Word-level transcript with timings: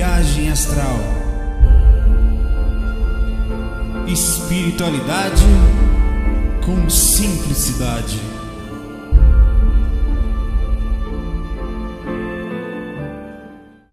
Viagem 0.00 0.50
astral. 0.50 0.96
Espiritualidade 4.08 5.42
com 6.64 6.88
simplicidade. 6.88 8.18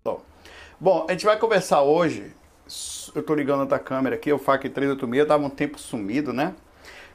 Bom, 0.01 0.21
bom, 0.79 1.05
a 1.09 1.11
gente 1.11 1.25
vai 1.25 1.37
conversar 1.37 1.81
hoje. 1.81 2.31
Eu 3.13 3.21
tô 3.21 3.35
ligando 3.35 3.59
outra 3.59 3.77
câmera 3.77 4.15
aqui, 4.15 4.31
o 4.31 4.39
FAC 4.39 4.69
386, 4.69 5.19
eu 5.19 5.27
tava 5.27 5.45
um 5.45 5.49
tempo 5.49 5.77
sumido, 5.77 6.31
né? 6.31 6.55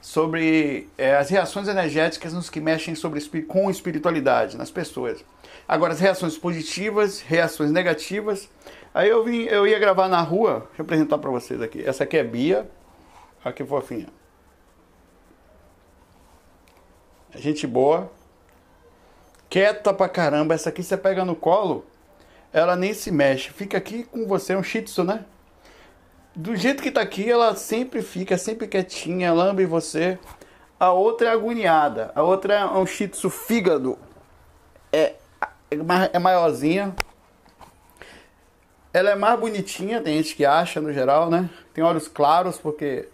Sobre 0.02 0.90
é, 0.98 1.16
as 1.16 1.30
reações 1.30 1.66
energéticas 1.66 2.34
nos 2.34 2.50
que 2.50 2.60
mexem 2.60 2.94
sobre, 2.94 3.22
com 3.40 3.70
espiritualidade 3.70 4.58
nas 4.58 4.70
pessoas. 4.70 5.24
Agora, 5.66 5.94
as 5.94 6.00
reações 6.00 6.36
positivas, 6.36 7.22
reações 7.22 7.70
negativas. 7.70 8.50
Aí 8.94 9.08
eu 9.08 9.24
vim, 9.24 9.44
eu 9.44 9.66
ia 9.66 9.78
gravar 9.78 10.08
na 10.08 10.20
rua, 10.20 10.66
deixa 10.68 10.80
eu 10.80 10.84
apresentar 10.84 11.18
para 11.18 11.30
vocês 11.30 11.60
aqui. 11.62 11.82
Essa 11.84 12.04
aqui 12.04 12.18
é 12.18 12.24
Bia, 12.24 12.70
que 13.54 13.64
fofinha. 13.64 14.08
Gente 17.34 17.66
boa. 17.66 18.10
Quieta 19.48 19.92
pra 19.94 20.08
caramba. 20.08 20.54
Essa 20.54 20.68
aqui 20.68 20.82
você 20.82 20.96
pega 20.96 21.24
no 21.24 21.34
colo, 21.34 21.86
ela 22.52 22.76
nem 22.76 22.92
se 22.92 23.10
mexe. 23.10 23.50
Fica 23.50 23.78
aqui 23.78 24.04
com 24.04 24.26
você, 24.26 24.52
é 24.52 24.58
um 24.58 24.62
shih 24.62 24.82
tzu, 24.82 25.04
né? 25.04 25.24
Do 26.34 26.56
jeito 26.56 26.82
que 26.82 26.90
tá 26.90 27.00
aqui, 27.00 27.30
ela 27.30 27.54
sempre 27.56 28.02
fica, 28.02 28.36
sempre 28.38 28.66
quietinha, 28.66 29.32
lambe 29.32 29.66
você. 29.66 30.18
A 30.78 30.92
outra 30.92 31.28
é 31.28 31.32
agoniada. 31.32 32.12
A 32.14 32.22
outra 32.22 32.54
é 32.54 32.64
um 32.66 32.86
shih 32.86 33.08
tzu 33.08 33.30
fígado. 33.30 33.98
É, 34.92 35.14
é 35.70 36.18
maiorzinha. 36.18 36.94
Ela 38.94 39.10
é 39.10 39.14
mais 39.14 39.40
bonitinha, 39.40 40.02
tem 40.02 40.18
gente 40.18 40.36
que 40.36 40.44
acha 40.44 40.80
no 40.80 40.92
geral, 40.92 41.30
né? 41.30 41.48
Tem 41.72 41.82
olhos 41.82 42.08
claros, 42.08 42.58
porque 42.58 43.08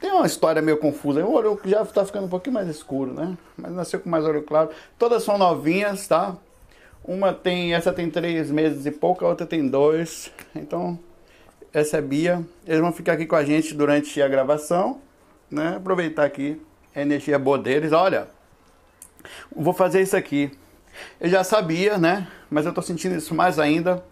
tem 0.00 0.10
uma 0.10 0.26
história 0.26 0.62
meio 0.62 0.78
confusa. 0.78 1.24
O 1.24 1.32
olho 1.32 1.60
já 1.66 1.82
está 1.82 2.06
ficando 2.06 2.24
um 2.24 2.28
pouquinho 2.28 2.54
mais 2.54 2.68
escuro, 2.68 3.12
né? 3.12 3.36
Mas 3.54 3.72
nasceu 3.72 4.00
com 4.00 4.08
mais 4.08 4.24
olho 4.24 4.42
claro. 4.42 4.70
Todas 4.98 5.22
são 5.22 5.36
novinhas, 5.36 6.08
tá? 6.08 6.36
Uma 7.04 7.34
tem, 7.34 7.74
essa 7.74 7.92
tem 7.92 8.08
três 8.08 8.50
meses 8.50 8.86
e 8.86 8.90
pouco, 8.90 9.26
a 9.26 9.28
outra 9.28 9.46
tem 9.46 9.68
dois. 9.68 10.30
Então, 10.56 10.98
essa 11.70 11.98
é 11.98 12.00
Bia. 12.00 12.42
Eles 12.66 12.80
vão 12.80 12.92
ficar 12.92 13.12
aqui 13.12 13.26
com 13.26 13.36
a 13.36 13.44
gente 13.44 13.74
durante 13.74 14.22
a 14.22 14.28
gravação, 14.28 15.02
né? 15.50 15.74
Aproveitar 15.76 16.24
aqui 16.24 16.58
a 16.94 17.02
energia 17.02 17.38
boa 17.38 17.58
deles. 17.58 17.92
Olha, 17.92 18.28
vou 19.54 19.74
fazer 19.74 20.00
isso 20.00 20.16
aqui. 20.16 20.50
Eu 21.20 21.28
já 21.28 21.44
sabia, 21.44 21.98
né? 21.98 22.26
Mas 22.48 22.64
eu 22.64 22.72
tô 22.72 22.80
sentindo 22.80 23.14
isso 23.16 23.34
mais 23.34 23.58
ainda 23.58 24.02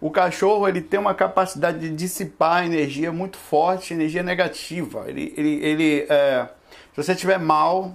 o 0.00 0.10
cachorro 0.10 0.66
ele 0.66 0.80
tem 0.80 0.98
uma 0.98 1.14
capacidade 1.14 1.78
de 1.78 1.90
dissipar 1.90 2.64
energia 2.64 3.12
muito 3.12 3.36
forte, 3.36 3.92
energia 3.92 4.22
negativa. 4.22 5.04
Ele, 5.06 5.34
ele, 5.36 5.64
ele 5.64 6.06
é, 6.08 6.48
se 6.94 6.96
você 6.96 7.12
estiver 7.12 7.38
mal, 7.38 7.94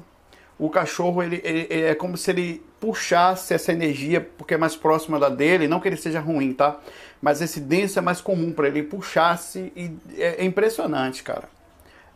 o 0.60 0.70
cachorro 0.70 1.24
ele, 1.24 1.42
ele, 1.44 1.68
ele, 1.70 1.86
é 1.88 1.96
como 1.96 2.16
se 2.16 2.30
ele 2.30 2.64
puxasse 2.80 3.54
essa 3.54 3.72
energia 3.72 4.22
porque 4.38 4.54
é 4.54 4.58
mais 4.58 4.76
próxima 4.76 5.20
da 5.20 5.30
dele, 5.30 5.68
não 5.68 5.80
que 5.80 5.88
ele 5.88 5.98
seja 5.98 6.20
ruim, 6.20 6.54
tá? 6.54 6.80
Mas 7.20 7.42
esse 7.42 7.60
denso 7.60 7.98
é 7.98 8.02
mais 8.02 8.22
comum 8.22 8.52
para 8.52 8.68
ele, 8.68 8.84
puxasse 8.84 9.74
e 9.76 9.92
é, 10.16 10.44
é 10.44 10.46
impressionante, 10.46 11.24
cara. 11.24 11.50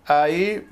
Aí 0.07 0.67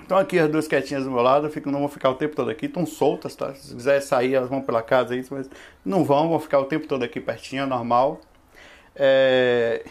Estão 0.00 0.16
aqui 0.16 0.38
as 0.38 0.50
duas 0.50 0.66
quietinhas 0.66 1.04
do 1.04 1.10
meu 1.10 1.20
lado, 1.20 1.50
fico, 1.50 1.70
não 1.70 1.80
vão 1.80 1.88
ficar 1.88 2.08
o 2.08 2.14
tempo 2.14 2.34
todo 2.34 2.50
aqui, 2.50 2.66
estão 2.66 2.86
soltas, 2.86 3.36
tá? 3.36 3.54
Se 3.54 3.74
quiser 3.74 4.00
sair, 4.00 4.34
elas 4.34 4.48
vão 4.48 4.62
pela 4.62 4.82
casa 4.82 5.12
aí, 5.12 5.24
mas 5.30 5.50
não 5.84 6.02
vão, 6.02 6.30
vão 6.30 6.40
ficar 6.40 6.58
o 6.60 6.64
tempo 6.64 6.86
todo 6.86 7.02
aqui 7.02 7.20
pertinho, 7.20 7.64
é 7.64 7.66
normal. 7.66 8.20
É... 8.96 9.84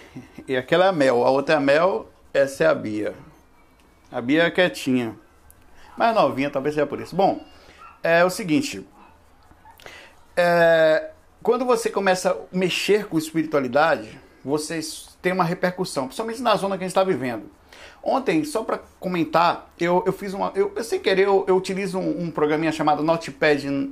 E 0.48 0.58
aquela 0.58 0.86
é 0.86 0.88
a 0.90 0.92
Mel, 0.92 1.24
a 1.24 1.30
outra 1.30 1.56
é 1.56 1.58
a 1.58 1.62
Mel, 1.62 2.10
essa 2.34 2.64
é 2.64 2.68
a 2.68 2.74
Bia. 2.74 3.14
A 4.12 4.20
Bia 4.20 4.44
é 4.44 4.50
quietinha, 4.52 5.16
mais 5.96 6.16
novinha, 6.16 6.50
talvez 6.50 6.74
seja 6.74 6.88
por 6.88 7.00
isso. 7.00 7.16
Bom, 7.16 7.40
é 8.02 8.26
o 8.26 8.30
seguinte, 8.30 8.88
é... 10.36 11.12
quando 11.44 11.64
você 11.64 11.92
começa 11.92 12.32
a 12.32 12.36
mexer 12.52 13.06
com 13.06 13.20
espiritualidade, 13.20 14.20
vocês 14.44 15.16
têm 15.22 15.32
uma 15.32 15.44
repercussão, 15.44 16.06
principalmente 16.06 16.42
na 16.42 16.56
zona 16.56 16.76
que 16.76 16.84
a 16.84 16.88
gente 16.88 16.92
está 16.92 17.04
vivendo. 17.04 17.57
Ontem, 18.10 18.42
só 18.46 18.64
para 18.64 18.80
comentar, 19.02 19.70
eu, 19.78 20.02
eu 20.06 20.14
fiz 20.14 20.34
uma. 20.34 20.54
Eu, 20.56 20.82
sem 20.82 20.98
querer, 20.98 21.28
eu, 21.28 21.44
eu 21.46 21.58
utilizo 21.58 22.00
um, 22.00 22.24
um 22.24 22.32
programinha 22.32 22.72
chamado 22.72 23.04
Notepad.pw, 23.04 23.90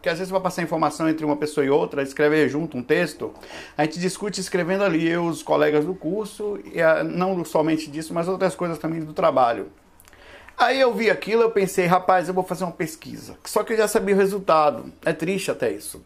que 0.00 0.08
às 0.08 0.18
vezes 0.18 0.30
vai 0.30 0.40
passar 0.40 0.62
informação 0.62 1.08
entre 1.08 1.24
uma 1.24 1.34
pessoa 1.34 1.66
e 1.66 1.68
outra, 1.68 2.00
escrever 2.00 2.48
junto 2.48 2.78
um 2.78 2.82
texto. 2.82 3.34
A 3.76 3.82
gente 3.82 3.98
discute 3.98 4.40
escrevendo 4.40 4.84
ali, 4.84 5.08
eu, 5.08 5.24
os 5.24 5.42
colegas 5.42 5.84
do 5.84 5.94
curso, 5.94 6.60
e 6.72 6.80
a, 6.80 7.02
não 7.02 7.44
somente 7.44 7.90
disso, 7.90 8.14
mas 8.14 8.28
outras 8.28 8.54
coisas 8.54 8.78
também 8.78 9.00
do 9.00 9.12
trabalho. 9.12 9.72
Aí 10.56 10.78
eu 10.78 10.94
vi 10.94 11.10
aquilo, 11.10 11.42
eu 11.42 11.50
pensei, 11.50 11.86
rapaz, 11.86 12.28
eu 12.28 12.34
vou 12.34 12.44
fazer 12.44 12.62
uma 12.62 12.72
pesquisa. 12.72 13.36
Só 13.46 13.64
que 13.64 13.72
eu 13.72 13.78
já 13.78 13.88
sabia 13.88 14.14
o 14.14 14.18
resultado. 14.18 14.92
É 15.04 15.12
triste 15.12 15.50
até 15.50 15.72
isso. 15.72 16.04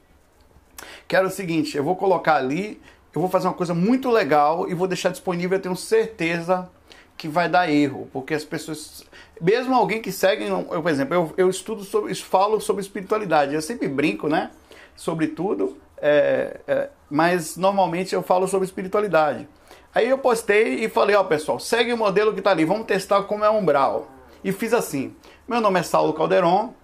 Que 1.06 1.14
era 1.14 1.26
o 1.26 1.30
seguinte, 1.30 1.76
eu 1.76 1.84
vou 1.84 1.94
colocar 1.94 2.36
ali 2.36 2.80
eu 3.14 3.20
vou 3.20 3.30
fazer 3.30 3.46
uma 3.46 3.54
coisa 3.54 3.72
muito 3.72 4.10
legal 4.10 4.68
e 4.68 4.74
vou 4.74 4.88
deixar 4.88 5.10
disponível, 5.10 5.56
eu 5.56 5.62
tenho 5.62 5.76
certeza 5.76 6.68
que 7.16 7.28
vai 7.28 7.48
dar 7.48 7.70
erro, 7.70 8.08
porque 8.12 8.34
as 8.34 8.44
pessoas, 8.44 9.04
mesmo 9.40 9.72
alguém 9.72 10.02
que 10.02 10.10
segue, 10.10 10.46
eu, 10.46 10.64
por 10.64 10.90
exemplo, 10.90 11.14
eu, 11.14 11.34
eu 11.36 11.48
estudo 11.48 11.84
sobre, 11.84 12.12
falo 12.16 12.60
sobre 12.60 12.82
espiritualidade, 12.82 13.54
eu 13.54 13.62
sempre 13.62 13.86
brinco, 13.86 14.28
né, 14.28 14.50
sobre 14.96 15.28
tudo, 15.28 15.78
é, 15.98 16.60
é, 16.66 16.90
mas 17.08 17.56
normalmente 17.56 18.14
eu 18.14 18.22
falo 18.22 18.48
sobre 18.48 18.66
espiritualidade. 18.66 19.48
Aí 19.94 20.08
eu 20.08 20.18
postei 20.18 20.84
e 20.84 20.88
falei, 20.88 21.14
ó 21.14 21.22
pessoal, 21.22 21.60
segue 21.60 21.92
o 21.92 21.96
modelo 21.96 22.34
que 22.34 22.42
tá 22.42 22.50
ali, 22.50 22.64
vamos 22.64 22.84
testar 22.84 23.22
como 23.22 23.44
é 23.44 23.50
umbral. 23.50 24.08
E 24.42 24.50
fiz 24.50 24.74
assim, 24.74 25.14
meu 25.46 25.60
nome 25.60 25.78
é 25.78 25.84
Saulo 25.84 26.12
Calderon, 26.12 26.74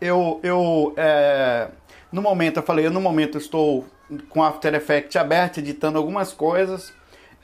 eu, 0.00 0.40
eu 0.42 0.94
é, 0.96 1.68
no 2.10 2.22
momento, 2.22 2.56
eu 2.56 2.62
falei, 2.62 2.86
eu 2.86 2.90
no 2.90 3.02
momento 3.02 3.36
estou 3.36 3.84
com 4.28 4.42
After 4.42 4.74
Effects 4.74 5.16
aberto, 5.16 5.58
editando 5.58 5.98
algumas 5.98 6.32
coisas 6.32 6.92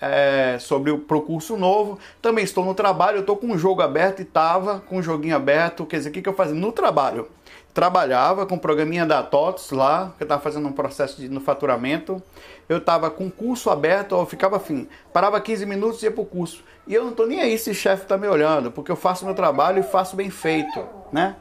é, 0.03 0.59
sobre 0.59 0.91
o 0.91 0.99
pro 0.99 1.23
curso 1.23 1.56
novo. 1.56 1.99
Também 2.21 2.43
estou 2.43 2.65
no 2.65 2.75
trabalho, 2.75 3.21
estou 3.21 3.37
com 3.37 3.47
um 3.47 3.59
jogo 3.59 3.83
aberto 3.83 4.19
e 4.19 4.23
estava 4.23 4.81
com 4.81 4.99
um 4.99 5.03
joguinho 5.03 5.37
aberto. 5.37 5.87
Quer 5.87 5.99
dizer, 5.99 6.11
o 6.11 6.12
que, 6.12 6.22
que 6.22 6.28
eu 6.28 6.34
fazia? 6.34 6.55
No 6.55 6.72
trabalho. 6.72 7.28
Trabalhava 7.72 8.45
com 8.45 8.56
o 8.56 8.59
programinha 8.59 9.06
da 9.06 9.22
TOTS 9.22 9.71
lá, 9.71 10.12
que 10.17 10.25
eu 10.25 10.27
estava 10.27 10.43
fazendo 10.43 10.69
um 10.69 10.72
processo 10.72 11.21
de, 11.21 11.28
no 11.28 11.41
faturamento. 11.41 12.21
Eu 12.69 12.78
estava 12.78 13.11
com 13.11 13.28
o 13.28 13.31
curso 13.31 13.71
aberto, 13.71 14.15
eu 14.15 14.27
ficava 14.27 14.56
assim, 14.56 14.89
parava 15.12 15.41
15 15.41 15.65
minutos 15.65 16.03
e 16.03 16.06
ia 16.06 16.11
para 16.11 16.21
o 16.21 16.27
curso. 16.27 16.62
E 16.87 16.95
eu 16.95 17.05
não 17.05 17.12
estou 17.12 17.27
nem 17.27 17.41
aí 17.41 17.56
se 17.56 17.71
o 17.71 17.75
chefe 17.75 18.03
está 18.03 18.19
me 18.19 18.27
olhando, 18.27 18.71
porque 18.72 18.91
eu 18.91 18.97
faço 18.97 19.25
meu 19.25 19.34
trabalho 19.34 19.78
e 19.78 19.83
faço 19.83 20.17
bem 20.17 20.28
feito, 20.28 20.84
né? 21.12 21.37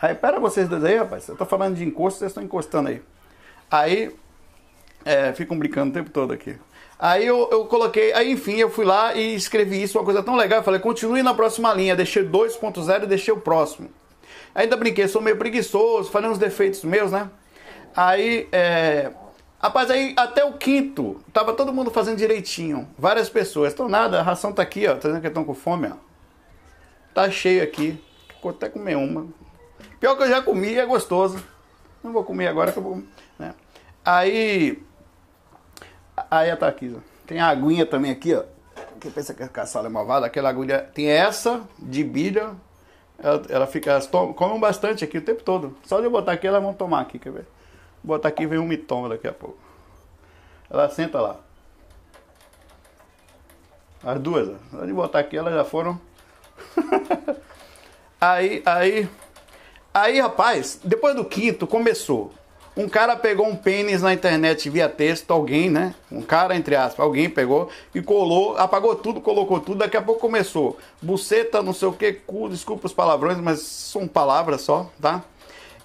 Aí, 0.00 0.14
pera 0.14 0.40
vocês 0.40 0.68
dois 0.68 0.82
aí, 0.84 0.96
rapaz, 0.96 1.28
eu 1.28 1.34
estou 1.34 1.46
falando 1.46 1.76
de 1.76 1.84
encosto, 1.84 2.20
vocês 2.20 2.30
estão 2.30 2.42
encostando 2.42 2.88
aí. 2.88 3.02
Aí 3.70 4.16
é, 5.04 5.32
ficam 5.32 5.58
brincando 5.58 5.90
o 5.90 5.94
tempo 5.94 6.10
todo 6.10 6.32
aqui. 6.32 6.56
Aí 6.98 7.24
eu, 7.24 7.48
eu 7.52 7.64
coloquei, 7.66 8.12
aí 8.12 8.32
enfim, 8.32 8.56
eu 8.56 8.68
fui 8.68 8.84
lá 8.84 9.14
e 9.14 9.34
escrevi 9.34 9.80
isso, 9.80 9.98
uma 9.98 10.04
coisa 10.04 10.22
tão 10.22 10.34
legal. 10.34 10.58
Eu 10.58 10.64
falei, 10.64 10.80
continue 10.80 11.22
na 11.22 11.32
próxima 11.32 11.72
linha, 11.72 11.94
deixei 11.94 12.24
2.0 12.24 13.04
e 13.04 13.06
deixei 13.06 13.32
o 13.32 13.40
próximo. 13.40 13.88
Ainda 14.54 14.76
brinquei, 14.76 15.06
sou 15.06 15.22
meio 15.22 15.36
preguiçoso, 15.36 16.10
falei 16.10 16.28
uns 16.28 16.38
defeitos 16.38 16.82
meus, 16.82 17.12
né? 17.12 17.30
Aí, 17.94 18.48
é... 18.50 19.12
Rapaz, 19.60 19.90
aí 19.90 20.14
até 20.16 20.44
o 20.44 20.52
quinto, 20.52 21.20
tava 21.32 21.52
todo 21.52 21.72
mundo 21.72 21.90
fazendo 21.90 22.16
direitinho. 22.16 22.88
Várias 22.96 23.28
pessoas. 23.28 23.72
Então 23.72 23.88
nada, 23.88 24.20
a 24.20 24.22
ração 24.22 24.52
tá 24.52 24.62
aqui, 24.62 24.86
ó. 24.86 24.92
Tá 24.94 25.08
dizendo 25.08 25.20
que 25.20 25.26
estão 25.26 25.44
com 25.44 25.54
fome, 25.54 25.88
ó. 25.88 25.96
Tá 27.12 27.28
cheio 27.28 27.62
aqui. 27.62 28.00
Vou 28.40 28.50
até 28.50 28.68
comer 28.68 28.96
uma. 28.96 29.26
Pior 29.98 30.16
que 30.16 30.22
eu 30.22 30.28
já 30.28 30.40
comi, 30.40 30.76
é 30.76 30.86
gostoso. 30.86 31.42
Não 32.04 32.12
vou 32.12 32.22
comer 32.22 32.46
agora 32.46 32.70
que 32.70 32.78
eu 32.78 32.82
vou. 32.82 33.02
Né? 33.36 33.52
Aí 34.04 34.80
Aí 36.30 36.50
aqui, 36.50 36.94
ó. 36.96 37.00
Tem 37.26 37.40
a 37.40 37.48
aguinha 37.48 37.84
também 37.84 38.10
aqui, 38.10 38.34
ó. 38.34 38.44
Quem 39.00 39.10
pensa 39.10 39.34
que 39.34 39.42
a 39.42 39.48
caçala 39.48 39.86
é 39.86 39.90
malvada, 39.90 40.26
aquela 40.26 40.48
agulha. 40.48 40.88
Tem 40.94 41.08
essa 41.08 41.62
de 41.78 42.02
bilha. 42.02 42.54
Ela, 43.18 43.42
ela 43.48 43.66
fica. 43.66 44.00
Comem 44.34 44.58
bastante 44.58 45.04
aqui 45.04 45.18
o 45.18 45.22
tempo 45.22 45.42
todo. 45.42 45.76
Só 45.84 45.98
de 45.98 46.06
eu 46.06 46.10
botar 46.10 46.32
aqui, 46.32 46.46
elas 46.46 46.62
vão 46.62 46.72
tomar 46.72 47.00
aqui, 47.00 47.18
quer 47.18 47.32
ver? 47.32 47.46
Vou 48.02 48.16
botar 48.16 48.28
aqui 48.28 48.46
vem 48.46 48.58
um 48.58 48.66
mitoma 48.66 49.08
daqui 49.08 49.26
a 49.28 49.32
pouco. 49.32 49.58
Ela 50.70 50.88
senta 50.88 51.20
lá. 51.20 51.36
As 54.02 54.20
duas, 54.20 54.48
ó. 54.48 54.54
Só 54.70 54.84
de 54.84 54.92
botar 54.92 55.18
aqui, 55.20 55.36
elas 55.36 55.54
já 55.54 55.64
foram. 55.64 56.00
aí, 58.20 58.62
aí. 58.64 59.08
Aí, 59.92 60.20
rapaz, 60.20 60.80
depois 60.84 61.16
do 61.16 61.24
quinto 61.24 61.66
começou. 61.66 62.32
Um 62.78 62.88
cara 62.88 63.16
pegou 63.16 63.44
um 63.44 63.56
pênis 63.56 64.02
na 64.02 64.12
internet 64.12 64.70
via 64.70 64.88
texto, 64.88 65.32
alguém, 65.32 65.68
né? 65.68 65.96
Um 66.12 66.22
cara, 66.22 66.54
entre 66.54 66.76
aspas, 66.76 67.04
alguém 67.04 67.28
pegou 67.28 67.68
e 67.92 68.00
colou, 68.00 68.56
apagou 68.56 68.94
tudo, 68.94 69.20
colocou 69.20 69.58
tudo, 69.58 69.78
daqui 69.78 69.96
a 69.96 70.00
pouco 70.02 70.20
começou. 70.20 70.78
Buceta, 71.02 71.60
não 71.60 71.72
sei 71.72 71.88
o 71.88 71.92
que, 71.92 72.12
cu, 72.12 72.48
desculpa 72.48 72.86
os 72.86 72.92
palavrões, 72.92 73.38
mas 73.38 73.62
são 73.62 74.06
palavras 74.06 74.60
só, 74.60 74.88
tá? 75.02 75.24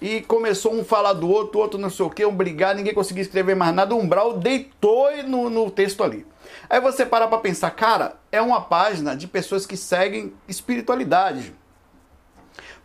e 0.00 0.20
começou 0.20 0.72
um 0.72 0.84
falar 0.84 1.14
do 1.14 1.28
outro, 1.28 1.58
outro 1.58 1.80
não 1.80 1.90
sei 1.90 2.04
o 2.04 2.10
que, 2.10 2.24
um 2.24 2.34
brigar, 2.34 2.76
ninguém 2.76 2.94
conseguia 2.94 3.22
escrever 3.22 3.56
mais 3.56 3.74
nada, 3.74 3.94
o 3.94 3.98
umbral 3.98 4.34
deitou 4.34 5.10
no, 5.26 5.50
no 5.50 5.70
texto 5.70 6.04
ali. 6.04 6.24
Aí 6.70 6.80
você 6.80 7.04
para 7.04 7.26
para 7.26 7.38
pensar, 7.38 7.70
cara, 7.72 8.16
é 8.30 8.40
uma 8.40 8.60
página 8.60 9.16
de 9.16 9.26
pessoas 9.26 9.66
que 9.66 9.76
seguem 9.76 10.32
espiritualidade. 10.46 11.54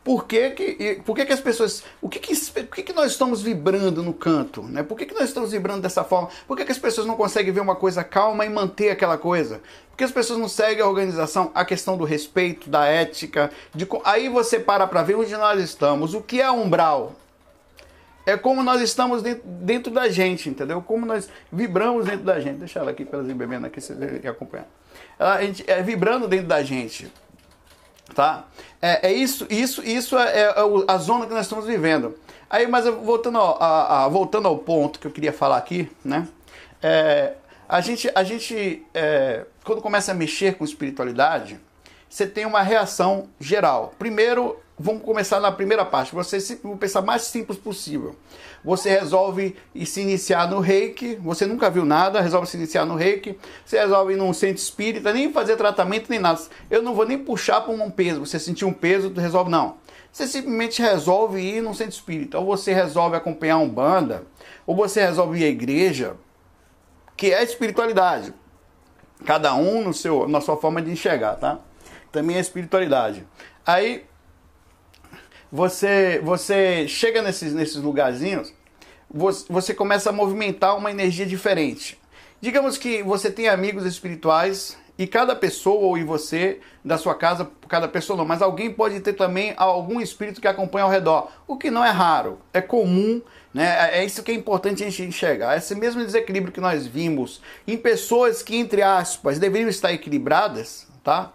Por 0.09 0.25
que, 0.25 0.49
que, 0.49 1.01
por 1.05 1.15
que, 1.15 1.23
que 1.23 1.33
as 1.33 1.39
pessoas. 1.39 1.83
O 2.01 2.09
que, 2.09 2.17
que, 2.17 2.35
por 2.35 2.75
que, 2.75 2.81
que 2.81 2.93
nós 2.93 3.11
estamos 3.11 3.43
vibrando 3.43 4.01
no 4.01 4.11
canto? 4.11 4.63
Né? 4.63 4.81
Por 4.81 4.97
que, 4.97 5.05
que 5.05 5.13
nós 5.13 5.25
estamos 5.25 5.51
vibrando 5.51 5.83
dessa 5.83 6.03
forma? 6.03 6.29
Por 6.47 6.57
que, 6.57 6.65
que 6.65 6.71
as 6.71 6.79
pessoas 6.79 7.05
não 7.05 7.15
conseguem 7.15 7.53
ver 7.53 7.59
uma 7.59 7.75
coisa 7.75 8.03
calma 8.03 8.43
e 8.43 8.49
manter 8.49 8.89
aquela 8.89 9.19
coisa? 9.19 9.61
Por 9.91 9.97
que 9.97 10.03
as 10.03 10.11
pessoas 10.11 10.39
não 10.39 10.49
seguem 10.49 10.81
a 10.81 10.87
organização? 10.87 11.51
A 11.53 11.63
questão 11.63 11.95
do 11.95 12.05
respeito, 12.05 12.71
da 12.71 12.87
ética. 12.87 13.51
De, 13.71 13.87
aí 14.03 14.29
você 14.29 14.59
para 14.59 14.87
para 14.87 15.03
ver 15.03 15.13
onde 15.13 15.37
nós 15.37 15.61
estamos. 15.61 16.15
O 16.15 16.21
que 16.21 16.41
é 16.41 16.49
umbral? 16.49 17.13
É 18.25 18.35
como 18.35 18.63
nós 18.63 18.81
estamos 18.81 19.21
dentro, 19.21 19.43
dentro 19.45 19.93
da 19.93 20.09
gente, 20.09 20.49
entendeu? 20.49 20.81
Como 20.81 21.05
nós 21.05 21.29
vibramos 21.51 22.05
dentro 22.05 22.25
da 22.25 22.39
gente. 22.39 22.57
Deixa 22.57 22.79
ela 22.79 22.89
aqui 22.89 23.05
para 23.05 23.19
elas 23.19 23.31
bebendo 23.31 23.67
aqui, 23.67 23.79
vocês 23.79 24.25
acompanhar. 24.25 24.65
A 25.19 25.39
gente 25.43 25.63
é 25.69 25.83
vibrando 25.83 26.27
dentro 26.27 26.47
da 26.47 26.63
gente 26.63 27.11
tá? 28.13 28.45
É, 28.81 29.09
é 29.09 29.13
isso, 29.13 29.45
isso, 29.49 29.83
isso 29.83 30.17
é, 30.17 30.41
é, 30.41 30.55
a 30.87 30.97
zona 30.97 31.25
que 31.25 31.33
nós 31.33 31.45
estamos 31.45 31.65
vivendo. 31.65 32.17
Aí, 32.49 32.67
mas 32.67 32.85
voltando 32.85 33.37
ao, 33.37 33.61
a, 33.61 34.05
a, 34.05 34.07
voltando 34.07 34.47
ao 34.47 34.57
ponto 34.57 34.99
que 34.99 35.07
eu 35.07 35.11
queria 35.11 35.33
falar 35.33 35.57
aqui, 35.57 35.89
né? 36.03 36.27
É, 36.81 37.33
a 37.67 37.81
gente, 37.81 38.09
a 38.15 38.23
gente 38.23 38.83
é, 38.93 39.45
quando 39.63 39.81
começa 39.81 40.11
a 40.11 40.15
mexer 40.15 40.55
com 40.55 40.65
espiritualidade, 40.65 41.59
você 42.09 42.25
tem 42.25 42.45
uma 42.45 42.63
reação 42.63 43.27
geral. 43.39 43.93
Primeiro, 43.99 44.59
vamos 44.79 45.03
começar 45.03 45.41
na 45.41 45.51
primeira 45.51 45.83
parte. 45.83 46.15
Você 46.15 46.39
vou 46.63 46.77
pensar 46.77 47.01
mais 47.01 47.23
simples 47.23 47.59
possível. 47.59 48.15
Você 48.63 48.89
resolve 48.89 49.57
se 49.85 50.01
iniciar 50.01 50.49
no 50.49 50.59
reiki, 50.59 51.15
você 51.15 51.45
nunca 51.45 51.69
viu 51.69 51.83
nada, 51.83 52.21
resolve 52.21 52.47
se 52.47 52.55
iniciar 52.55 52.85
no 52.85 52.95
reiki, 52.95 53.37
você 53.65 53.79
resolve 53.79 54.13
ir 54.13 54.17
num 54.17 54.33
centro 54.33 54.55
espírita, 54.55 55.11
nem 55.11 55.31
fazer 55.33 55.57
tratamento 55.57 56.09
nem 56.09 56.19
nada. 56.19 56.39
Eu 56.71 56.81
não 56.81 56.95
vou 56.95 57.05
nem 57.05 57.17
puxar 57.17 57.61
para 57.61 57.73
um 57.73 57.91
peso. 57.91 58.21
Você 58.21 58.39
sentiu 58.39 58.69
um 58.69 58.73
peso, 58.73 59.11
resolve 59.13 59.51
não. 59.51 59.77
Você 60.11 60.25
simplesmente 60.25 60.81
resolve 60.81 61.39
ir 61.39 61.61
num 61.61 61.73
centro 61.73 61.93
espírita, 61.93 62.39
ou 62.39 62.45
você 62.45 62.73
resolve 62.73 63.15
acompanhar 63.15 63.57
um 63.57 63.69
banda, 63.69 64.23
ou 64.65 64.75
você 64.75 65.01
resolve 65.01 65.39
ir 65.39 65.43
à 65.43 65.47
igreja, 65.47 66.15
que 67.15 67.33
é 67.33 67.43
espiritualidade. 67.43 68.33
Cada 69.25 69.53
um 69.53 69.83
no 69.83 69.93
seu, 69.93 70.27
na 70.27 70.41
sua 70.41 70.57
forma 70.57 70.81
de 70.81 70.89
enxergar, 70.89 71.35
tá? 71.35 71.59
Também 72.11 72.37
é 72.37 72.39
espiritualidade. 72.39 73.27
Aí 73.65 74.08
você, 75.51 76.19
você 76.23 76.87
chega 76.87 77.21
nesses, 77.21 77.53
nesses 77.53 77.77
lugarzinhos, 77.77 78.53
você, 79.09 79.45
você 79.49 79.73
começa 79.73 80.09
a 80.09 80.13
movimentar 80.13 80.77
uma 80.77 80.91
energia 80.91 81.25
diferente. 81.25 81.99
Digamos 82.39 82.77
que 82.77 83.03
você 83.03 83.31
tem 83.31 83.49
amigos 83.49 83.85
espirituais 83.85 84.77
e 84.97 85.07
cada 85.07 85.35
pessoa, 85.35 85.79
ou 85.79 85.97
em 85.97 86.03
você, 86.03 86.59
da 86.83 86.97
sua 86.97 87.15
casa, 87.15 87.49
cada 87.67 87.87
pessoa 87.87 88.17
não, 88.17 88.25
mas 88.25 88.41
alguém 88.41 88.71
pode 88.71 88.99
ter 88.99 89.13
também 89.13 89.53
algum 89.57 89.99
espírito 89.99 90.41
que 90.41 90.47
acompanha 90.47 90.83
ao 90.83 90.91
redor, 90.91 91.31
o 91.47 91.57
que 91.57 91.71
não 91.71 91.83
é 91.83 91.89
raro, 91.89 92.39
é 92.53 92.61
comum, 92.61 93.21
né? 93.53 93.93
É, 93.93 93.99
é 93.99 94.05
isso 94.05 94.21
que 94.21 94.31
é 94.31 94.35
importante 94.35 94.83
a 94.83 94.89
gente 94.89 95.03
enxergar. 95.03 95.57
Esse 95.57 95.73
mesmo 95.73 96.03
desequilíbrio 96.03 96.51
que 96.51 96.61
nós 96.61 96.85
vimos 96.85 97.41
em 97.67 97.77
pessoas 97.77 98.43
que, 98.43 98.57
entre 98.57 98.81
aspas, 98.81 99.39
deveriam 99.39 99.69
estar 99.69 99.91
equilibradas, 99.91 100.87
tá? 101.03 101.33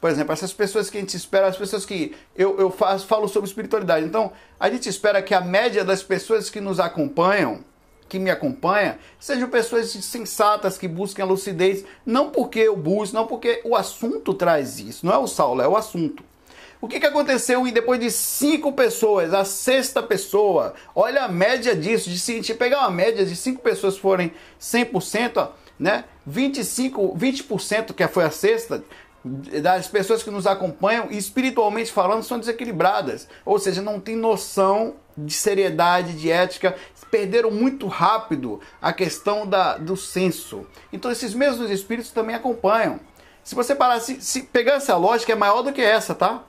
Por 0.00 0.10
exemplo, 0.10 0.32
essas 0.32 0.52
pessoas 0.52 0.88
que 0.88 0.96
a 0.96 1.00
gente 1.00 1.16
espera, 1.16 1.48
as 1.48 1.56
pessoas 1.56 1.84
que 1.84 2.14
eu, 2.36 2.58
eu 2.58 2.70
faço, 2.70 3.06
falo 3.06 3.26
sobre 3.28 3.48
espiritualidade. 3.48 4.06
Então, 4.06 4.32
a 4.58 4.70
gente 4.70 4.88
espera 4.88 5.20
que 5.20 5.34
a 5.34 5.40
média 5.40 5.84
das 5.84 6.02
pessoas 6.02 6.48
que 6.48 6.60
nos 6.60 6.78
acompanham, 6.78 7.64
que 8.08 8.18
me 8.18 8.30
acompanha, 8.30 8.98
sejam 9.18 9.48
pessoas 9.48 9.90
sensatas 9.90 10.78
que 10.78 10.86
busquem 10.86 11.22
a 11.22 11.26
lucidez, 11.26 11.84
não 12.06 12.30
porque 12.30 12.60
eu 12.60 12.76
busco, 12.76 13.14
não 13.14 13.26
porque 13.26 13.60
o 13.64 13.74
assunto 13.74 14.32
traz 14.32 14.78
isso, 14.78 15.04
não 15.04 15.12
é 15.12 15.18
o 15.18 15.26
Saulo, 15.26 15.60
é 15.60 15.68
o 15.68 15.76
assunto. 15.76 16.22
O 16.80 16.86
que, 16.86 17.00
que 17.00 17.06
aconteceu 17.06 17.66
e 17.66 17.72
depois 17.72 17.98
de 17.98 18.08
cinco 18.08 18.72
pessoas, 18.72 19.34
a 19.34 19.44
sexta 19.44 20.00
pessoa, 20.00 20.74
olha 20.94 21.24
a 21.24 21.28
média 21.28 21.74
disso, 21.74 22.08
de 22.08 22.18
se 22.18 22.32
a 22.32 22.34
gente 22.36 22.54
pegar 22.54 22.78
uma 22.80 22.90
média 22.90 23.26
de 23.26 23.34
cinco 23.34 23.60
pessoas 23.60 23.98
forem 23.98 24.32
100%, 24.60 25.48
né? 25.76 26.04
25, 26.24 27.16
20% 27.18 27.92
que 27.92 28.06
foi 28.06 28.24
a 28.24 28.30
sexta, 28.30 28.84
das 29.24 29.88
pessoas 29.88 30.22
que 30.22 30.30
nos 30.30 30.46
acompanham, 30.46 31.08
espiritualmente 31.10 31.92
falando, 31.92 32.22
são 32.22 32.38
desequilibradas. 32.38 33.28
Ou 33.44 33.58
seja, 33.58 33.82
não 33.82 34.00
tem 34.00 34.16
noção 34.16 34.94
de 35.16 35.34
seriedade, 35.34 36.14
de 36.14 36.30
ética, 36.30 36.76
perderam 37.10 37.50
muito 37.50 37.86
rápido 37.86 38.60
a 38.80 38.92
questão 38.92 39.46
da, 39.46 39.76
do 39.76 39.96
senso. 39.96 40.66
Então 40.92 41.10
esses 41.10 41.34
mesmos 41.34 41.70
espíritos 41.70 42.12
também 42.12 42.36
acompanham. 42.36 43.00
Se 43.42 43.54
você 43.54 43.74
parar, 43.74 44.00
se, 44.00 44.20
se 44.20 44.42
pegar 44.42 44.74
essa 44.74 44.96
lógica, 44.96 45.32
é 45.32 45.36
maior 45.36 45.62
do 45.62 45.72
que 45.72 45.80
essa, 45.80 46.14
tá? 46.14 46.44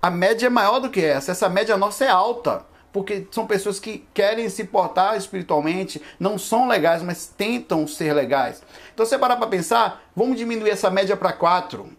A 0.00 0.10
média 0.10 0.46
é 0.46 0.50
maior 0.50 0.78
do 0.78 0.88
que 0.88 1.04
essa. 1.04 1.32
Essa 1.32 1.48
média 1.48 1.76
nossa 1.76 2.04
é 2.04 2.08
alta. 2.08 2.64
Porque 2.92 3.26
são 3.30 3.46
pessoas 3.46 3.78
que 3.78 4.06
querem 4.14 4.48
se 4.48 4.64
portar 4.64 5.16
espiritualmente, 5.16 6.00
não 6.18 6.38
são 6.38 6.66
legais, 6.66 7.02
mas 7.02 7.26
tentam 7.26 7.86
ser 7.86 8.14
legais. 8.14 8.62
Então, 8.94 9.04
você 9.04 9.18
parar 9.18 9.36
para 9.36 9.46
pensar, 9.46 10.02
vamos 10.16 10.38
diminuir 10.38 10.70
essa 10.70 10.90
média 10.90 11.16
para 11.16 11.32
quatro. 11.32 11.90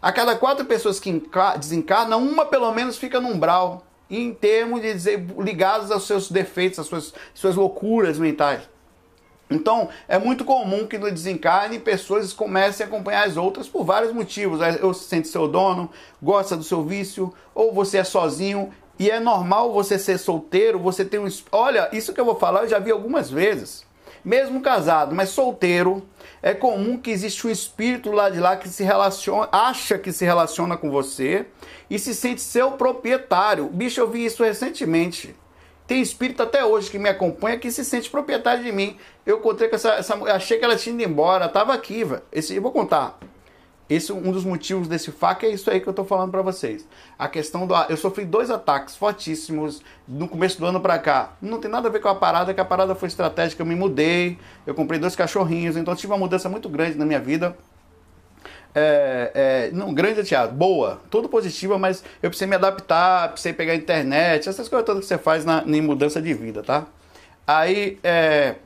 A 0.00 0.12
cada 0.12 0.36
quatro 0.36 0.64
pessoas 0.64 1.00
que 1.00 1.22
desencarnam, 1.58 2.22
uma 2.22 2.46
pelo 2.46 2.72
menos 2.72 2.96
fica 2.96 3.20
no 3.20 3.28
umbral, 3.28 3.84
em 4.10 4.32
termos 4.32 4.82
de 4.82 4.92
dizer, 4.92 5.26
ligados 5.38 5.90
aos 5.90 6.06
seus 6.06 6.30
defeitos, 6.30 6.78
às 6.78 6.86
suas, 6.86 7.14
suas 7.34 7.56
loucuras 7.56 8.18
mentais. 8.18 8.62
Então, 9.48 9.88
é 10.08 10.18
muito 10.18 10.44
comum 10.44 10.86
que 10.86 10.98
no 10.98 11.10
desencarne 11.10 11.78
pessoas 11.78 12.32
comecem 12.32 12.84
a 12.84 12.88
acompanhar 12.88 13.26
as 13.26 13.36
outras 13.36 13.68
por 13.68 13.84
vários 13.84 14.12
motivos. 14.12 14.60
Ou 14.82 14.92
se 14.92 15.04
sente 15.04 15.28
seu 15.28 15.46
dono, 15.46 15.90
gosta 16.20 16.56
do 16.56 16.64
seu 16.64 16.82
vício, 16.82 17.32
ou 17.54 17.72
você 17.72 17.98
é 17.98 18.04
sozinho. 18.04 18.72
E 18.98 19.10
é 19.10 19.20
normal 19.20 19.72
você 19.72 19.98
ser 19.98 20.18
solteiro, 20.18 20.78
você 20.78 21.04
tem 21.04 21.20
um. 21.20 21.28
Olha, 21.52 21.88
isso 21.92 22.12
que 22.12 22.20
eu 22.20 22.24
vou 22.24 22.34
falar 22.34 22.62
eu 22.62 22.68
já 22.68 22.78
vi 22.78 22.90
algumas 22.90 23.30
vezes. 23.30 23.84
Mesmo 24.24 24.60
casado, 24.60 25.14
mas 25.14 25.28
solteiro, 25.28 26.02
é 26.46 26.54
comum 26.54 26.96
que 26.96 27.10
existe 27.10 27.44
um 27.44 27.50
espírito 27.50 28.12
lá 28.12 28.30
de 28.30 28.38
lá 28.38 28.56
que 28.56 28.68
se 28.68 28.84
relaciona, 28.84 29.48
acha 29.50 29.98
que 29.98 30.12
se 30.12 30.24
relaciona 30.24 30.76
com 30.76 30.88
você 30.92 31.44
e 31.90 31.98
se 31.98 32.14
sente 32.14 32.40
seu 32.40 32.70
proprietário. 32.70 33.64
Bicho, 33.66 33.98
eu 33.98 34.08
vi 34.08 34.24
isso 34.24 34.44
recentemente. 34.44 35.34
Tem 35.88 36.00
espírito 36.00 36.44
até 36.44 36.64
hoje 36.64 36.88
que 36.88 37.00
me 37.00 37.08
acompanha 37.08 37.58
que 37.58 37.68
se 37.68 37.84
sente 37.84 38.08
proprietário 38.08 38.62
de 38.62 38.70
mim. 38.70 38.96
Eu 39.26 39.38
encontrei 39.38 39.68
com 39.68 39.74
essa, 39.74 39.94
essa 39.94 40.14
achei 40.26 40.56
que 40.56 40.64
ela 40.64 40.76
tinha 40.76 40.94
ido 40.94 41.02
embora, 41.02 41.48
tava 41.48 41.74
aqui, 41.74 42.04
velho. 42.04 42.22
Esse 42.30 42.54
eu 42.54 42.62
vou 42.62 42.70
contar. 42.70 43.18
Esse 43.88 44.12
um 44.12 44.32
dos 44.32 44.44
motivos 44.44 44.88
desse 44.88 45.12
faca 45.12 45.46
é 45.46 45.50
isso 45.50 45.70
aí 45.70 45.80
que 45.80 45.88
eu 45.88 45.92
tô 45.92 46.04
falando 46.04 46.32
para 46.32 46.42
vocês. 46.42 46.86
A 47.16 47.28
questão 47.28 47.66
do 47.66 47.74
eu 47.88 47.96
sofri 47.96 48.24
dois 48.24 48.50
ataques 48.50 48.96
fortíssimos 48.96 49.80
no 50.08 50.26
começo 50.26 50.58
do 50.58 50.66
ano 50.66 50.80
para 50.80 50.98
cá. 50.98 51.34
Não 51.40 51.60
tem 51.60 51.70
nada 51.70 51.88
a 51.88 51.90
ver 51.90 52.00
com 52.00 52.08
a 52.08 52.14
parada, 52.14 52.52
que 52.52 52.60
a 52.60 52.64
parada 52.64 52.96
foi 52.96 53.06
estratégica, 53.06 53.62
eu 53.62 53.66
me 53.66 53.76
mudei, 53.76 54.38
eu 54.66 54.74
comprei 54.74 54.98
dois 54.98 55.14
cachorrinhos, 55.14 55.76
então 55.76 55.94
tive 55.94 56.12
uma 56.12 56.18
mudança 56.18 56.48
muito 56.48 56.68
grande 56.68 56.98
na 56.98 57.06
minha 57.06 57.20
vida. 57.20 57.56
É, 58.74 59.30
é, 59.34 59.70
não, 59.72 59.94
grande 59.94 60.22
teatro, 60.24 60.54
boa, 60.54 61.00
tudo 61.08 61.28
positiva, 61.28 61.78
mas 61.78 62.04
eu 62.22 62.28
precisei 62.28 62.46
me 62.46 62.56
adaptar, 62.56 63.30
precisei 63.30 63.52
pegar 63.52 63.72
a 63.72 63.76
internet, 63.76 64.48
essas 64.48 64.68
coisas 64.68 64.84
todas 64.84 65.02
que 65.02 65.08
você 65.08 65.16
faz 65.16 65.44
na, 65.46 65.62
em 65.66 65.80
mudança 65.80 66.20
de 66.20 66.34
vida, 66.34 66.62
tá? 66.62 66.86
Aí, 67.46 67.98
é, 68.04 68.56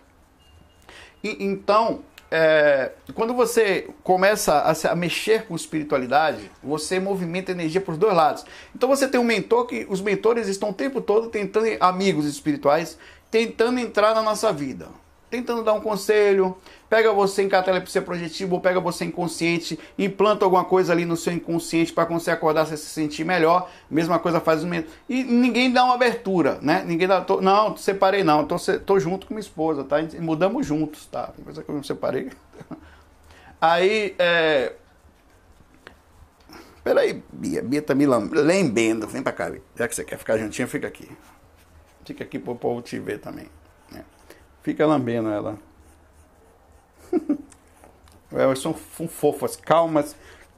e, 1.23 1.45
então, 1.45 2.00
é, 2.30 2.92
quando 3.14 3.34
você 3.34 3.88
começa 4.04 4.54
a, 4.54 4.92
a, 4.92 4.94
mexer 4.94 5.46
com 5.46 5.56
espiritualidade, 5.56 6.50
você 6.62 7.00
movimenta 7.00 7.50
energia 7.50 7.80
para 7.80 7.92
os 7.92 7.99
dois 7.99 8.14
lados. 8.14 8.44
Então 8.75 8.88
você 8.88 9.08
tem 9.08 9.20
um 9.20 9.25
mentor 9.25 9.66
que 9.66 9.87
os 9.88 10.00
mentores 10.00 10.46
estão 10.46 10.70
o 10.70 10.75
tempo 10.75 11.00
todo 11.00 11.28
tentando, 11.28 11.66
amigos 11.80 12.26
espirituais, 12.26 12.96
tentando 13.30 13.80
entrar 13.80 14.14
na 14.14 14.22
nossa 14.22 14.52
vida 14.52 14.88
tentando 15.30 15.62
dar 15.62 15.72
um 15.72 15.80
conselho, 15.80 16.56
pega 16.88 17.12
você 17.12 17.42
em 17.42 17.49
catalepsia 17.49 18.02
projetiva 18.02 18.54
ou 18.54 18.60
pega 18.60 18.80
você 18.80 19.04
inconsciente, 19.04 19.78
implanta 19.96 20.44
alguma 20.44 20.64
coisa 20.64 20.92
ali 20.92 21.04
no 21.04 21.16
seu 21.16 21.32
inconsciente 21.32 21.92
para 21.92 22.04
quando 22.04 22.20
você 22.20 22.32
acordar 22.32 22.66
você 22.66 22.76
se 22.76 22.87
sentir 22.87 23.25
melhor. 23.25 23.70
Mesma 23.88 24.18
coisa 24.18 24.40
faz 24.40 24.64
o 24.64 24.66
mesmo. 24.66 24.90
E 25.08 25.22
ninguém 25.22 25.72
dá 25.72 25.84
uma 25.84 25.94
abertura, 25.94 26.58
né? 26.60 26.82
Ninguém 26.84 27.06
dá. 27.06 27.20
Tô, 27.20 27.40
não, 27.40 27.76
separei 27.76 28.25
não, 28.25 28.44
tô, 28.44 28.56
tô 28.84 28.99
junto 28.99 29.26
com 29.26 29.34
minha 29.34 29.40
esposa, 29.40 29.84
tá? 29.84 29.96
Mudamos 30.18 30.66
juntos, 30.66 31.06
tá? 31.06 31.28
Tem 31.28 31.44
coisa 31.44 31.62
que 31.62 31.68
eu 31.70 31.75
não 31.76 31.84
separei. 31.84 32.30
Aí, 33.60 34.14
é. 34.18 34.72
Peraí, 36.82 37.22
Bia, 37.30 37.62
Bia 37.62 37.82
tá 37.82 37.94
me 37.94 38.06
lambendo. 38.06 39.06
Vem 39.06 39.22
pra 39.22 39.32
cá, 39.32 39.52
já 39.76 39.87
que 39.87 39.94
você 39.94 40.02
quer 40.02 40.18
ficar 40.18 40.38
juntinho, 40.38 40.66
fica 40.66 40.88
aqui. 40.88 41.08
Fica 42.04 42.25
aqui 42.25 42.38
pro 42.38 42.56
povo 42.56 42.80
te 42.80 42.99
ver 42.99 43.20
também. 43.20 43.46
Fica 44.62 44.87
lambendo 44.87 45.31
ela. 45.31 45.59
Elas 48.33 48.61
são 48.61 48.73
fofas, 48.75 49.57
calmas, 49.57 50.14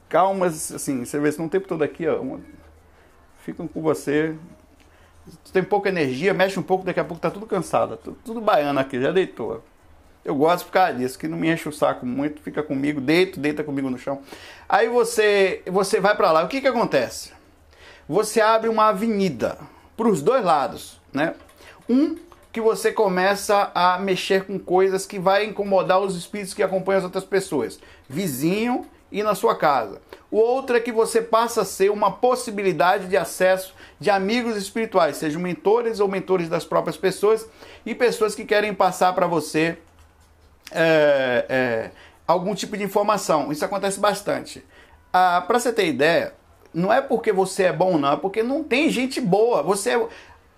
calmas, 0.09 0.73
assim, 0.73 1.05
você 1.05 1.19
vê, 1.19 1.31
estão 1.31 1.47
o 1.47 1.49
tempo 1.49 1.67
todo 1.67 1.83
aqui, 1.83 2.07
ó, 2.07 2.21
ficam 3.39 3.67
com 3.67 3.81
você, 3.81 4.37
tem 5.53 5.63
pouca 5.63 5.89
energia, 5.89 6.35
mexe 6.35 6.59
um 6.59 6.63
pouco, 6.63 6.85
daqui 6.85 7.01
a 7.01 7.05
pouco 7.05 7.21
tá 7.21 7.31
tudo 7.31 7.47
cansado. 7.47 7.97
Tudo, 7.97 8.19
tudo 8.25 8.41
baiano 8.41 8.79
aqui, 8.79 9.01
já 9.01 9.13
deitou. 9.13 9.63
Eu 10.25 10.35
gosto 10.35 10.67
por 10.67 10.73
causa 10.73 10.95
disso, 10.95 11.19
que 11.19 11.27
não 11.27 11.37
me 11.37 11.53
enche 11.53 11.69
o 11.69 11.73
saco 11.73 12.07
muito, 12.07 12.41
fica 12.43 12.63
comigo, 12.63 13.01
deito, 13.01 13.41
deita 13.41 13.65
comigo 13.65 13.91
no 13.91 13.99
chão. 13.99 14.23
Aí 14.69 14.89
você, 14.89 15.63
você 15.67 16.01
vai 16.01 16.17
para 16.17 16.31
lá. 16.31 16.45
O 16.45 16.49
que 16.49 16.61
que 16.61 16.67
acontece? 16.67 17.33
Você 18.09 18.41
abre 18.41 18.69
uma 18.69 18.89
avenida 18.89 19.59
para 19.97 20.09
os 20.09 20.23
dois 20.23 20.45
lados, 20.45 21.01
né? 21.13 21.35
Um 21.89 22.17
que 22.53 22.61
você 22.61 22.93
começa 22.93 23.73
a 23.75 23.99
mexer 23.99 24.45
com 24.45 24.59
coisas 24.59 25.07
que 25.07 25.19
vai 25.19 25.47
incomodar 25.47 25.99
os 26.01 26.15
espíritos 26.15 26.53
que 26.53 26.63
acompanham 26.63 26.99
as 26.99 27.05
outras 27.05 27.25
pessoas, 27.25 27.81
vizinho 28.09 28.87
e 29.11 29.23
na 29.23 29.35
sua 29.35 29.57
casa. 29.57 30.01
O 30.31 30.39
outro 30.39 30.77
é 30.77 30.81
que 30.81 30.93
você 30.93 31.23
passa 31.23 31.63
a 31.63 31.65
ser 31.65 31.91
uma 31.91 32.13
possibilidade 32.13 33.07
de 33.07 33.17
acesso 33.17 33.75
de 33.99 34.11
amigos 34.11 34.57
espirituais, 34.57 35.17
sejam 35.17 35.41
mentores 35.41 35.99
ou 35.99 36.09
mentores 36.09 36.49
das 36.49 36.65
próprias 36.65 36.97
pessoas 36.97 37.47
e 37.87 37.95
pessoas 37.95 38.35
que 38.35 38.45
querem 38.45 38.75
passar 38.75 39.15
para 39.15 39.27
você 39.27 39.79
é, 40.71 41.47
é, 41.49 41.91
algum 42.27 42.55
tipo 42.55 42.77
de 42.77 42.85
informação. 42.85 43.51
Isso 43.51 43.65
acontece 43.65 43.99
bastante. 43.99 44.65
Ah, 45.13 45.43
para 45.47 45.59
você 45.59 45.73
ter 45.73 45.87
ideia, 45.87 46.35
não 46.73 46.93
é 46.93 47.01
porque 47.01 47.33
você 47.33 47.65
é 47.65 47.73
bom, 47.73 47.99
não, 47.99 48.13
é 48.13 48.17
porque 48.17 48.43
não 48.43 48.65
tem 48.65 48.89
gente 48.89 49.21
boa. 49.21 49.63
Você 49.63 49.91
é, 49.91 50.09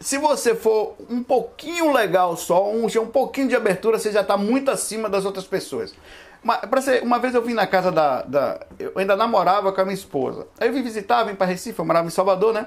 se 0.05 0.19
você 0.19 0.55
for 0.55 0.97
um 1.09 1.23
pouquinho 1.23 1.91
legal 1.91 2.37
só, 2.37 2.71
um, 2.71 2.85
um 2.85 3.07
pouquinho 3.07 3.49
de 3.49 3.57
abertura, 3.57 3.99
você 3.99 4.13
já 4.13 4.21
está 4.21 4.37
muito 4.37 4.71
acima 4.71 5.09
das 5.09 5.25
outras 5.25 5.47
pessoas. 5.47 5.95
Uma, 6.43 6.61
ser, 6.83 7.03
uma 7.03 7.19
vez 7.19 7.35
eu 7.35 7.41
vim 7.41 7.55
na 7.55 7.67
casa 7.67 7.91
da, 7.91 8.21
da, 8.21 8.61
Eu 8.79 8.93
ainda 8.97 9.17
namorava 9.17 9.73
com 9.73 9.81
a 9.81 9.85
minha 9.85 9.95
esposa. 9.95 10.47
Aí 10.61 10.69
eu 10.69 10.75
vim 10.75 10.83
visitar, 10.83 11.25
vim 11.25 11.35
para 11.35 11.47
Recife, 11.47 11.79
eu 11.79 11.87
morava 11.87 12.07
em 12.07 12.11
Salvador, 12.11 12.53
né? 12.53 12.67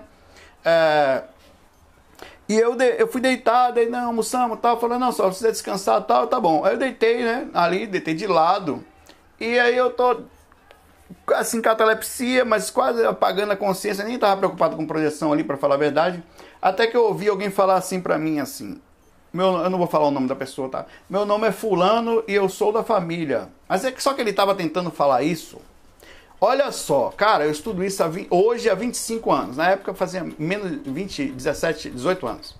É, 0.65 1.21
e 2.49 2.55
eu, 2.55 2.75
de, 2.75 2.95
eu 2.97 3.07
fui 3.07 3.21
deitado, 3.21 3.79
aí 3.79 3.87
não, 3.87 4.07
almoçamos 4.07 4.57
tal, 4.59 4.79
falando, 4.79 5.01
não, 5.01 5.11
só 5.11 5.27
precisa 5.27 5.51
descansar 5.51 6.01
tal, 6.05 6.25
tá 6.25 6.39
bom. 6.39 6.65
Aí 6.65 6.73
eu 6.73 6.79
deitei, 6.79 7.23
né, 7.23 7.47
ali, 7.53 7.85
deitei 7.85 8.15
de 8.15 8.25
lado. 8.25 8.83
E 9.39 9.59
aí 9.59 9.77
eu 9.77 9.91
tô 9.91 10.23
assim, 11.35 11.61
catalepsia, 11.61 12.43
mas 12.43 12.71
quase 12.71 13.05
apagando 13.05 13.51
a 13.51 13.55
consciência, 13.55 14.03
nem 14.03 14.17
tava 14.17 14.37
preocupado 14.37 14.75
com 14.75 14.87
projeção 14.87 15.31
ali, 15.31 15.43
para 15.43 15.55
falar 15.55 15.75
a 15.75 15.77
verdade. 15.77 16.23
Até 16.61 16.87
que 16.87 16.97
eu 16.97 17.05
ouvi 17.05 17.27
alguém 17.27 17.49
falar 17.49 17.75
assim 17.75 18.01
para 18.01 18.17
mim, 18.17 18.39
assim, 18.39 18.81
meu, 19.31 19.57
eu 19.57 19.69
não 19.69 19.77
vou 19.77 19.87
falar 19.87 20.07
o 20.07 20.11
nome 20.11 20.27
da 20.27 20.35
pessoa, 20.35 20.69
tá? 20.69 20.85
Meu 21.09 21.25
nome 21.25 21.47
é 21.47 21.51
fulano 21.51 22.23
e 22.27 22.33
eu 22.33 22.49
sou 22.49 22.71
da 22.71 22.83
família. 22.83 23.49
Mas 23.67 23.85
é 23.85 23.91
que 23.91 24.01
só 24.01 24.13
que 24.13 24.21
ele 24.21 24.33
tava 24.33 24.55
tentando 24.55 24.89
falar 24.89 25.23
isso 25.23 25.59
Olha 26.39 26.71
só, 26.71 27.09
cara, 27.09 27.45
eu 27.45 27.51
estudo 27.51 27.83
isso 27.83 28.03
há 28.03 28.07
20, 28.07 28.27
hoje 28.29 28.69
há 28.69 28.75
25 28.75 29.31
anos. 29.31 29.57
Na 29.57 29.71
época 29.71 29.93
fazia 29.95 30.23
menos 30.37 30.83
de 30.83 30.89
20, 30.89 31.31
17, 31.31 31.89
18 31.89 32.27
anos. 32.27 32.55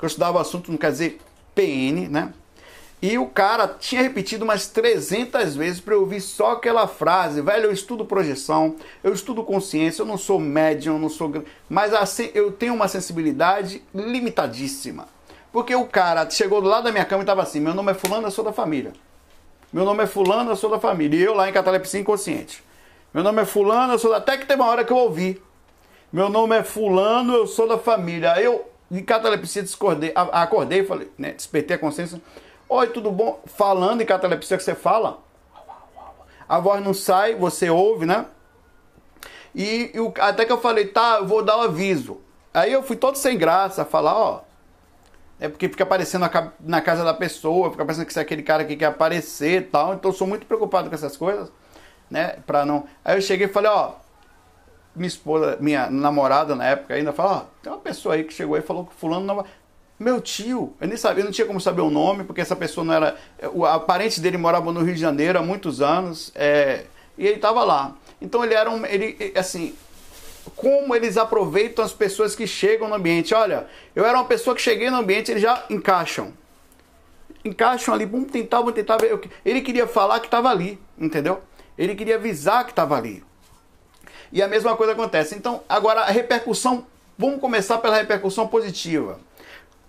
Eu 0.00 0.06
estudava 0.06 0.38
o 0.38 0.40
assunto, 0.40 0.70
não 0.70 0.78
quer 0.78 0.90
dizer 0.90 1.20
PN, 1.54 2.08
né? 2.08 2.32
E 3.02 3.18
o 3.18 3.26
cara 3.26 3.66
tinha 3.66 4.00
repetido 4.00 4.44
umas 4.44 4.68
300 4.68 5.56
vezes 5.56 5.80
para 5.80 5.94
eu 5.94 6.00
ouvir 6.02 6.20
só 6.20 6.52
aquela 6.52 6.86
frase. 6.86 7.42
Velho, 7.42 7.64
eu 7.64 7.72
estudo 7.72 8.04
projeção, 8.04 8.76
eu 9.02 9.12
estudo 9.12 9.42
consciência, 9.42 10.02
eu 10.02 10.06
não 10.06 10.16
sou 10.16 10.38
médium, 10.38 10.94
eu 10.94 11.00
não 11.00 11.08
sou. 11.08 11.44
Mas 11.68 11.92
assim, 11.92 12.30
eu 12.32 12.52
tenho 12.52 12.72
uma 12.72 12.86
sensibilidade 12.86 13.82
limitadíssima. 13.92 15.08
Porque 15.52 15.74
o 15.74 15.84
cara 15.84 16.30
chegou 16.30 16.62
do 16.62 16.68
lado 16.68 16.84
da 16.84 16.92
minha 16.92 17.04
cama 17.04 17.22
e 17.22 17.24
estava 17.24 17.42
assim: 17.42 17.58
meu 17.58 17.74
nome 17.74 17.90
é 17.90 17.94
Fulano, 17.94 18.28
eu 18.28 18.30
sou 18.30 18.44
da 18.44 18.52
família. 18.52 18.92
Meu 19.72 19.84
nome 19.84 20.04
é 20.04 20.06
Fulano, 20.06 20.52
eu 20.52 20.56
sou 20.56 20.70
da 20.70 20.78
família. 20.78 21.18
E 21.18 21.22
eu 21.22 21.34
lá 21.34 21.48
em 21.48 21.52
catalepsia 21.52 21.98
inconsciente. 21.98 22.62
Meu 23.12 23.24
nome 23.24 23.42
é 23.42 23.44
Fulano, 23.44 23.94
eu 23.94 23.98
sou 23.98 24.12
da. 24.12 24.18
Até 24.18 24.38
que 24.38 24.46
teve 24.46 24.62
uma 24.62 24.70
hora 24.70 24.84
que 24.84 24.92
eu 24.92 24.96
ouvi. 24.96 25.42
Meu 26.12 26.28
nome 26.28 26.56
é 26.56 26.62
Fulano, 26.62 27.34
eu 27.34 27.48
sou 27.48 27.66
da 27.66 27.78
família. 27.78 28.40
Eu, 28.40 28.70
de 28.88 29.02
catalepsia, 29.02 29.62
discordei, 29.62 30.12
acordei, 30.14 30.84
falei, 30.84 31.10
né? 31.18 31.32
Despertei 31.32 31.74
a 31.74 31.78
consciência. 31.80 32.20
Oi, 32.74 32.86
tudo 32.86 33.12
bom? 33.12 33.38
Falando 33.44 34.00
em 34.00 34.06
catalepsia 34.06 34.56
que 34.56 34.62
você 34.62 34.74
fala, 34.74 35.18
a 36.48 36.58
voz 36.58 36.82
não 36.82 36.94
sai, 36.94 37.34
você 37.34 37.68
ouve, 37.68 38.06
né? 38.06 38.24
E, 39.54 39.90
e 39.92 40.00
o, 40.00 40.10
até 40.18 40.46
que 40.46 40.52
eu 40.52 40.58
falei, 40.58 40.86
tá, 40.86 41.18
eu 41.18 41.26
vou 41.26 41.42
dar 41.42 41.56
o 41.56 41.60
um 41.60 41.62
aviso. 41.64 42.22
Aí 42.54 42.72
eu 42.72 42.82
fui 42.82 42.96
todo 42.96 43.16
sem 43.16 43.36
graça, 43.36 43.84
falar, 43.84 44.14
ó. 44.14 44.40
É 45.38 45.50
porque 45.50 45.68
fica 45.68 45.84
aparecendo 45.84 46.26
na, 46.60 46.80
casa 46.80 47.04
da 47.04 47.12
pessoa, 47.12 47.70
fica 47.70 47.84
parecendo 47.84 48.06
que 48.06 48.14
você 48.14 48.20
é 48.20 48.22
aquele 48.22 48.42
cara 48.42 48.64
que 48.64 48.74
quer 48.74 48.86
aparecer 48.86 49.60
e 49.60 49.64
tal. 49.66 49.92
Então 49.92 50.10
eu 50.10 50.16
sou 50.16 50.26
muito 50.26 50.46
preocupado 50.46 50.88
com 50.88 50.94
essas 50.94 51.14
coisas 51.14 51.52
né? 52.10 52.36
Pra 52.46 52.64
não. 52.64 52.86
Aí 53.04 53.18
eu 53.18 53.20
cheguei 53.20 53.48
e 53.48 53.50
falei, 53.50 53.70
ó, 53.70 53.96
minha 54.96 55.08
esposa, 55.08 55.58
minha 55.60 55.90
namorada 55.90 56.54
na 56.54 56.64
época 56.64 56.94
ainda 56.94 57.12
falou, 57.12 57.32
ó, 57.32 57.44
tem 57.62 57.70
uma 57.70 57.80
pessoa 57.80 58.14
aí 58.14 58.24
que 58.24 58.32
chegou 58.32 58.56
e 58.56 58.62
falou 58.62 58.86
que 58.86 58.94
fulano 58.94 59.26
não 59.26 59.44
meu 59.98 60.20
tio, 60.20 60.74
eu 60.80 60.88
nem 60.88 60.96
sabia, 60.96 61.22
eu 61.22 61.26
não 61.26 61.32
tinha 61.32 61.46
como 61.46 61.60
saber 61.60 61.82
o 61.82 61.90
nome, 61.90 62.24
porque 62.24 62.40
essa 62.40 62.56
pessoa 62.56 62.84
não 62.84 62.94
era. 62.94 63.16
O 63.52 63.80
parente 63.80 64.20
dele 64.20 64.36
morava 64.36 64.72
no 64.72 64.82
Rio 64.82 64.94
de 64.94 65.00
Janeiro 65.00 65.38
há 65.38 65.42
muitos 65.42 65.80
anos, 65.80 66.32
é, 66.34 66.86
e 67.16 67.26
ele 67.26 67.36
estava 67.36 67.62
lá. 67.64 67.96
Então 68.20 68.44
ele 68.44 68.54
era 68.54 68.70
um. 68.70 68.84
Ele, 68.84 69.32
assim, 69.36 69.74
como 70.56 70.94
eles 70.94 71.16
aproveitam 71.16 71.84
as 71.84 71.92
pessoas 71.92 72.34
que 72.34 72.46
chegam 72.46 72.88
no 72.88 72.94
ambiente. 72.94 73.34
Olha, 73.34 73.66
eu 73.94 74.04
era 74.04 74.18
uma 74.18 74.24
pessoa 74.24 74.56
que 74.56 74.62
cheguei 74.62 74.90
no 74.90 74.98
ambiente, 74.98 75.30
eles 75.30 75.42
já 75.42 75.64
encaixam. 75.70 76.32
Encaixam 77.44 77.94
ali, 77.94 78.06
bum, 78.06 78.24
tentavam, 78.24 78.72
tentavam. 78.72 79.20
Ele 79.44 79.60
queria 79.60 79.86
falar 79.86 80.20
que 80.20 80.26
estava 80.26 80.48
ali, 80.48 80.78
entendeu? 80.98 81.40
Ele 81.76 81.94
queria 81.94 82.16
avisar 82.16 82.64
que 82.64 82.70
estava 82.70 82.96
ali. 82.96 83.24
E 84.32 84.42
a 84.42 84.48
mesma 84.48 84.76
coisa 84.76 84.92
acontece. 84.92 85.34
Então, 85.34 85.62
agora 85.68 86.02
a 86.02 86.10
repercussão, 86.10 86.86
vamos 87.18 87.40
começar 87.40 87.78
pela 87.78 87.96
repercussão 87.96 88.46
positiva. 88.48 89.18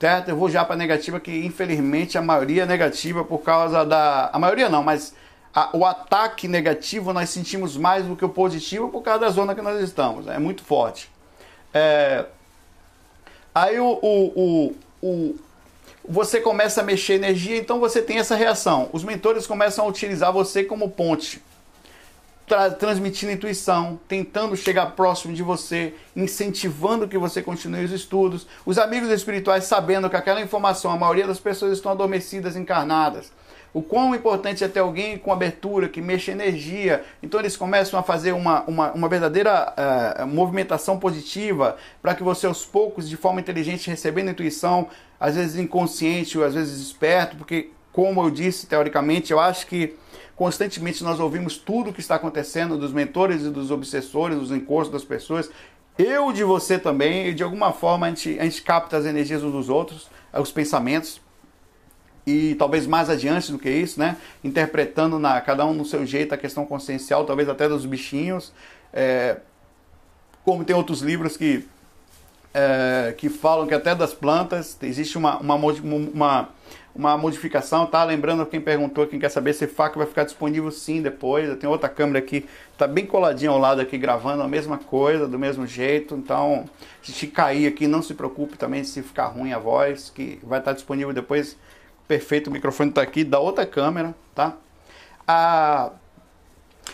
Certo? 0.04 0.28
Eu 0.28 0.36
vou 0.36 0.50
já 0.50 0.66
para 0.66 0.76
negativa, 0.76 1.18
que 1.18 1.46
infelizmente 1.46 2.18
a 2.18 2.22
maioria 2.22 2.64
é 2.64 2.66
negativa 2.66 3.24
por 3.24 3.38
causa 3.38 3.86
da. 3.86 4.30
A 4.34 4.38
maioria 4.38 4.68
não, 4.68 4.84
mas 4.84 5.16
a, 5.56 5.70
o 5.72 5.86
ataque 5.86 6.46
negativo 6.46 7.14
nós 7.14 7.30
sentimos 7.30 7.78
mais 7.78 8.06
do 8.06 8.14
que 8.14 8.26
o 8.26 8.28
positivo 8.28 8.90
por 8.90 9.02
causa 9.02 9.22
da 9.22 9.30
zona 9.30 9.56
que 9.56 9.62
nós 9.62 9.82
estamos. 9.82 10.28
É 10.28 10.38
muito 10.38 10.62
forte. 10.62 11.10
É... 11.74 12.26
Aí 13.56 13.80
o, 13.80 13.98
o, 14.02 14.26
o, 14.36 14.76
o, 15.02 15.36
você 16.04 16.42
começa 16.42 16.82
a 16.82 16.84
mexer 16.84 17.14
energia, 17.14 17.58
então 17.58 17.80
você 17.80 18.02
tem 18.02 18.20
essa 18.20 18.36
reação. 18.36 18.90
Os 18.92 19.06
mentores 19.06 19.48
começam 19.48 19.86
a 19.86 19.88
utilizar 19.88 20.34
você 20.34 20.66
como 20.66 20.92
ponte 20.92 21.42
tra 22.48 22.70
transmitindo 22.72 23.32
intuição, 23.32 24.00
tentando 24.08 24.56
chegar 24.56 24.88
próximo 24.88 25.34
de 25.34 25.44
você, 25.44 25.94
incentivando 26.16 27.08
que 27.08 27.18
você 27.18 27.42
continue 27.42 27.86
os 27.86 27.92
estudos. 27.92 28.48
Os 28.66 28.78
amigos 28.78 29.10
espirituais 29.10 29.64
sabendo 29.66 30.10
que 30.10 30.16
aquela 30.16 30.42
informação, 30.42 30.92
a 30.92 30.98
maioria 30.98 31.28
das 31.28 31.40
pessoas 31.40 31.74
estão 31.74 31.92
adormecidas, 31.92 32.56
encarnadas. 32.56 33.32
O 33.74 33.82
quão 33.82 34.14
importante 34.14 34.64
é 34.64 34.68
ter 34.68 34.82
alguém 34.82 35.18
com 35.18 35.34
abertura, 35.34 35.90
que 35.90 36.00
mexa 36.00 36.32
energia. 36.32 37.04
Então 37.24 37.40
eles 37.40 37.58
começam 37.58 38.00
a 38.00 38.04
fazer 38.04 38.32
uma, 38.32 38.62
uma, 38.66 38.92
uma 38.92 39.10
verdadeira 39.10 39.74
uh, 40.22 40.28
movimentação 40.28 41.00
positiva 41.00 41.76
para 42.00 42.14
que 42.14 42.22
você 42.22 42.46
aos 42.46 42.64
poucos, 42.64 43.10
de 43.10 43.18
forma 43.18 43.42
inteligente, 43.42 43.90
recebendo 43.90 44.30
intuição, 44.30 44.88
às 45.20 45.36
vezes 45.36 45.58
inconsciente 45.58 46.38
ou 46.38 46.46
às 46.46 46.54
vezes 46.54 46.80
esperto, 46.86 47.36
porque 47.36 47.72
como 47.92 48.22
eu 48.22 48.30
disse, 48.30 48.68
teoricamente, 48.68 49.32
eu 49.32 49.40
acho 49.40 49.66
que 49.66 49.96
Constantemente 50.36 51.04
nós 51.04 51.20
ouvimos 51.20 51.58
tudo 51.58 51.92
o 51.92 51.94
que 51.94 52.00
está 52.00 52.16
acontecendo 52.16 52.78
dos 52.78 52.92
mentores 52.92 53.44
e 53.44 53.50
dos 53.50 53.70
obsessores, 53.70 54.38
dos 54.38 54.52
encostos 54.52 54.92
das 54.92 55.04
pessoas. 55.04 55.50
Eu 55.98 56.34
de 56.34 56.44
você 56.44 56.80
também, 56.80 57.28
e 57.28 57.34
de 57.34 57.44
alguma 57.44 57.72
forma 57.72 58.08
a 58.08 58.10
gente, 58.10 58.40
a 58.40 58.44
gente 58.44 58.62
capta 58.64 58.98
as 58.98 59.06
energias 59.06 59.44
uns 59.44 59.52
dos 59.52 59.70
outros, 59.70 60.10
os 60.34 60.52
pensamentos. 60.52 61.22
E 62.26 62.56
talvez 62.56 62.88
mais 62.88 63.10
adiante 63.10 63.52
do 63.52 63.60
que 63.60 63.70
isso, 63.70 64.00
né? 64.00 64.18
Interpretando 64.44 65.20
na, 65.20 65.40
cada 65.42 65.66
um 65.66 65.74
no 65.74 65.86
seu 65.86 66.06
jeito 66.06 66.34
a 66.34 66.38
questão 66.38 66.66
consciencial, 66.66 67.26
talvez 67.26 67.50
até 67.50 67.68
dos 67.68 67.86
bichinhos. 67.86 68.54
É, 68.94 69.38
como 70.44 70.64
tem 70.64 70.76
outros 70.76 71.02
livros 71.02 71.38
que, 71.38 71.68
é, 72.54 73.14
que 73.18 73.30
falam 73.30 73.68
que 73.68 73.74
até 73.74 73.94
das 73.94 74.14
plantas 74.14 74.78
existe 74.82 75.18
uma, 75.18 75.38
uma, 75.38 75.56
uma 75.56 76.50
uma 76.96 77.18
modificação, 77.18 77.86
tá? 77.88 78.04
Lembrando 78.04 78.46
quem 78.46 78.62
perguntou, 78.62 79.08
quem 79.08 79.20
quer 79.20 79.30
saber 79.30 79.54
se 79.54 79.66
FAQ 79.66 79.98
vai 79.98 80.06
ficar 80.06 80.24
disponível 80.24 80.70
sim 80.72 81.02
depois. 81.02 81.50
Eu 81.50 81.58
tenho 81.58 81.72
outra 81.72 81.90
câmera 81.90 82.20
aqui, 82.20 82.46
tá 82.78 82.88
bem 82.88 83.06
coladinha 83.06 83.50
ao 83.50 83.58
lado 83.58 83.82
aqui 83.82 83.98
gravando 83.98 84.44
a 84.44 84.48
mesma 84.48 84.78
coisa, 84.78 85.28
do 85.28 85.40
mesmo 85.40 85.66
jeito. 85.66 86.16
Então, 86.16 86.66
se 87.02 87.28
cair 87.28 87.68
aqui, 87.68 87.88
não 87.88 88.02
se 88.02 88.14
preocupe 88.14 88.58
também 88.58 88.84
se 88.84 89.02
ficar 89.02 89.28
ruim 89.28 89.54
a 89.54 89.60
voz, 89.60 90.12
que 90.14 90.40
vai 90.44 90.60
estar 90.60 90.74
disponível 90.74 91.14
depois. 91.14 91.58
Perfeito, 92.08 92.50
o 92.50 92.54
microfone 92.54 92.90
está 92.90 93.02
aqui 93.02 93.24
da 93.24 93.40
outra 93.40 93.66
câmera, 93.66 94.14
tá? 94.36 94.56
Ah, 95.28 95.92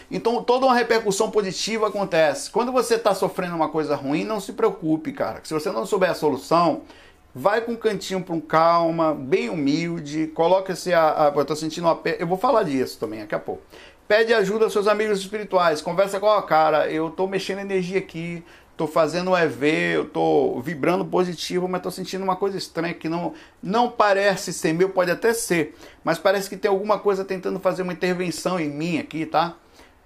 então 0.10 0.42
toda 0.44 0.66
uma 0.66 0.76
repercussão 0.76 1.30
positiva 1.30 1.88
acontece. 1.88 2.50
Quando 2.50 2.72
você 2.72 2.96
está 2.96 3.14
sofrendo 3.14 3.56
uma 3.56 3.70
coisa 3.70 3.96
ruim, 3.96 4.24
não 4.24 4.40
se 4.40 4.54
preocupe, 4.54 5.12
cara. 5.12 5.42
Se 5.44 5.54
você 5.54 5.72
não 5.72 5.86
souber 5.86 6.12
a 6.12 6.14
solução, 6.14 6.84
vai 7.34 7.62
com 7.62 7.74
um 7.74 7.76
cantinho 7.76 8.22
para 8.22 8.34
um 8.34 8.42
calma, 8.42 9.14
bem 9.14 9.50
humilde, 9.50 10.28
coloca-se 10.28 10.94
a, 10.94 11.28
a. 11.28 11.34
Eu 11.36 11.46
tô 11.46 11.56
sentindo 11.56 11.86
uma. 11.88 12.00
Eu 12.18 12.28
vou 12.28 12.38
falar 12.38 12.64
disso 12.64 13.00
também 13.00 13.20
daqui 13.22 13.36
a 13.36 13.40
pouco. 13.40 13.62
Pede 14.08 14.34
ajuda 14.34 14.66
aos 14.66 14.74
seus 14.74 14.88
amigos 14.88 15.20
espirituais, 15.20 15.82
conversa 15.82 16.20
com 16.20 16.30
a 16.30 16.42
cara, 16.42 16.90
eu 16.90 17.12
tô 17.12 17.28
mexendo 17.28 17.60
energia 17.60 18.00
aqui, 18.00 18.44
tô 18.76 18.88
fazendo 18.88 19.32
um 19.32 19.38
EV, 19.38 19.68
eu 19.94 20.06
tô 20.06 20.60
vibrando 20.62 21.06
positivo, 21.06 21.68
mas 21.68 21.84
tô 21.84 21.92
sentindo 21.92 22.24
uma 22.24 22.36
coisa 22.36 22.58
estranha 22.58 22.94
que 22.94 23.08
não, 23.08 23.34
não 23.62 23.92
parece 23.92 24.52
ser 24.52 24.74
meu, 24.74 24.90
pode 24.90 25.12
até 25.12 25.32
ser, 25.32 25.76
mas 26.04 26.18
parece 26.18 26.50
que 26.50 26.58
tem 26.58 26.72
alguma 26.72 26.98
coisa 26.98 27.24
tentando 27.24 27.60
fazer 27.60 27.84
uma 27.84 27.94
intervenção 27.94 28.60
em 28.60 28.70
mim 28.70 28.98
aqui, 28.98 29.28
tá? 29.28 29.56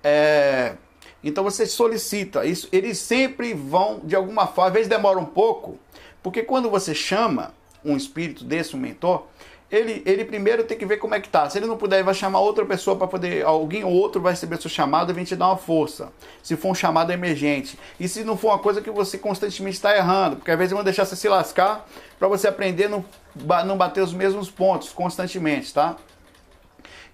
É, 0.04 0.74
então 1.24 1.44
você 1.44 1.66
solicita, 1.66 2.46
isso, 2.46 2.68
eles 2.74 2.98
sempre 2.98 3.54
vão 3.54 4.02
de 4.04 4.16
alguma 4.16 4.48
forma, 4.48 4.68
às 4.68 4.74
vezes 4.74 4.90
demora 4.90 5.18
um 5.18 5.26
pouco, 5.26 5.80
porque 6.24 6.42
quando 6.42 6.70
você 6.70 6.96
chama 6.96 7.54
um 7.86 7.96
espírito 7.98 8.46
desse, 8.46 8.76
um 8.76 8.80
mentor, 8.80 9.26
ele, 9.70 10.04
ele 10.06 10.24
primeiro 10.24 10.64
tem 10.64 10.78
que 10.78 10.86
ver 10.86 10.98
como 10.98 11.16
é 11.16 11.20
que 11.20 11.28
tá. 11.28 11.50
Se 11.50 11.58
ele 11.58 11.66
não 11.66 11.76
puder, 11.76 11.98
ele 11.98 12.04
vai 12.04 12.14
chamar 12.14 12.40
outra 12.40 12.64
pessoa 12.64 12.96
para 12.96 13.08
poder. 13.08 13.44
Alguém 13.44 13.84
ou 13.84 13.92
outro 13.92 14.22
vai 14.22 14.34
receber 14.34 14.62
seu 14.62 14.70
chamado 14.70 15.12
e 15.12 15.16
vem 15.16 15.24
te 15.24 15.36
dar 15.36 15.48
uma 15.48 15.58
força. 15.58 16.14
Se 16.44 16.56
for 16.56 16.70
um 16.70 16.76
chamado 16.76 17.12
emergente. 17.12 17.78
E 18.00 18.08
se 18.08 18.24
não 18.24 18.38
for 18.38 18.50
uma 18.50 18.60
coisa 18.60 18.82
que 18.82 18.92
você 18.92 19.18
constantemente 19.18 19.76
está 19.76 19.96
errando, 19.98 20.36
porque 20.36 20.52
às 20.52 20.58
vezes 20.58 20.74
vão 20.74 20.84
deixar 20.84 21.06
você 21.06 21.16
se 21.16 21.28
lascar 21.28 21.88
para 22.20 22.28
você 22.28 22.48
aprender 22.48 22.88
não, 22.88 23.04
não 23.66 23.76
bater 23.76 24.02
os 24.02 24.14
mesmos 24.14 24.50
pontos 24.50 24.90
constantemente, 24.90 25.74
tá? 25.74 25.98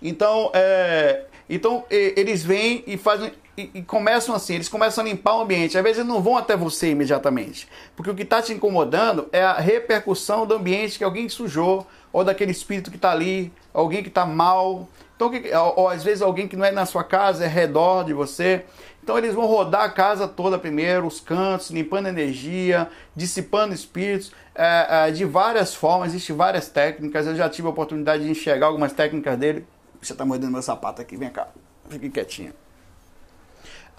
Então, 0.02 0.52
é, 0.54 1.26
então 1.50 1.86
eles 1.90 2.44
vêm 2.44 2.84
e 2.86 2.98
fazem 2.98 3.32
e, 3.60 3.80
e, 3.80 3.82
começam 3.82 4.34
assim, 4.34 4.56
eles 4.56 4.70
começam 4.70 5.04
a 5.04 5.08
limpar 5.08 5.36
o 5.36 5.42
ambiente. 5.42 5.78
Às 5.78 5.84
vezes 5.84 6.00
eles 6.00 6.10
não 6.10 6.22
vão 6.22 6.38
até 6.38 6.56
você 6.56 6.92
imediatamente, 6.92 7.68
porque 7.96 8.10
o 8.10 8.16
que 8.16 8.24
está 8.24 8.42
te 8.42 8.54
incomodando 8.54 9.28
é 9.34 9.44
a 9.44 9.56
repercussão 9.56 10.46
do 10.46 10.54
ambiente 10.54 10.98
que 10.98 11.04
alguém 11.04 11.28
sujou, 11.28 11.86
ou 12.14 12.24
daquele 12.24 12.52
espírito 12.52 12.90
que 12.90 12.96
está 12.96 13.12
ali, 13.12 13.52
alguém 13.74 14.02
que 14.02 14.10
está 14.10 14.26
mal. 14.26 14.88
Então, 15.16 15.30
ou, 15.30 15.82
ou 15.82 15.88
às 15.90 16.04
vezes 16.04 16.22
alguém 16.22 16.48
que 16.48 16.56
não 16.56 16.64
é 16.64 16.72
na 16.72 16.86
sua 16.86 17.04
casa, 17.04 17.44
é 17.44 17.48
redor 17.48 18.06
de 18.06 18.14
você. 18.14 18.66
Então 19.04 19.18
eles 19.18 19.34
vão 19.34 19.46
rodar 19.46 19.84
a 19.84 19.90
casa 19.90 20.28
toda 20.28 20.58
primeiro, 20.58 21.08
os 21.08 21.20
cantos, 21.20 21.70
limpando 21.72 22.08
energia, 22.08 22.90
dissipando 23.16 23.74
espíritos, 23.74 24.32
é, 24.56 25.08
é, 25.08 25.12
de 25.12 25.26
várias 25.26 25.74
formas, 25.74 26.10
existem 26.10 26.36
várias 26.36 26.70
técnicas. 26.70 27.26
Eu 27.28 27.36
já 27.36 27.50
tive 27.50 27.68
a 27.68 27.72
oportunidade 27.72 28.24
de 28.24 28.30
enxergar 28.30 28.68
algumas 28.68 28.94
técnicas 28.94 29.38
dele. 29.38 29.66
Você 30.02 30.14
está 30.14 30.24
mordendo 30.24 30.52
meu 30.52 30.62
sapato 30.62 31.02
aqui, 31.02 31.18
vem 31.18 31.30
cá, 31.30 31.48
fique 31.90 32.10
quietinho. 32.10 32.54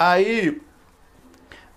Aí, 0.01 0.59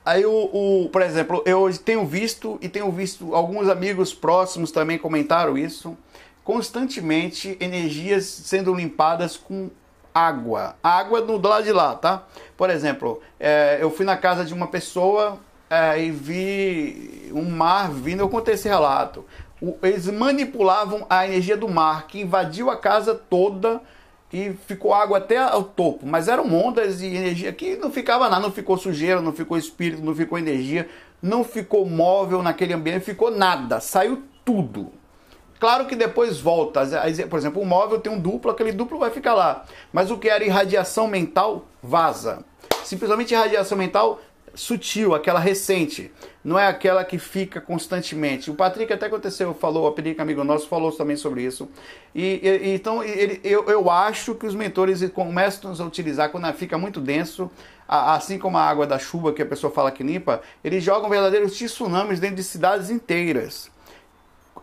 aí 0.05 0.25
o, 0.25 0.31
o, 0.31 0.89
por 0.89 1.01
exemplo, 1.01 1.43
eu 1.45 1.69
tenho 1.77 2.05
visto 2.05 2.57
e 2.61 2.69
tenho 2.69 2.89
visto 2.89 3.35
alguns 3.35 3.67
amigos 3.67 4.13
próximos 4.13 4.71
também 4.71 4.97
comentaram 4.97 5.57
isso, 5.57 5.97
constantemente 6.41 7.57
energias 7.59 8.23
sendo 8.23 8.73
limpadas 8.73 9.35
com 9.35 9.69
água. 10.15 10.77
Água 10.81 11.21
do 11.21 11.37
lado 11.45 11.65
de 11.65 11.73
lá, 11.73 11.95
tá? 11.95 12.23
Por 12.55 12.69
exemplo, 12.69 13.21
é, 13.37 13.79
eu 13.81 13.91
fui 13.91 14.05
na 14.05 14.15
casa 14.15 14.45
de 14.45 14.53
uma 14.53 14.67
pessoa 14.67 15.37
é, 15.69 16.01
e 16.01 16.09
vi 16.09 17.29
um 17.33 17.49
mar 17.49 17.91
vindo, 17.91 18.21
eu 18.21 18.29
contei 18.29 18.53
esse 18.53 18.69
relato. 18.69 19.25
O, 19.61 19.75
eles 19.83 20.07
manipulavam 20.07 21.05
a 21.09 21.27
energia 21.27 21.57
do 21.57 21.67
mar 21.67 22.07
que 22.07 22.21
invadiu 22.21 22.69
a 22.69 22.77
casa 22.77 23.13
toda 23.13 23.81
e 24.33 24.51
ficou 24.65 24.91
água 24.95 25.19
até 25.19 25.45
o 25.55 25.63
topo, 25.63 26.07
mas 26.07 26.27
eram 26.27 26.51
ondas 26.51 27.01
e 27.01 27.05
energia 27.05 27.53
que 27.53 27.75
não 27.75 27.91
ficava 27.91 28.27
nada, 28.27 28.41
não 28.41 28.51
ficou 28.51 28.75
sujeira, 28.75 29.21
não 29.21 29.31
ficou 29.31 29.55
espírito, 29.55 30.03
não 30.03 30.15
ficou 30.15 30.39
energia, 30.39 30.89
não 31.21 31.43
ficou 31.43 31.85
móvel 31.85 32.41
naquele 32.41 32.73
ambiente, 32.73 33.05
ficou 33.05 33.29
nada, 33.29 33.79
saiu 33.79 34.23
tudo. 34.43 34.91
Claro 35.59 35.85
que 35.85 35.95
depois 35.95 36.41
volta, 36.41 36.81
por 37.29 37.37
exemplo, 37.37 37.61
o 37.61 37.65
móvel 37.65 37.99
tem 37.99 38.11
um 38.11 38.19
duplo, 38.19 38.49
aquele 38.49 38.71
duplo 38.71 38.97
vai 38.97 39.11
ficar 39.11 39.35
lá, 39.35 39.65
mas 39.93 40.09
o 40.09 40.17
que 40.17 40.27
era 40.27 40.43
irradiação 40.43 41.07
mental 41.07 41.65
vaza. 41.81 42.43
Simplesmente 42.83 43.33
irradiação 43.33 43.77
mental 43.77 44.19
sutil, 44.53 45.15
aquela 45.15 45.39
recente, 45.39 46.11
não 46.43 46.59
é 46.59 46.67
aquela 46.67 47.03
que 47.03 47.17
fica 47.17 47.59
constantemente. 47.59 48.51
O 48.51 48.55
Patrick 48.55 48.91
até 48.93 49.07
aconteceu, 49.07 49.53
falou, 49.53 49.87
o 49.87 49.91
Patrick, 49.91 50.21
amigo 50.21 50.43
nosso, 50.43 50.67
falou 50.67 50.91
também 50.91 51.15
sobre 51.15 51.43
isso. 51.43 51.67
E, 52.13 52.39
e 52.43 52.75
então 52.75 53.03
ele, 53.03 53.39
eu, 53.43 53.65
eu 53.65 53.89
acho 53.89 54.35
que 54.35 54.45
os 54.45 54.53
mentores 54.53 55.03
começam 55.09 55.71
a 55.71 55.83
utilizar 55.83 56.29
quando 56.29 56.51
fica 56.53 56.77
muito 56.77 57.01
denso, 57.01 57.49
assim 57.87 58.37
como 58.37 58.57
a 58.57 58.61
água 58.61 58.85
da 58.85 58.99
chuva 58.99 59.33
que 59.33 59.41
a 59.41 59.45
pessoa 59.45 59.73
fala 59.73 59.91
que 59.91 60.03
limpa, 60.03 60.41
eles 60.63 60.83
jogam 60.83 61.09
verdadeiros 61.09 61.53
tsunamis 61.53 62.19
dentro 62.19 62.35
de 62.37 62.43
cidades 62.43 62.89
inteiras. 62.89 63.71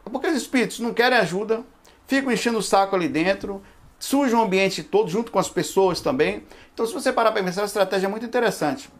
Porque 0.04 0.28
os 0.28 0.36
espíritos 0.36 0.78
não 0.78 0.94
querem 0.94 1.18
ajuda, 1.18 1.62
ficam 2.06 2.32
enchendo 2.32 2.58
o 2.58 2.62
saco 2.62 2.94
ali 2.94 3.08
dentro, 3.08 3.62
sujam 3.98 4.40
o 4.40 4.44
ambiente 4.44 4.82
todo 4.82 5.10
junto 5.10 5.30
com 5.30 5.38
as 5.38 5.48
pessoas 5.48 6.00
também. 6.00 6.44
Então, 6.72 6.86
se 6.86 6.92
você 6.92 7.12
parar 7.12 7.32
para 7.32 7.42
pensar, 7.42 7.62
a 7.62 7.66
estratégia 7.66 8.06
é 8.06 8.10
muito 8.10 8.24
interessante. 8.24 8.90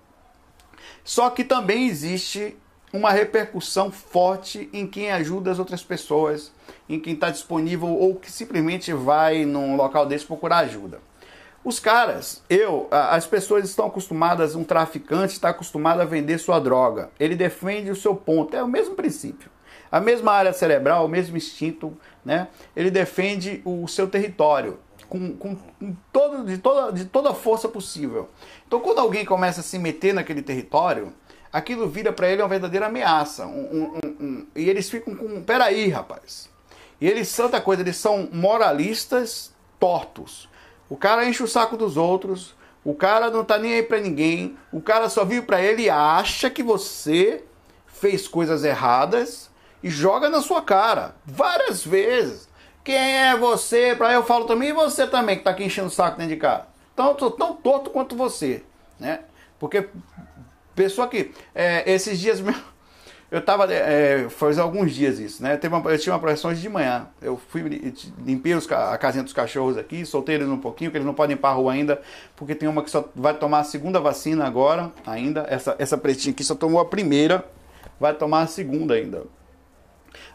Só 1.05 1.31
que 1.31 1.45
também 1.45 1.87
existe 1.87 2.57
uma 2.93 3.11
repercussão 3.11 3.91
forte 3.91 4.69
em 4.73 4.87
quem 4.87 5.11
ajuda 5.13 5.51
as 5.51 5.59
outras 5.59 5.83
pessoas, 5.83 6.53
em 6.89 6.99
quem 6.99 7.15
está 7.15 7.31
disponível 7.31 7.89
ou 7.89 8.17
que 8.17 8.31
simplesmente 8.31 8.93
vai 8.93 9.45
num 9.45 9.77
local 9.77 10.07
desse 10.07 10.27
procurar 10.27 10.59
ajuda. 10.59 11.01
Os 11.63 11.79
caras, 11.79 12.43
eu, 12.49 12.89
as 12.91 13.27
pessoas 13.27 13.69
estão 13.69 13.87
acostumadas, 13.87 14.55
um 14.55 14.65
traficante 14.65 15.35
está 15.35 15.51
acostumado 15.51 16.01
a 16.01 16.07
vender 16.07 16.39
sua 16.39 16.59
droga. 16.59 17.11
Ele 17.21 17.37
defende 17.37 17.91
o 17.91 17.97
seu 17.97 18.17
ponto, 18.17 18.57
é 18.57 18.63
o 18.63 18.69
mesmo 18.69 18.95
princípio. 18.95 19.51
A 19.93 20.01
mesma 20.01 20.33
área 20.33 20.53
cerebral, 20.53 21.05
o 21.05 21.09
mesmo 21.09 21.37
instinto, 21.37 21.97
né? 22.25 22.49
Ele 22.75 22.91
defende 22.91 23.61
o 23.65 23.87
seu 23.89 24.09
território 24.09 24.79
com, 25.11 25.37
com, 25.37 25.57
com 25.57 25.97
todo, 26.13 26.45
de, 26.45 26.57
toda, 26.57 26.93
de 26.93 27.05
toda 27.05 27.35
força 27.35 27.69
possível. 27.69 28.31
Então, 28.67 28.79
quando 28.79 29.01
alguém 29.01 29.25
começa 29.25 29.61
a 29.61 29.65
se 29.65 29.77
meter 29.77 30.15
naquele 30.15 30.41
território, 30.41 31.13
aquilo 31.53 31.89
vira 31.89 32.13
para 32.13 32.29
ele 32.29 32.41
uma 32.41 32.49
verdadeira 32.49 32.87
ameaça. 32.87 33.45
Um, 33.45 33.99
um, 34.03 34.09
um, 34.21 34.47
e 34.55 34.71
eles 34.71 34.89
ficam 34.89 35.15
com. 35.17 35.43
Peraí, 35.43 35.89
rapaz. 35.89 36.49
E 37.01 37.09
eles 37.09 37.37
outra 37.41 37.61
coisa, 37.61 37.83
eles 37.83 37.97
são 37.97 38.29
moralistas 38.33 39.53
tortos. 39.81 40.49
O 40.89 40.97
cara 40.97 41.27
enche 41.27 41.43
o 41.43 41.49
saco 41.49 41.77
dos 41.77 41.97
outros, 41.97 42.55
o 42.85 42.95
cara 42.95 43.31
não 43.31 43.45
tá 43.45 43.59
nem 43.59 43.75
aí 43.75 43.83
pra 43.83 43.99
ninguém, 43.99 44.57
o 44.73 44.81
cara 44.81 45.09
só 45.09 45.25
vive 45.25 45.43
para 45.43 45.61
ele 45.61 45.85
e 45.85 45.91
acha 45.91 46.51
que 46.51 46.63
você 46.63 47.43
fez 47.87 48.29
coisas 48.29 48.65
erradas 48.65 49.51
e 49.83 49.91
joga 49.91 50.29
na 50.29 50.41
sua 50.41 50.63
cara. 50.63 51.17
Várias 51.25 51.85
vezes. 51.85 52.50
Quem 52.91 52.99
é 52.99 53.37
você? 53.37 53.95
Pra 53.95 54.13
eu 54.13 54.25
falo 54.25 54.47
também, 54.47 54.71
e 54.71 54.73
você 54.73 55.07
também, 55.07 55.39
que 55.39 55.45
tá 55.45 55.51
aqui 55.51 55.63
enchendo 55.63 55.87
o 55.87 55.93
saco 55.93 56.19
dentro 56.19 56.35
de 56.35 56.41
casa. 56.41 56.65
Então 56.93 57.15
tô 57.15 57.31
tão 57.31 57.55
torto 57.55 57.89
quanto 57.89 58.17
você, 58.17 58.65
né? 58.99 59.21
Porque 59.61 59.87
pessoa 60.75 61.07
que 61.07 61.31
é, 61.55 61.89
esses 61.89 62.19
dias 62.19 62.43
eu 63.31 63.41
tava 63.41 63.73
é, 63.73 64.29
faz 64.29 64.59
alguns 64.59 64.93
dias 64.93 65.21
isso, 65.21 65.41
né? 65.41 65.57
Teve 65.57 65.73
uma, 65.73 65.89
eu 65.89 65.99
tinha 66.01 66.13
uma 66.13 66.19
pressão 66.19 66.53
de 66.53 66.69
manhã. 66.69 67.07
Eu 67.23 67.41
fui 67.51 67.63
limpei 68.27 68.57
os, 68.57 68.69
a 68.73 68.99
casinha 68.99 69.23
dos 69.23 69.33
cachorros 69.33 69.79
aqui, 69.79 70.05
soltei 70.05 70.35
eles 70.35 70.49
um 70.49 70.59
pouquinho, 70.59 70.91
que 70.91 70.97
eles 70.97 71.07
não 71.07 71.15
podem 71.15 71.37
ir 71.37 71.39
para 71.39 71.51
a 71.51 71.53
rua 71.53 71.73
ainda, 71.73 72.03
porque 72.35 72.57
tem 72.57 72.69
uma 72.69 72.83
que 72.83 72.91
só 72.91 73.09
vai 73.15 73.35
tomar 73.35 73.61
a 73.61 73.65
segunda 73.65 74.01
vacina 74.01 74.45
agora, 74.45 74.91
ainda. 75.07 75.47
Essa 75.49 75.77
essa 75.79 75.97
pretinha 75.97 76.33
aqui 76.33 76.43
só 76.43 76.57
tomou 76.57 76.81
a 76.81 76.85
primeira, 76.85 77.45
vai 78.01 78.13
tomar 78.13 78.41
a 78.41 78.47
segunda 78.49 78.95
ainda. 78.95 79.27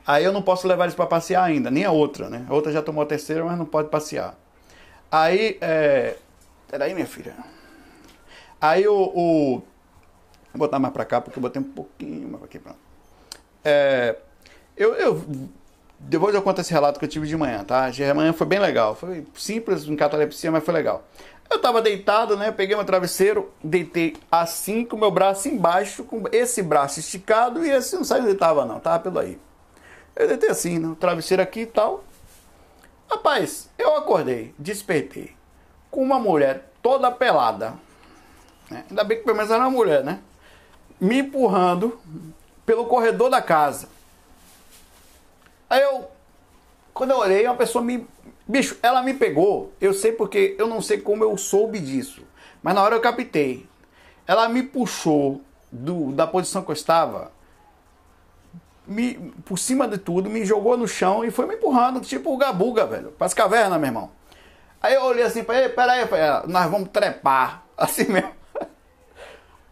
Aí 0.05 0.23
eu 0.23 0.31
não 0.31 0.41
posso 0.41 0.67
levar 0.67 0.83
eles 0.83 0.95
para 0.95 1.07
passear 1.07 1.43
ainda, 1.43 1.71
nem 1.71 1.83
a 1.83 1.91
outra, 1.91 2.29
né? 2.29 2.45
A 2.47 2.53
outra 2.53 2.71
já 2.71 2.81
tomou 2.81 3.01
a 3.01 3.05
terceira, 3.05 3.43
mas 3.43 3.57
não 3.57 3.65
pode 3.65 3.89
passear. 3.89 4.35
Aí, 5.11 5.57
é... 5.61 6.15
peraí, 6.69 6.93
minha 6.93 7.07
filha. 7.07 7.33
Aí 8.61 8.87
o, 8.87 8.93
o... 8.93 9.61
Vou 10.53 10.59
botar 10.59 10.79
mais 10.79 10.93
para 10.93 11.05
cá, 11.05 11.21
porque 11.21 11.39
eu 11.39 11.41
botei 11.41 11.61
um 11.61 11.65
pouquinho 11.65 12.29
mais 12.29 12.43
aqui, 12.43 12.59
pronto. 12.59 12.77
É... 13.63 14.15
Eu, 14.77 14.93
eu... 14.93 15.25
Depois 15.99 16.35
eu 16.35 16.41
conto 16.41 16.61
esse 16.61 16.71
relato 16.71 16.99
que 16.99 17.05
eu 17.05 17.09
tive 17.09 17.25
de 17.25 17.35
manhã, 17.35 17.63
tá? 17.63 17.89
De 17.89 18.13
manhã 18.13 18.31
foi 18.31 18.45
bem 18.45 18.59
legal. 18.59 18.93
Foi 18.93 19.25
simples 19.33 19.85
em 19.85 19.95
catalepsia, 19.95 20.51
mas 20.51 20.63
foi 20.63 20.73
legal. 20.73 21.03
Eu 21.49 21.59
tava 21.59 21.81
deitado, 21.81 22.35
né? 22.35 22.51
Peguei 22.51 22.75
meu 22.75 22.85
travesseiro, 22.85 23.51
deitei 23.63 24.15
assim, 24.31 24.83
com 24.83 24.97
meu 24.97 25.09
braço 25.09 25.47
embaixo, 25.47 26.03
com 26.03 26.23
esse 26.31 26.61
braço 26.61 26.99
esticado, 26.99 27.65
e 27.65 27.69
esse 27.69 27.95
não 27.95 28.03
saiu 28.03 28.23
onde 28.23 28.35
tava, 28.35 28.65
não. 28.65 28.79
Tava 28.79 28.99
pelo 28.99 29.19
aí. 29.19 29.39
Eu 30.15 30.27
deitei 30.27 30.49
assim, 30.49 30.79
no 30.79 30.95
travesseiro 30.95 31.43
aqui 31.43 31.61
e 31.61 31.65
tal. 31.65 32.03
Rapaz, 33.09 33.69
eu 33.77 33.95
acordei, 33.97 34.53
despertei, 34.57 35.35
com 35.91 36.01
uma 36.01 36.17
mulher 36.17 36.71
toda 36.81 37.11
pelada. 37.11 37.73
Né? 38.69 38.85
Ainda 38.89 39.03
bem 39.03 39.17
que 39.17 39.23
pelo 39.23 39.35
menos 39.35 39.51
era 39.51 39.61
uma 39.61 39.69
mulher, 39.69 40.03
né? 40.03 40.21
Me 40.99 41.19
empurrando 41.19 41.99
pelo 42.65 42.85
corredor 42.85 43.29
da 43.29 43.41
casa. 43.41 43.89
Aí 45.69 45.81
eu, 45.81 46.09
quando 46.93 47.11
eu 47.11 47.17
olhei, 47.17 47.45
uma 47.45 47.55
pessoa 47.55 47.83
me. 47.83 48.07
Bicho, 48.47 48.77
ela 48.81 49.03
me 49.03 49.13
pegou. 49.13 49.73
Eu 49.81 49.93
sei 49.93 50.11
porque 50.11 50.55
eu 50.57 50.67
não 50.67 50.81
sei 50.81 50.99
como 51.01 51.23
eu 51.23 51.35
soube 51.37 51.79
disso. 51.79 52.23
Mas 52.63 52.73
na 52.73 52.81
hora 52.81 52.95
eu 52.95 53.01
captei. 53.01 53.67
Ela 54.25 54.47
me 54.47 54.63
puxou 54.63 55.41
do, 55.71 56.11
da 56.11 56.25
posição 56.25 56.63
que 56.63 56.71
eu 56.71 56.73
estava 56.73 57.31
me, 58.87 59.33
por 59.45 59.57
cima 59.57 59.87
de 59.87 59.97
tudo, 59.97 60.29
me 60.29 60.45
jogou 60.45 60.77
no 60.77 60.87
chão 60.87 61.23
e 61.23 61.31
foi 61.31 61.45
me 61.45 61.55
empurrando, 61.55 61.99
tipo 62.01 62.33
o 62.33 62.37
Gabuga, 62.37 62.85
velho, 62.85 63.11
para 63.11 63.27
as 63.27 63.33
cavernas, 63.33 63.79
meu 63.79 63.87
irmão. 63.87 64.11
Aí 64.81 64.93
eu 64.93 65.03
olhei 65.03 65.23
assim 65.23 65.43
para 65.43 65.59
ele, 65.59 65.69
peraí, 65.69 66.07
nós 66.47 66.69
vamos 66.69 66.89
trepar, 66.89 67.63
assim 67.77 68.05
mesmo. 68.05 68.31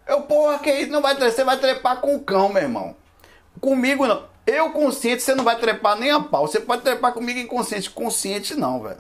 Eu, 0.08 0.22
porra, 0.24 0.60
que 0.60 0.72
isso? 0.72 0.92
Não 0.92 1.02
vai 1.02 1.16
trepar, 1.16 1.32
você 1.34 1.44
vai 1.44 1.58
trepar 1.58 2.02
com 2.02 2.16
o 2.16 2.20
cão, 2.20 2.50
meu 2.50 2.62
irmão. 2.62 2.96
Comigo 3.62 4.06
não. 4.06 4.24
Eu 4.46 4.72
consciente, 4.72 5.24
você 5.24 5.34
não 5.34 5.44
vai 5.44 5.58
trepar 5.58 5.98
nem 5.98 6.12
a 6.12 6.20
pau. 6.20 6.46
Você 6.46 6.60
pode 6.60 6.82
trepar 6.82 7.14
comigo 7.14 7.40
inconsciente. 7.40 7.90
Consciente 7.90 8.56
não, 8.56 8.82
velho. 8.82 9.00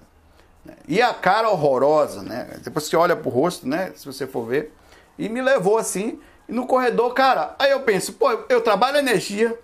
E 0.88 1.02
a 1.02 1.14
cara 1.14 1.50
horrorosa, 1.50 2.22
né? 2.22 2.58
Depois 2.64 2.86
você 2.86 2.96
olha 2.96 3.16
pro 3.16 3.30
rosto, 3.30 3.68
né? 3.68 3.92
Se 3.96 4.06
você 4.06 4.26
for 4.26 4.46
ver. 4.46 4.74
E 5.20 5.28
me 5.28 5.42
levou 5.42 5.78
assim, 5.78 6.20
no 6.48 6.66
corredor, 6.66 7.14
cara. 7.14 7.56
Aí 7.60 7.72
eu 7.72 7.82
penso, 7.82 8.14
pô, 8.14 8.32
eu 8.48 8.62
trabalho 8.62 8.98
energia, 8.98 9.58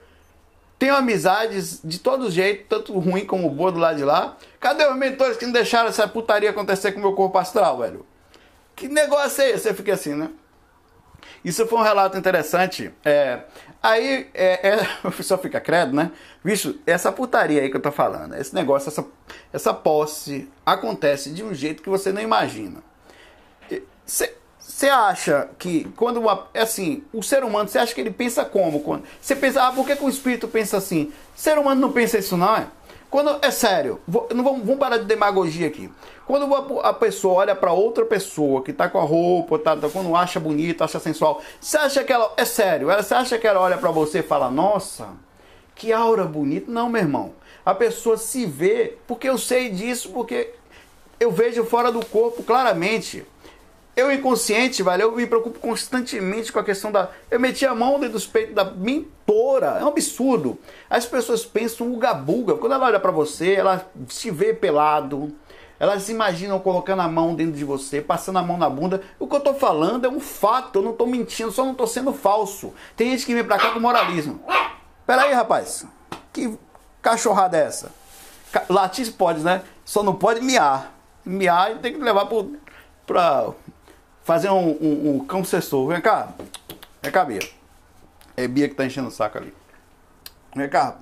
tenho 0.80 0.96
amizades 0.96 1.82
de 1.84 2.00
todo 2.00 2.32
jeito, 2.32 2.65
tanto 2.70 2.98
ruim 2.98 3.26
como 3.26 3.50
boa 3.50 3.70
do 3.70 3.78
lado 3.78 3.98
de 3.98 4.06
lá. 4.06 4.38
Cadê 4.62 4.88
os 4.88 4.96
mentores 4.96 5.36
que 5.36 5.46
não 5.46 5.52
deixaram 5.52 5.89
essa 5.89 6.08
putaria 6.08 6.50
acontecer 6.50 6.94
com 6.94 7.00
o 7.00 7.02
meu 7.02 7.13
corpo 7.13 7.38
astral, 7.38 7.78
velho? 7.80 8.06
Que 8.78 8.88
negócio 8.88 9.44
é 9.44 9.50
esse? 9.50 9.63
Você 9.63 9.74
fica 9.74 9.94
assim, 9.94 10.15
né? 10.15 10.30
Isso 11.44 11.68
foi 11.68 11.80
um 11.80 11.82
relato 11.82 12.18
interessante. 12.18 12.94
É, 13.04 13.42
aí 13.84 14.30
é, 14.34 14.70
é, 14.70 14.88
pessoa 15.12 15.38
fica 15.38 15.60
credo, 15.60 15.94
né? 15.94 16.13
Bicho, 16.42 16.80
essa 16.88 17.12
putaria 17.12 17.62
aí 17.62 17.70
que 17.70 17.76
eu 17.76 17.82
tô 17.82 17.92
falando, 17.92 18.36
esse 18.36 18.56
negócio, 18.56 18.88
essa, 18.88 19.06
essa 19.52 19.74
posse 19.74 20.50
acontece 20.65 21.32
de 21.32 21.44
um 21.44 21.54
jeito 21.54 21.84
que 21.84 21.89
você 21.89 22.13
não 22.13 22.22
imagina. 22.22 22.82
Você 24.80 24.88
acha 24.88 25.50
que 25.60 25.92
quando 25.98 26.24
é 26.54 26.62
assim, 26.62 27.04
o 27.12 27.22
ser 27.22 27.44
humano, 27.44 27.68
você 27.68 27.78
acha 27.78 27.94
que 27.94 28.00
ele 28.00 28.12
pensa 28.12 28.46
como? 28.46 28.80
Quando 28.80 29.04
você 29.20 29.36
pensa, 29.36 29.68
ah, 29.68 29.74
por 29.74 29.86
que, 29.86 29.94
que 29.94 30.06
o 30.06 30.08
espírito 30.08 30.48
pensa 30.48 30.78
assim? 30.78 31.12
O 31.36 31.38
ser 31.38 31.58
humano 31.58 31.82
não 31.82 31.92
pensa 31.92 32.18
isso 32.18 32.38
não, 32.38 32.56
é? 32.56 32.65
Quando 33.10 33.39
é 33.42 33.52
sério, 33.52 34.00
não 34.08 34.42
vamos, 34.42 34.62
vamos 34.62 34.78
parar 34.78 34.98
de 35.00 35.04
demagogia 35.04 35.68
aqui. 35.68 35.92
Quando 36.26 36.56
a, 36.56 36.92
a 36.92 36.94
pessoa 36.94 37.42
olha 37.42 37.54
para 37.54 37.74
outra 37.74 38.06
pessoa 38.06 38.63
que 38.63 38.72
tá 38.72 38.88
com 38.88 39.00
a 39.00 39.04
roupa, 39.04 39.60
tá, 39.60 39.76
tá, 39.76 39.89
quando 39.89 40.15
acha 40.15 40.39
bonita, 40.39 40.86
acha 40.86 40.98
sensual, 40.98 41.42
você 41.60 41.78
acha 41.78 42.02
que 42.02 42.13
ela 42.13 42.32
é 42.38 42.46
sério? 42.46 42.89
Ela 42.89 43.04
você 43.04 43.13
acha 43.13 43.38
que 43.38 43.46
ela 43.46 43.60
olha 43.60 43.78
para 43.78 43.92
você 43.92 44.20
e 44.20 44.24
fala: 44.24 44.50
"Nossa, 44.50 45.10
que 45.76 45.92
aura 45.92 46.24
bonita". 46.24 46.72
Não, 46.72 46.88
meu 46.88 47.02
irmão. 47.02 47.34
A 47.65 47.76
pessoa 47.76 48.15
se 48.15 48.46
vê, 48.46 48.98
porque 49.06 49.28
eu 49.28 49.38
sei 49.38 49.72
disso, 49.72 50.10
porque 50.13 50.54
eu 51.20 51.32
vejo 51.32 51.65
fora 51.65 51.92
do 51.92 52.06
corpo 52.06 52.44
claramente. 52.44 53.26
Eu 54.00 54.10
inconsciente, 54.14 54.82
velho, 54.82 55.02
eu 55.02 55.12
me 55.12 55.28
preocupo 55.28 55.60
constantemente 55.60 56.54
com 56.54 56.60
a 56.60 56.64
questão 56.64 56.90
da. 56.90 57.10
Eu 57.30 57.38
meti 57.38 57.66
a 57.66 57.76
mão 57.76 58.00
dentro 58.00 58.14
dos 58.14 58.26
peitos 58.26 58.56
da 58.56 58.64
mentora. 58.64 59.78
É 59.78 59.84
um 59.84 59.90
absurdo. 59.90 60.58
As 60.90 61.06
pessoas 61.06 61.46
pensam 61.46 61.92
uga-buga. 61.92 62.56
Quando 62.56 62.72
ela 62.72 62.86
olha 62.86 63.00
para 63.00 63.12
você, 63.12 63.56
ela 63.56 63.86
se 64.08 64.32
vê 64.32 64.54
pelado. 64.54 65.36
Elas 65.78 66.04
se 66.04 66.14
imaginam 66.14 66.60
colocando 66.60 67.02
a 67.02 67.10
mão 67.10 67.36
dentro 67.36 67.58
de 67.58 67.66
você, 67.66 68.00
passando 68.00 68.40
a 68.40 68.42
mão 68.42 68.58
na 68.58 68.70
bunda. 68.70 69.02
O 69.20 69.28
que 69.28 69.36
eu 69.36 69.42
tô 69.42 69.54
falando 69.54 70.06
é 70.06 70.10
um 70.10 70.22
fato, 70.22 70.80
eu 70.80 70.84
não 70.84 70.94
tô 70.94 71.06
mentindo, 71.06 71.52
só 71.52 71.66
não 71.66 71.76
tô 71.76 71.86
sendo 71.86 72.14
falso. 72.14 72.74
Tem 72.96 73.12
gente 73.12 73.26
que 73.26 73.34
vem 73.34 73.44
pra 73.44 73.58
cá 73.58 73.72
com 73.72 73.82
moralismo. 73.82 74.42
Pera 75.06 75.24
aí, 75.24 75.34
rapaz. 75.34 75.86
Que 76.32 76.58
cachorrada 77.02 77.58
é 77.58 77.66
essa? 77.66 77.92
Latir 78.70 79.12
pode, 79.14 79.42
né? 79.42 79.62
Só 79.84 80.04
não 80.04 80.16
pode 80.16 80.40
miar. 80.40 80.94
Miar 81.26 81.78
tem 81.80 81.94
que 81.94 82.00
levar 82.00 82.28
pro, 82.28 82.56
pra 83.06 83.50
fazer 84.30 84.52
um, 84.52 84.78
um, 84.80 85.15
um 85.15 85.20
cão. 85.26 85.42
Vem 85.88 86.02
cá. 86.02 86.30
Vem 87.02 87.12
cá, 87.12 87.26
Bia. 87.26 87.39
É 88.38 88.48
Bia 88.48 88.70
que 88.70 88.76
tá 88.76 88.86
enchendo 88.86 89.08
o 89.08 89.12
saco 89.12 89.39
ali. 89.39 89.52
Vem 90.56 90.70
cá. 90.70 90.98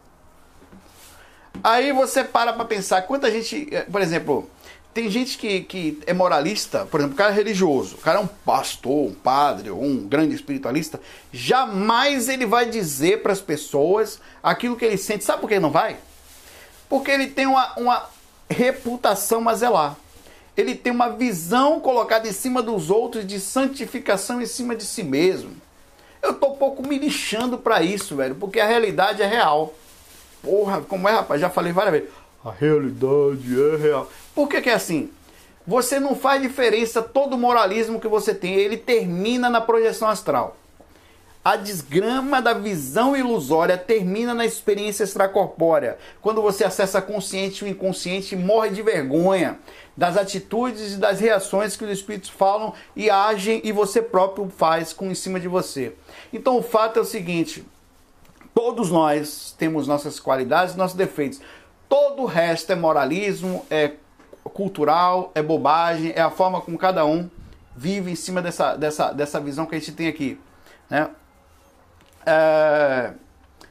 Aí 1.62 1.92
você 1.92 2.24
para 2.24 2.54
pra 2.54 2.64
pensar 2.64 3.02
quanta 3.02 3.30
gente. 3.30 3.68
Eh, 3.70 3.82
por 3.82 4.00
exemplo, 4.00 4.50
tem 4.94 5.10
gente 5.10 5.38
que, 5.38 5.60
que 5.60 6.00
é 6.08 6.14
moralista, 6.14 6.86
por 6.86 7.02
exemplo, 7.02 7.16
o 7.16 7.18
cara 7.18 7.32
é 7.32 7.36
religioso, 7.36 7.96
o 7.96 7.98
cara 7.98 8.20
é 8.20 8.22
um 8.22 8.28
pastor, 8.28 9.10
um 9.10 9.14
padre 9.14 9.72
um 9.72 10.08
grande 10.08 10.34
espiritualista, 10.34 10.98
jamais 11.30 12.30
ele 12.30 12.46
vai 12.46 12.70
dizer 12.70 13.22
para 13.22 13.34
as 13.34 13.42
pessoas 13.42 14.22
aquilo 14.42 14.78
que 14.78 14.86
ele 14.86 14.98
sente. 14.98 15.26
Sabe 15.26 15.42
por 15.42 15.50
que 15.50 15.56
ele 15.56 15.62
não 15.62 15.72
vai? 15.72 15.98
Porque 16.88 17.12
ele 17.12 17.28
tem 17.28 17.46
uma, 17.46 17.74
uma 17.76 18.06
reputação 18.50 19.50
a 19.50 19.54
zelar 19.54 19.98
ele 20.58 20.74
tem 20.74 20.92
uma 20.92 21.10
visão 21.10 21.80
colocada 21.80 22.28
em 22.28 22.34
cima 22.34 22.64
dos 22.64 22.90
outros 22.90 23.26
de 23.26 23.40
santificação 23.40 24.42
em 24.42 24.48
cima 24.48 24.76
de 24.76 24.84
si 24.84 25.04
mesmo. 25.04 25.52
Eu 26.22 26.34
tô 26.34 26.52
pouco 26.52 26.86
me 26.86 26.98
lixando 26.98 27.60
para 27.60 27.84
isso, 27.84 28.16
velho, 28.16 28.34
porque 28.34 28.60
a 28.60 28.66
realidade 28.66 29.22
é 29.22 29.28
real. 29.28 29.76
Porra, 30.42 30.82
como 30.82 31.08
é, 31.08 31.12
rapaz? 31.12 31.40
Já 31.40 31.50
falei 31.50 31.72
várias 31.72 31.94
vezes. 31.94 32.10
A 32.44 32.52
realidade 32.52 33.56
é 33.74 33.78
real. 33.78 34.12
Por 34.34 34.50
que, 34.50 34.60
que 34.60 34.70
é 34.70 34.74
assim? 34.74 35.12
Você 35.66 36.00
não 36.00 36.16
faz 36.16 36.42
diferença 36.42 37.04
todo 37.04 37.38
moralismo 37.38 38.00
que 38.00 38.08
você 38.08 38.34
tem, 38.34 38.56
ele 38.56 38.78
termina 38.78 39.50
na 39.50 39.62
projeção 39.62 40.08
astral. 40.08 40.58
A 41.44 41.56
desgrama 41.56 42.42
da 42.42 42.54
visão 42.54 43.16
ilusória 43.16 43.78
termina 43.78 44.34
na 44.34 44.46
experiência 44.46 45.04
extracorpórea. 45.04 45.98
Quando 46.22 46.42
você 46.42 46.64
acessa 46.64 47.02
consciente 47.02 47.64
o 47.64 47.68
inconsciente, 47.68 48.36
morre 48.36 48.70
de 48.70 48.82
vergonha 48.82 49.60
das 49.98 50.16
atitudes 50.16 50.94
e 50.94 50.98
das 50.98 51.20
reações 51.20 51.76
que 51.76 51.84
os 51.84 51.90
espíritos 51.90 52.30
falam 52.30 52.74
e 52.96 53.10
agem 53.10 53.60
e 53.64 53.72
você 53.72 54.00
próprio 54.00 54.48
faz 54.48 54.94
com 54.94 55.10
em 55.10 55.16
cima 55.16 55.40
de 55.40 55.48
você. 55.48 55.96
Então 56.32 56.58
o 56.58 56.62
fato 56.62 57.00
é 57.00 57.02
o 57.02 57.06
seguinte: 57.06 57.66
todos 58.54 58.92
nós 58.92 59.56
temos 59.58 59.88
nossas 59.88 60.20
qualidades 60.20 60.76
nossos 60.76 60.96
defeitos. 60.96 61.42
Todo 61.90 62.24
o 62.24 62.26
resto 62.26 62.72
é 62.72 62.76
moralismo, 62.76 63.66
é 63.72 63.94
cultural, 64.54 65.32
é 65.34 65.42
bobagem, 65.42 66.12
é 66.16 66.22
a 66.22 66.30
forma 66.30 66.62
como 66.62 66.78
cada 66.78 67.06
um 67.06 67.30
vive 67.76 68.12
em 68.12 68.16
cima 68.16 68.42
dessa, 68.42 68.76
dessa, 68.76 69.12
dessa 69.12 69.40
visão 69.40 69.66
que 69.66 69.76
a 69.76 69.80
gente 69.80 69.92
tem 69.94 70.08
aqui. 70.08 70.40
Né? 70.90 71.10
É... 72.26 73.14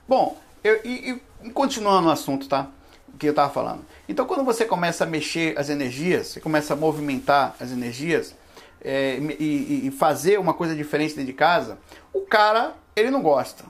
Bom, 0.09 0.37
eu, 0.63 0.81
e, 0.85 1.21
e, 1.43 1.51
continuando 1.51 2.07
no 2.07 2.11
assunto, 2.11 2.49
tá? 2.49 2.69
Que 3.19 3.29
eu 3.29 3.35
tava 3.35 3.53
falando. 3.53 3.85
Então, 4.09 4.27
quando 4.27 4.45
você 4.45 4.65
começa 4.65 5.05
a 5.05 5.07
mexer 5.07 5.59
as 5.59 5.71
energias, 5.71 6.29
você 6.29 6.41
começa 6.41 6.75
a 6.75 6.77
movimentar 6.77 7.55
as 7.59 7.71
energias 7.71 8.35
é, 8.83 9.19
e, 9.39 9.87
e, 9.87 9.91
fazer 9.91 10.39
uma 10.39 10.55
coisa 10.55 10.75
diferente 10.75 11.15
dentro 11.15 11.27
de 11.27 11.33
casa, 11.33 11.79
o 12.13 12.21
cara, 12.21 12.75
ele 12.95 13.11
não 13.11 13.23
gosta. 13.23 13.65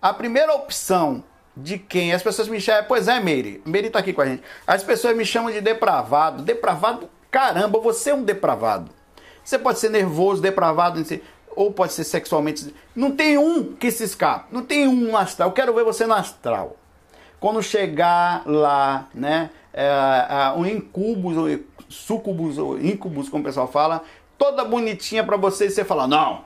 A 0.00 0.14
primeira 0.14 0.54
opção 0.54 1.22
de 1.56 1.78
quem 1.78 2.12
as 2.12 2.22
pessoas 2.22 2.48
me 2.48 2.60
chamam, 2.60 2.84
pois 2.86 3.08
é, 3.08 3.18
Meire, 3.18 3.62
Meire 3.64 3.90
tá 3.90 3.98
aqui 3.98 4.12
com 4.12 4.20
a 4.20 4.26
gente. 4.26 4.42
As 4.66 4.82
pessoas 4.82 5.16
me 5.16 5.24
chamam 5.24 5.50
de 5.50 5.60
depravado. 5.60 6.42
Depravado, 6.42 7.08
caramba, 7.30 7.78
você 7.80 8.10
é 8.10 8.14
um 8.14 8.22
depravado. 8.22 8.90
Você 9.42 9.58
pode 9.58 9.78
ser 9.78 9.90
nervoso, 9.90 10.42
depravado, 10.42 11.04
ou 11.54 11.72
pode 11.72 11.92
ser 11.92 12.04
sexualmente. 12.04 12.74
Não 12.94 13.10
tem 13.12 13.38
um 13.38 13.74
que 13.74 13.90
se 13.90 14.04
escape. 14.04 14.46
Não 14.52 14.62
tem 14.62 14.86
um 14.86 15.16
astral. 15.16 15.48
Eu 15.48 15.54
quero 15.54 15.74
ver 15.74 15.84
você 15.84 16.06
no 16.06 16.14
astral. 16.14 16.76
Quando 17.40 17.62
chegar 17.62 18.42
lá, 18.46 19.08
né? 19.14 19.50
É, 19.72 19.86
é, 19.86 20.58
um 20.58 20.64
incubus, 20.64 21.36
ou 21.36 21.46
sucubus, 21.88 22.56
ou 22.56 22.80
incubus, 22.80 23.28
como 23.28 23.42
o 23.42 23.46
pessoal 23.46 23.68
fala, 23.68 24.02
toda 24.38 24.64
bonitinha 24.64 25.22
para 25.22 25.36
você 25.36 25.66
e 25.66 25.70
você 25.70 25.84
fala: 25.84 26.06
Não, 26.06 26.44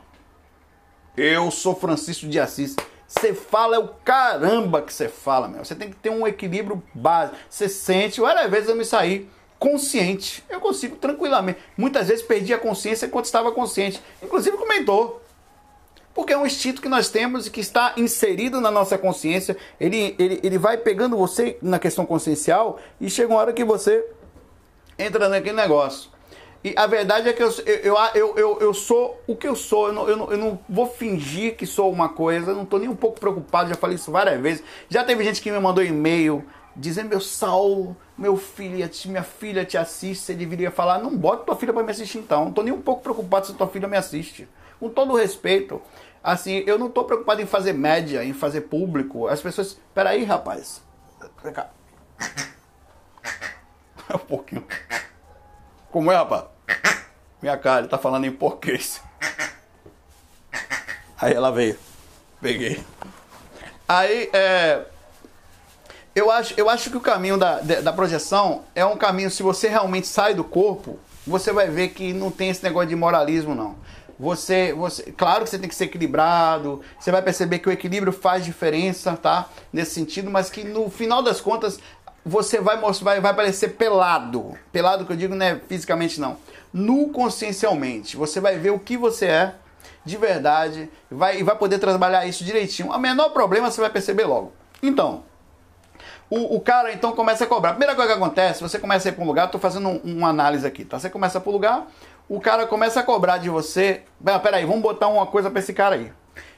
eu 1.17 1.51
sou 1.51 1.75
Francisco 1.75 2.27
de 2.27 2.39
Assis. 2.39 2.77
Você 3.07 3.35
fala 3.35 3.75
é 3.75 3.79
o 3.79 3.89
caramba 4.05 4.83
que 4.83 4.95
você 4.95 5.09
fala, 5.09 5.49
meu. 5.49 5.65
Você 5.65 5.75
tem 5.75 5.91
que 5.91 5.97
ter 5.97 6.11
um 6.11 6.27
equilíbrio 6.27 6.81
básico. 6.95 7.37
Você 7.49 7.69
sente, 7.69 8.21
várias 8.21 8.49
vezes 8.49 8.69
eu 8.69 8.77
me 8.77 8.85
saí 8.85 9.29
consciente. 9.59 10.45
Eu 10.49 10.61
consigo 10.61 10.97
tranquilamente. 10.97 11.59
Muitas 11.77 12.09
vezes 12.09 12.25
perdi 12.25 12.55
a 12.55 12.59
consciência 12.59 13.07
enquanto 13.07 13.25
estava 13.25 13.51
consciente. 13.53 14.01
Inclusive 14.23 14.57
comentou. 14.57 15.21
Porque 16.21 16.35
é 16.35 16.37
um 16.37 16.45
instinto 16.45 16.83
que 16.83 16.89
nós 16.89 17.09
temos 17.09 17.47
e 17.47 17.51
que 17.51 17.61
está 17.61 17.95
inserido 17.97 18.61
na 18.61 18.71
nossa 18.71 18.99
consciência. 18.99 19.57
Ele, 19.81 20.15
ele, 20.19 20.39
ele 20.43 20.59
vai 20.59 20.77
pegando 20.77 21.17
você 21.17 21.57
na 21.63 21.79
questão 21.79 22.05
consciencial 22.05 22.79
e 23.01 23.09
chega 23.09 23.33
uma 23.33 23.41
hora 23.41 23.55
que 23.55 23.65
você 23.65 24.05
entra 24.99 25.31
naquele 25.31 25.57
negócio. 25.57 26.11
E 26.63 26.75
a 26.77 26.87
verdade 26.87 27.31
é 27.31 27.33
que 27.33 27.43
eu, 27.43 27.51
eu, 27.65 27.97
eu, 28.15 28.35
eu, 28.37 28.59
eu 28.61 28.75
sou 28.75 29.19
o 29.27 29.35
que 29.35 29.49
eu 29.49 29.57
sou. 29.57 29.87
Eu 29.87 29.93
não, 29.95 30.09
eu, 30.11 30.17
não, 30.19 30.31
eu 30.31 30.37
não 30.37 30.59
vou 30.69 30.87
fingir 30.87 31.57
que 31.57 31.65
sou 31.65 31.91
uma 31.91 32.11
coisa. 32.11 32.51
Eu 32.51 32.55
não 32.55 32.65
estou 32.65 32.79
nem 32.79 32.91
um 32.91 32.97
pouco 32.97 33.19
preocupado. 33.19 33.71
Já 33.71 33.75
falei 33.75 33.97
isso 33.97 34.13
várias 34.13 34.39
vezes. 34.39 34.63
Já 34.91 35.03
teve 35.03 35.25
gente 35.25 35.41
que 35.41 35.51
me 35.51 35.59
mandou 35.59 35.83
e-mail 35.83 36.45
dizendo: 36.77 37.09
Meu 37.09 37.21
Saulo, 37.23 37.97
meu 38.17 38.37
filho, 38.37 38.87
minha 39.07 39.23
filha 39.23 39.65
te 39.65 39.79
assiste, 39.79 40.21
você 40.21 40.35
deveria 40.35 40.71
falar, 40.71 40.99
não 40.99 41.17
bota 41.17 41.45
tua 41.45 41.57
filha 41.57 41.73
para 41.73 41.83
me 41.83 41.91
assistir 41.91 42.19
então. 42.19 42.45
Não 42.45 42.53
tô 42.53 42.63
nem 42.63 42.75
um 42.75 42.83
pouco 42.83 43.01
preocupado 43.03 43.47
se 43.47 43.55
tua 43.55 43.69
filha 43.69 43.89
me 43.89 43.97
assiste. 43.97 44.47
Com 44.79 44.89
todo 44.89 45.15
respeito, 45.15 45.81
assim, 46.23 46.63
eu 46.67 46.79
não 46.79 46.91
tô 46.91 47.05
preocupado 47.05 47.41
em 47.41 47.47
fazer 47.47 47.73
média, 47.73 48.25
em 48.25 48.33
fazer 48.33 48.63
público. 48.63 49.27
As 49.29 49.41
pessoas, 49.41 49.79
peraí, 49.95 50.25
rapaz. 50.25 50.83
Vem 51.43 51.53
cá. 51.53 51.71
um 54.15 54.19
pouquinho. 54.19 54.67
Como 55.91 56.11
é, 56.11 56.17
rapaz? 56.17 56.45
Minha 57.41 57.57
cara, 57.57 57.81
ele 57.81 57.89
tá 57.89 57.99
falando 57.99 58.27
em 58.27 58.33
porquês. 58.33 59.03
Aí 61.21 61.33
ela 61.33 61.51
veio. 61.51 61.79
Peguei. 62.41 62.85
Aí, 63.89 64.31
é 64.33 64.85
eu 66.15 66.31
acho, 66.31 66.55
eu 66.57 66.69
acho 66.69 66.91
que 66.91 66.97
o 66.97 67.01
caminho 67.01 67.39
da, 67.39 67.61
da 67.61 67.93
projeção 67.93 68.65
é 68.75 68.85
um 68.85 68.97
caminho, 68.97 69.31
se 69.31 69.43
você 69.43 69.69
realmente 69.69 70.07
sai 70.07 70.35
do 70.35 70.43
corpo, 70.43 70.99
você 71.27 71.53
vai 71.53 71.69
ver 71.69 71.91
que 71.91 72.13
não 72.13 72.31
tem 72.31 72.51
esse 72.51 72.63
negócio 72.65 72.89
de 72.89 72.97
moralismo, 72.97 73.55
não. 73.55 73.77
Você, 74.21 74.75
você, 74.75 75.11
claro 75.13 75.45
que 75.45 75.51
você 75.51 75.59
tem 75.59 75.67
que 75.67 75.75
ser 75.75 75.85
equilibrado. 75.85 76.83
Você 76.99 77.11
vai 77.11 77.23
perceber 77.23 77.59
que 77.59 77.71
o 77.71 77.73
equilíbrio 77.73 78.13
faz 78.13 78.45
diferença, 78.45 79.17
tá? 79.17 79.49
Nesse 79.73 79.93
sentido, 79.93 80.31
mas 80.31 80.51
que 80.51 80.63
no 80.63 80.91
final 80.91 81.23
das 81.23 81.41
contas 81.41 81.81
você 82.25 82.61
vai 82.61 82.79
mostrar, 82.79 83.13
vai, 83.13 83.21
vai 83.21 83.35
parecer 83.35 83.69
pelado. 83.71 84.55
Pelado 84.71 85.07
que 85.07 85.13
eu 85.13 85.17
digo 85.17 85.35
não 85.35 85.47
é 85.47 85.59
fisicamente 85.67 86.21
não. 86.21 86.37
Nu 86.71 87.09
consciencialmente. 87.09 88.15
Você 88.15 88.41
vai 88.41 88.59
ver 88.59 88.71
o 88.73 88.79
que 88.79 88.95
você 88.95 89.25
é 89.25 89.55
de 90.05 90.19
verdade 90.19 90.91
vai, 91.11 91.41
e 91.41 91.43
vai 91.43 91.57
poder 91.57 91.79
trabalhar 91.79 92.27
isso 92.27 92.45
direitinho. 92.45 92.91
O 92.91 92.99
menor 92.99 93.31
problema 93.31 93.71
você 93.71 93.81
vai 93.81 93.89
perceber 93.89 94.25
logo. 94.25 94.53
Então, 94.83 95.25
o, 96.31 96.57
o, 96.57 96.61
cara 96.61 96.93
então 96.93 97.13
começa 97.13 97.45
a 97.45 97.47
cobrar. 97.47 97.71
Primeira 97.71 97.95
coisa 97.97 98.13
que 98.13 98.17
acontece, 98.17 98.63
você 98.63 98.79
começa 98.79 99.09
a 99.09 99.11
ir 99.11 99.15
para 99.15 99.25
um 99.25 99.27
lugar, 99.27 99.47
estou 99.47 99.61
fazendo 99.61 99.89
um, 99.89 100.01
uma 100.05 100.29
análise 100.29 100.65
aqui, 100.65 100.85
tá? 100.85 100.97
Você 100.99 101.11
começa 101.11 101.41
para 101.41 101.51
o 101.51 101.53
lugar, 101.53 101.89
o 102.31 102.41
cara 102.41 102.65
começa 102.65 103.01
a 103.01 103.03
cobrar 103.03 103.39
de 103.39 103.51
você. 103.51 104.03
Peraí, 104.41 104.65
vamos 104.65 104.83
botar 104.83 105.09
uma 105.09 105.27
coisa 105.27 105.51
para 105.51 105.59
esse 105.59 105.73
cara 105.73 105.97
aí. 105.97 106.13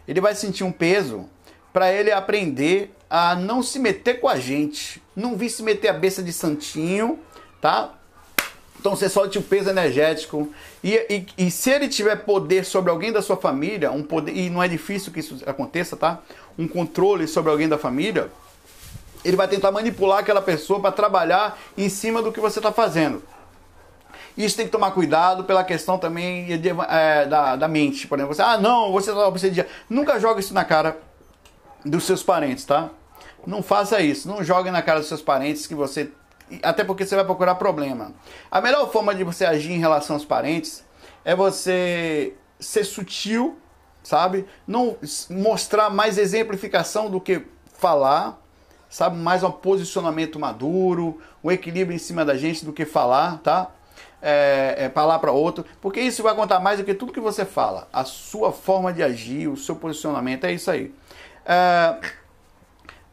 Ele 0.07 0.21
vai 0.21 0.35
sentir 0.35 0.65
um 0.65 0.71
peso 0.71 1.25
para 1.73 1.91
ele 1.91 2.13
aprender 2.13 2.95
a 3.09 3.35
não 3.35 3.63
se 3.63 3.79
meter 3.79 4.21
com 4.21 4.29
a 4.29 4.39
gente. 4.39 5.03
Não 5.17 5.35
vir 5.35 5.49
se 5.49 5.63
meter 5.63 5.89
a 5.89 5.95
besta 5.95 6.23
de 6.23 6.31
santinho, 6.31 7.19
tá? 7.59 7.95
Então 8.79 8.95
você 8.95 9.09
solte 9.09 9.39
o 9.39 9.43
peso 9.43 9.71
energético. 9.71 10.53
E, 10.85 10.95
e, 11.09 11.47
e, 11.47 11.51
se 11.51 11.71
ele 11.71 11.89
tiver 11.89 12.17
poder 12.17 12.67
sobre 12.67 12.91
alguém 12.91 13.11
da 13.11 13.23
sua 13.23 13.39
família, 13.39 13.91
um 13.91 14.03
poder, 14.03 14.37
e 14.37 14.51
não 14.51 14.63
é 14.63 14.69
difícil 14.69 15.11
que 15.11 15.21
isso 15.21 15.39
aconteça, 15.47 15.97
tá? 15.97 16.21
Um 16.59 16.69
controle 16.69 17.27
sobre 17.27 17.51
alguém 17.51 17.69
da 17.69 17.79
família, 17.79 18.31
ele 19.25 19.37
vai 19.39 19.49
tentar 19.49 19.73
manipular 19.73 20.19
aquela 20.19 20.43
pessoa 20.43 20.81
para 20.81 20.93
trabalhar 20.93 21.59
em 21.79 21.89
cima 21.89 22.21
do 22.21 22.31
que 22.31 22.41
você 22.41 22.59
está 22.59 22.71
fazendo. 22.71 23.23
Isso 24.37 24.57
tem 24.57 24.67
que 24.67 24.73
tomar 24.73 24.93
cuidado 24.93 25.45
pela 25.45 25.63
questão 25.63 25.99
também 25.99 26.59
de, 26.59 26.71
é, 26.89 27.27
da, 27.27 27.57
da 27.57 27.69
mente. 27.69 28.07
Por 28.07 28.19
exemplo, 28.19 28.35
você, 28.35 28.43
ah, 28.43 28.57
não, 28.57 28.93
você 28.93 29.11
está 29.11 29.27
obsediando. 29.27 29.69
Nunca 29.89 30.19
joga 30.19 30.41
isso 30.41 30.55
na 30.55 30.65
cara 30.65 30.99
dos 31.85 32.05
seus 32.05 32.23
parentes, 32.23 32.65
tá? 32.65 32.91
Não 33.47 33.63
faça 33.63 34.01
isso. 34.01 34.29
Não 34.29 34.43
jogue 34.43 34.71
na 34.71 34.83
cara 34.83 35.01
dos 35.01 35.09
seus 35.09 35.23
parentes 35.23 35.67
que 35.67 35.75
você 35.75 36.11
até 36.63 36.85
porque 36.85 37.07
você 37.07 37.15
vai 37.15 37.25
procurar 37.25 37.55
problema. 37.55 38.13
A 38.51 38.61
melhor 38.61 38.91
forma 38.91 39.15
de 39.15 39.25
você 39.25 39.45
agir 39.45 39.73
em 39.73 39.79
relação 39.79 40.17
aos 40.17 40.25
parentes 40.25 40.85
é 41.25 41.35
você 41.35 42.35
ser 42.61 42.85
sutil, 42.85 43.59
sabe? 44.03 44.47
Não 44.67 44.97
mostrar 45.31 45.89
mais 45.89 46.19
exemplificação 46.19 47.09
do 47.09 47.21
que 47.21 47.43
falar, 47.79 48.39
sabe? 48.91 49.17
Mais 49.17 49.43
um 49.43 49.51
posicionamento 49.51 50.39
maduro, 50.39 51.21
um 51.43 51.51
equilíbrio 51.51 51.95
em 51.95 51.99
cima 51.99 52.25
da 52.25 52.37
gente 52.37 52.65
do 52.65 52.73
que 52.73 52.85
falar, 52.85 53.39
tá? 53.39 53.71
É, 54.25 54.77
é, 54.79 54.89
falar 54.89 55.19
para 55.19 55.33
outro, 55.33 55.65
porque 55.81 56.01
isso 56.01 56.23
vai 56.23 56.33
contar 56.33 56.61
mais 56.61 56.79
do 56.79 56.85
que 56.85 56.95
tudo 56.95 57.13
que 57.13 57.19
você 57.19 57.45
fala. 57.45 57.89
A 57.93 58.05
sua 58.05 58.53
forma 58.53 58.93
de 58.93 59.03
agir, 59.03 59.49
o 59.49 59.57
seu 59.57 59.75
posicionamento, 59.75 60.45
é 60.45 60.53
isso 60.53 60.71
aí. 60.71 60.95
É, 61.45 61.97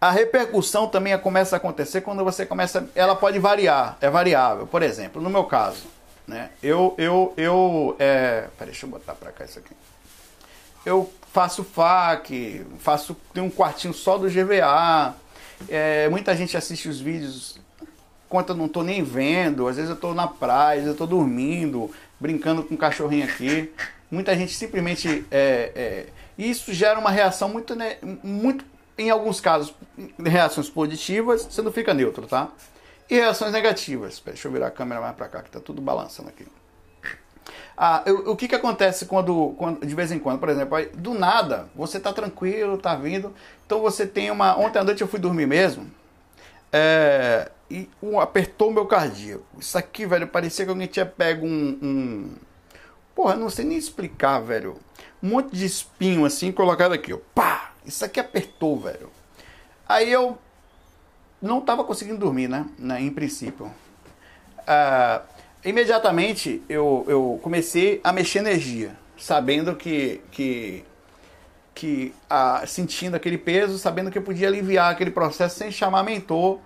a 0.02 0.12
repercussão 0.12 0.88
também 0.88 1.18
começa 1.18 1.56
a 1.56 1.58
acontecer 1.58 2.02
quando 2.02 2.24
você 2.24 2.46
começa. 2.46 2.90
Ela 2.96 3.16
pode 3.16 3.38
variar, 3.38 3.98
é 4.00 4.10
variável. 4.10 4.66
Por 4.66 4.82
exemplo, 4.82 5.22
no 5.22 5.30
meu 5.30 5.44
caso, 5.44 5.88
né? 6.26 6.52
Eu, 6.64 6.96
eu, 6.98 7.34
eu. 7.36 7.96
É, 8.00 8.48
peraí, 8.58 8.72
deixa 8.72 8.86
eu 8.86 8.90
botar 8.90 9.14
para 9.16 9.32
cá 9.32 9.44
isso 9.44 9.60
aqui. 9.60 9.76
Eu 10.86 11.12
faço 11.34 11.64
FAQ, 11.64 12.66
faço. 12.80 13.16
Tem 13.34 13.44
um 13.44 13.50
quartinho 13.50 13.94
só 13.94 14.18
do 14.18 14.30
GVA. 14.30 15.16
É, 15.68 16.08
muita 16.08 16.34
gente 16.36 16.56
assiste 16.56 16.88
os 16.88 17.02
vídeos 17.02 17.60
enquanto 18.30 18.50
eu 18.50 18.56
não 18.56 18.68
estou 18.68 18.84
nem 18.84 19.04
vendo. 19.04 19.68
Às 19.68 19.78
vezes 19.78 19.90
eu 19.90 19.96
estou 19.96 20.14
na 20.14 20.28
praia, 20.28 20.82
eu 20.82 20.92
estou 20.92 21.08
dormindo, 21.08 21.92
brincando 22.20 22.64
com 22.64 22.76
um 22.76 22.78
cachorrinho 22.78 23.26
aqui. 23.26 23.74
Muita 24.10 24.36
gente 24.36 24.54
simplesmente. 24.54 25.26
É, 25.32 25.72
é, 25.76 26.06
isso 26.38 26.72
gera 26.72 26.98
uma 26.98 27.10
reação 27.10 27.50
muito, 27.50 27.76
né, 27.76 27.98
muito 28.24 28.64
em 28.98 29.10
alguns 29.10 29.42
casos, 29.42 29.74
reações 30.24 30.70
positivas, 30.70 31.46
você 31.46 31.62
não 31.62 31.72
fica 31.72 31.94
neutro, 31.94 32.28
tá? 32.28 32.50
E 33.10 33.16
reações 33.16 33.52
negativas. 33.52 34.22
Deixa 34.24 34.48
eu 34.48 34.52
virar 34.52 34.68
a 34.68 34.72
câmera 34.72 35.02
mais 35.02 35.16
para 35.16 35.28
cá, 35.28 35.42
que 35.42 35.50
tá 35.50 35.60
tudo 35.60 35.82
balançando 35.82 36.30
aqui. 36.30 36.46
Ah, 37.78 38.04
eu, 38.06 38.32
o 38.32 38.36
que 38.36 38.48
que 38.48 38.56
acontece 38.56 39.06
quando, 39.06 39.56
quando, 39.58 39.86
de 39.86 39.96
vez 39.96 40.12
em 40.12 40.20
quando, 40.20 40.40
por 40.40 40.50
exemplo, 40.50 40.76
aí, 40.76 40.88
do 40.88 41.14
nada, 41.14 41.70
você 41.74 41.98
tá 41.98 42.12
tranquilo, 42.12 42.78
tá 42.78 42.94
vindo, 42.96 43.34
então 43.66 43.80
você 43.80 44.06
tem 44.06 44.30
uma... 44.30 44.58
Ontem 44.58 44.80
à 44.80 44.84
noite 44.84 45.02
eu 45.02 45.08
fui 45.08 45.20
dormir 45.20 45.48
mesmo, 45.48 45.90
é, 46.74 47.50
e 47.70 47.88
um, 48.02 48.20
apertou 48.20 48.72
meu 48.72 48.86
cardíaco. 48.86 49.46
Isso 49.60 49.78
aqui, 49.78 50.06
velho, 50.06 50.28
parecia 50.28 50.66
que 50.66 50.72
alguém 50.72 50.88
tinha 50.88 51.06
pego 51.06 51.46
um, 51.46 51.80
um... 51.82 52.36
Porra, 53.14 53.36
não 53.36 53.50
sei 53.50 53.66
nem 53.66 53.78
explicar, 53.78 54.40
velho. 54.40 54.78
Um 55.22 55.30
monte 55.30 55.56
de 55.56 55.66
espinho 55.66 56.26
assim, 56.26 56.52
colocado 56.52 56.94
aqui, 56.94 57.14
ó. 57.14 57.20
Pá! 57.36 57.74
Isso 57.86 58.04
aqui 58.04 58.20
apertou, 58.20 58.80
velho. 58.80 59.12
Aí 59.88 60.12
eu 60.12 60.38
não 61.42 61.60
estava 61.60 61.84
conseguindo 61.84 62.18
dormir, 62.18 62.48
né? 62.48 62.66
né? 62.78 63.02
Em 63.02 63.12
princípio. 63.12 63.68
Uh, 64.60 65.22
imediatamente 65.64 66.64
eu, 66.68 67.06
eu 67.08 67.40
comecei 67.44 68.00
a 68.04 68.12
mexer 68.12 68.40
energia, 68.40 68.96
sabendo 69.18 69.76
que, 69.76 70.22
que, 70.32 70.84
que 71.74 72.14
uh, 72.32 72.66
sentindo 72.68 73.16
aquele 73.16 73.38
peso, 73.38 73.78
sabendo 73.78 74.12
que 74.12 74.18
eu 74.18 74.22
podia 74.22 74.48
aliviar 74.48 74.92
aquele 74.92 75.12
processo 75.12 75.58
sem 75.58 75.72
chamar 75.72 76.04
mentor 76.04 76.60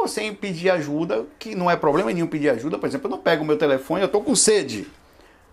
ou 0.00 0.08
sem 0.08 0.34
pedir 0.34 0.70
ajuda, 0.70 1.26
que 1.38 1.54
não 1.54 1.70
é 1.70 1.76
problema 1.76 2.12
nenhum 2.12 2.26
pedir 2.26 2.50
ajuda. 2.50 2.78
Por 2.78 2.86
exemplo, 2.86 3.06
eu 3.06 3.10
não 3.10 3.18
pego 3.18 3.42
o 3.42 3.46
meu 3.46 3.58
telefone, 3.58 4.02
eu 4.02 4.08
tô 4.08 4.20
com 4.20 4.34
sede. 4.34 4.90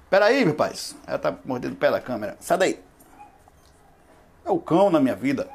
Peraí, 0.09 0.45
meu 0.45 0.53
pai. 0.53 0.73
Ela 1.07 1.17
tá 1.17 1.35
mordendo 1.43 1.73
o 1.73 1.77
pé 1.77 1.91
da 1.91 1.99
câmera. 1.99 2.37
Sai 2.39 2.57
daí. 2.57 2.83
É 4.45 4.51
o 4.51 4.59
cão 4.59 4.89
na 4.89 4.99
minha 4.99 5.15
vida. 5.15 5.49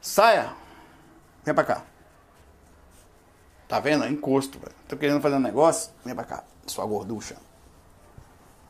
Saia. 0.00 0.52
Vem 1.44 1.54
pra 1.54 1.64
cá. 1.64 1.82
Tá 3.66 3.80
vendo? 3.80 4.04
É 4.04 4.08
encosto, 4.08 4.58
velho. 4.58 4.74
Tô 4.86 4.96
querendo 4.96 5.20
fazer 5.20 5.36
um 5.36 5.40
negócio. 5.40 5.90
Vem 6.04 6.14
pra 6.14 6.24
cá. 6.24 6.44
Sua 6.66 6.86
gorducha. 6.86 7.36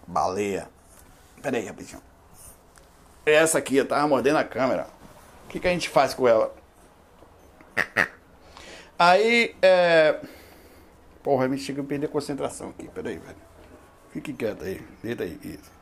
Baleia. 0.07 0.69
Pera 1.43 1.57
aí, 1.57 1.67
rapidinho. 1.67 2.01
Essa 3.27 3.59
aqui, 3.59 3.77
eu 3.77 3.87
tava 3.87 4.09
mordendo 4.09 4.38
a 4.38 4.45
câmera. 4.45 4.87
O 5.45 5.49
que, 5.49 5.61
que 5.61 5.69
a 5.69 5.71
gente 5.71 5.88
faz 5.88 6.15
com 6.15 6.27
ela? 6.27 6.55
Aí, 9.05 9.57
é... 9.61 10.15
Porra, 11.25 11.49
me 11.49 11.59
chega 11.59 11.83
a 11.83 11.85
perder 11.85 12.07
a 12.07 12.09
concentração 12.09 12.69
aqui. 12.69 12.87
Pera 12.87 13.09
aí, 13.09 13.19
velho. 13.19 13.37
Fique 14.12 14.33
quieto 14.33 14.62
aí. 14.62 14.81
Deita 15.03 15.25
aí. 15.25 15.41
Isso. 15.43 15.73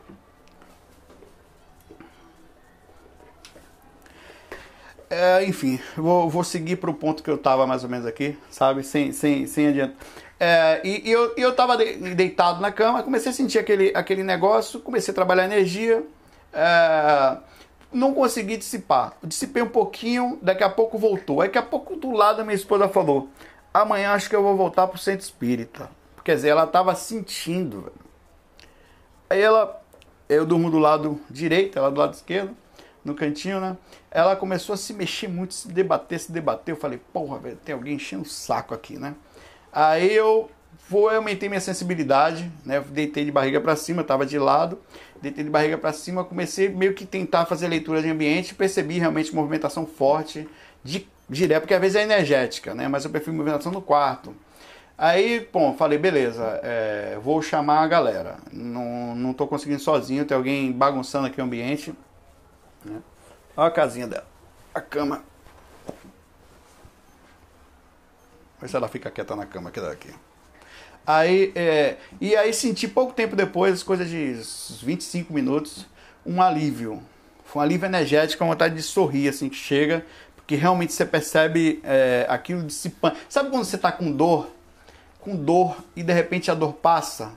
É, 5.10 5.44
enfim, 5.44 5.78
vou, 5.96 6.30
vou 6.30 6.42
seguir 6.42 6.76
para 6.76 6.88
o 6.88 6.94
ponto 6.94 7.22
que 7.22 7.28
eu 7.28 7.34
estava 7.34 7.66
mais 7.66 7.84
ou 7.84 7.90
menos 7.90 8.06
aqui, 8.06 8.38
sabe? 8.50 8.82
Sem, 8.82 9.12
sem, 9.12 9.46
sem 9.46 9.66
adianta. 9.66 9.94
É, 10.38 10.80
e, 10.82 11.08
e, 11.08 11.12
eu, 11.12 11.34
eu 11.36 11.54
tava 11.54 11.76
de, 11.76 12.14
deitado 12.14 12.62
na 12.62 12.72
cama, 12.72 13.02
comecei 13.02 13.32
a 13.32 13.34
sentir 13.34 13.58
aquele, 13.58 13.92
aquele 13.94 14.22
negócio, 14.22 14.80
comecei 14.80 15.12
a 15.12 15.14
trabalhar 15.14 15.44
energia, 15.44 16.02
é, 16.54 17.36
não 17.92 18.14
consegui 18.14 18.56
dissipar. 18.56 19.14
Dissipei 19.22 19.62
um 19.62 19.68
pouquinho, 19.68 20.38
daqui 20.40 20.62
a 20.62 20.70
pouco 20.70 20.98
voltou. 20.98 21.38
Daqui 21.38 21.58
a 21.58 21.62
pouco 21.62 21.96
do 21.96 22.10
lado 22.10 22.40
a 22.40 22.44
minha 22.44 22.54
esposa 22.54 22.88
falou: 22.88 23.28
amanhã 23.72 24.12
acho 24.12 24.28
que 24.28 24.36
eu 24.36 24.42
vou 24.42 24.56
voltar 24.56 24.86
pro 24.86 24.98
centro 24.98 25.24
espírita. 25.24 25.90
Quer 26.24 26.36
dizer, 26.36 26.48
ela 26.48 26.64
estava 26.64 26.94
sentindo. 26.94 27.92
Aí 29.28 29.40
ela, 29.40 29.82
eu 30.28 30.44
durmo 30.44 30.70
do 30.70 30.78
lado 30.78 31.20
direito, 31.30 31.78
ela 31.78 31.90
do 31.90 31.98
lado 31.98 32.14
esquerdo 32.14 32.56
no 33.04 33.14
cantinho, 33.14 33.60
né? 33.60 33.76
Ela 34.10 34.36
começou 34.36 34.74
a 34.74 34.76
se 34.76 34.92
mexer 34.92 35.28
muito, 35.28 35.54
se 35.54 35.68
debater, 35.68 36.20
se 36.20 36.30
debater. 36.32 36.74
Eu 36.74 36.78
falei, 36.78 37.00
porra, 37.12 37.38
velho, 37.38 37.56
tem 37.56 37.74
alguém 37.74 37.94
enchendo 37.94 38.22
o 38.22 38.28
saco 38.28 38.74
aqui, 38.74 38.98
né? 38.98 39.14
Aí 39.72 40.12
eu 40.12 40.50
eu 40.92 41.16
aumentei 41.16 41.48
minha 41.48 41.60
sensibilidade, 41.60 42.50
né? 42.64 42.80
Deitei 42.80 43.24
de 43.24 43.30
barriga 43.30 43.60
para 43.60 43.76
cima, 43.76 44.02
tava 44.02 44.26
de 44.26 44.38
lado, 44.38 44.78
deitei 45.22 45.44
de 45.44 45.50
barriga 45.50 45.78
para 45.78 45.92
cima, 45.92 46.24
comecei 46.24 46.68
meio 46.68 46.94
que 46.94 47.06
tentar 47.06 47.46
fazer 47.46 47.68
leitura 47.68 48.02
de 48.02 48.08
ambiente, 48.08 48.54
percebi 48.54 48.98
realmente 48.98 49.34
movimentação 49.34 49.86
forte, 49.86 50.48
de, 50.82 51.06
direto, 51.28 51.62
porque 51.62 51.74
às 51.74 51.80
vezes 51.80 51.96
é 51.96 52.02
energética, 52.02 52.74
né? 52.74 52.88
Mas 52.88 53.04
eu 53.04 53.10
prefiro 53.10 53.36
movimentação 53.36 53.70
no 53.70 53.82
quarto. 53.82 54.34
Aí, 54.98 55.48
bom, 55.52 55.74
falei, 55.76 55.96
beleza, 55.96 56.60
é, 56.62 57.18
vou 57.22 57.40
chamar 57.40 57.80
a 57.80 57.86
galera. 57.86 58.36
Não, 58.52 59.14
não 59.14 59.32
tô 59.32 59.46
conseguindo 59.46 59.80
sozinho, 59.80 60.26
tem 60.26 60.36
alguém 60.36 60.72
bagunçando 60.72 61.26
aqui 61.26 61.40
o 61.40 61.44
ambiente. 61.44 61.94
Né? 62.84 63.00
Olha 63.56 63.68
a 63.68 63.70
casinha 63.70 64.06
dela. 64.06 64.26
A 64.74 64.80
cama. 64.80 65.22
Vê 68.60 68.68
se 68.68 68.76
ela 68.76 68.88
fica 68.88 69.10
quieta 69.10 69.34
na 69.34 69.46
cama 69.46 69.70
aqui 69.70 69.80
daqui. 69.80 70.12
Aí, 71.06 71.52
é, 71.54 71.96
e 72.20 72.36
aí 72.36 72.52
senti 72.52 72.86
pouco 72.86 73.12
tempo 73.12 73.34
depois, 73.34 73.82
coisa 73.82 74.04
de 74.04 74.40
25 74.82 75.32
minutos, 75.32 75.86
um 76.24 76.40
alívio. 76.40 77.02
Foi 77.44 77.60
um 77.60 77.64
alívio 77.64 77.86
energético, 77.86 78.44
uma 78.44 78.52
vontade 78.52 78.74
de 78.74 78.82
sorrir, 78.82 79.28
assim, 79.28 79.48
que 79.48 79.56
chega, 79.56 80.04
porque 80.36 80.54
realmente 80.54 80.92
você 80.92 81.04
percebe 81.04 81.80
é, 81.82 82.26
aquilo 82.28 82.62
dissipando. 82.62 83.16
Sabe 83.28 83.50
quando 83.50 83.64
você 83.64 83.76
está 83.76 83.90
com 83.90 84.12
dor? 84.12 84.50
Com 85.20 85.36
dor 85.36 85.76
e 85.96 86.02
de 86.02 86.12
repente 86.12 86.50
a 86.50 86.54
dor 86.54 86.74
passa? 86.74 87.32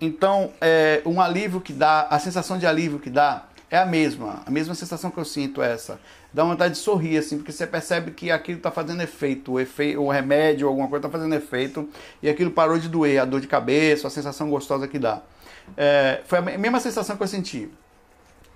Então, 0.00 0.52
é, 0.60 1.02
um 1.06 1.20
alívio 1.20 1.60
que 1.60 1.72
dá, 1.72 2.08
a 2.08 2.18
sensação 2.18 2.58
de 2.58 2.66
alívio 2.66 2.98
que 2.98 3.10
dá 3.10 3.44
é 3.70 3.78
a 3.78 3.86
mesma. 3.86 4.42
A 4.44 4.50
mesma 4.50 4.74
sensação 4.74 5.10
que 5.10 5.18
eu 5.18 5.24
sinto 5.24 5.62
é 5.62 5.72
essa. 5.72 6.00
Dá 6.32 6.44
vontade 6.44 6.74
de 6.74 6.80
sorrir, 6.80 7.18
assim, 7.18 7.36
porque 7.36 7.52
você 7.52 7.66
percebe 7.66 8.10
que 8.12 8.30
aquilo 8.30 8.56
está 8.56 8.70
fazendo 8.70 9.02
efeito, 9.02 9.52
o, 9.52 9.60
efeito, 9.60 10.00
o 10.00 10.10
remédio, 10.10 10.66
alguma 10.66 10.88
coisa 10.88 11.06
está 11.06 11.18
fazendo 11.18 11.34
efeito, 11.34 11.88
e 12.22 12.28
aquilo 12.28 12.50
parou 12.50 12.78
de 12.78 12.88
doer, 12.88 13.20
a 13.20 13.24
dor 13.26 13.40
de 13.40 13.46
cabeça, 13.46 14.06
a 14.06 14.10
sensação 14.10 14.48
gostosa 14.48 14.88
que 14.88 14.98
dá. 14.98 15.20
É, 15.76 16.22
foi 16.24 16.38
a 16.38 16.42
mesma 16.42 16.80
sensação 16.80 17.16
que 17.16 17.22
eu 17.22 17.28
senti. 17.28 17.68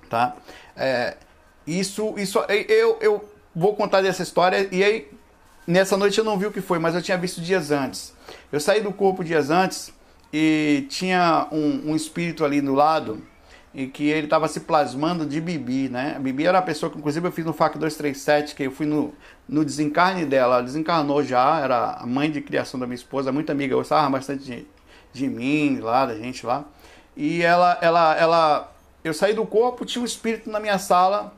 Tá? 0.08 0.36
É, 0.74 1.18
isso, 1.66 2.14
isso, 2.16 2.38
eu, 2.48 2.96
eu 3.00 3.28
vou 3.54 3.76
contar 3.76 4.00
dessa 4.00 4.22
história, 4.22 4.68
e 4.72 4.82
aí, 4.82 5.10
nessa 5.66 5.98
noite 5.98 6.16
eu 6.16 6.24
não 6.24 6.38
vi 6.38 6.46
o 6.46 6.52
que 6.52 6.62
foi, 6.62 6.78
mas 6.78 6.94
eu 6.94 7.02
tinha 7.02 7.18
visto 7.18 7.42
dias 7.42 7.70
antes. 7.70 8.14
Eu 8.50 8.58
saí 8.58 8.80
do 8.80 8.92
corpo 8.92 9.22
dias 9.22 9.50
antes 9.50 9.92
e 10.32 10.86
tinha 10.88 11.46
um, 11.52 11.90
um 11.90 11.96
espírito 11.96 12.42
ali 12.42 12.62
no 12.62 12.74
lado 12.74 13.22
e 13.76 13.86
que 13.86 14.08
ele 14.08 14.24
estava 14.24 14.48
se 14.48 14.60
plasmando 14.60 15.26
de 15.26 15.38
Bibi, 15.38 15.90
né? 15.90 16.14
A 16.16 16.18
Bibi 16.18 16.46
era 16.46 16.58
a 16.60 16.62
pessoa 16.62 16.90
que, 16.90 16.96
inclusive, 16.96 17.28
eu 17.28 17.30
fiz 17.30 17.44
no 17.44 17.52
FAC 17.52 17.76
237, 17.76 18.54
que 18.54 18.62
eu 18.62 18.70
fui 18.70 18.86
no, 18.86 19.12
no 19.46 19.62
desencarne 19.62 20.24
dela. 20.24 20.54
Ela 20.54 20.62
desencarnou 20.62 21.22
já, 21.22 21.60
era 21.60 21.90
a 21.92 22.06
mãe 22.06 22.30
de 22.30 22.40
criação 22.40 22.80
da 22.80 22.86
minha 22.86 22.94
esposa, 22.94 23.30
muito 23.30 23.52
amiga, 23.52 23.74
eu 23.74 23.78
gostava 23.78 24.08
bastante 24.08 24.44
de, 24.44 24.66
de 25.12 25.28
mim, 25.28 25.78
lá, 25.80 26.06
da 26.06 26.14
gente 26.16 26.46
lá. 26.46 26.64
E 27.14 27.42
ela, 27.42 27.76
ela, 27.82 28.16
ela, 28.16 28.72
eu 29.04 29.12
saí 29.12 29.34
do 29.34 29.44
corpo, 29.44 29.84
tinha 29.84 30.00
um 30.00 30.06
espírito 30.06 30.48
na 30.48 30.58
minha 30.58 30.78
sala 30.78 31.34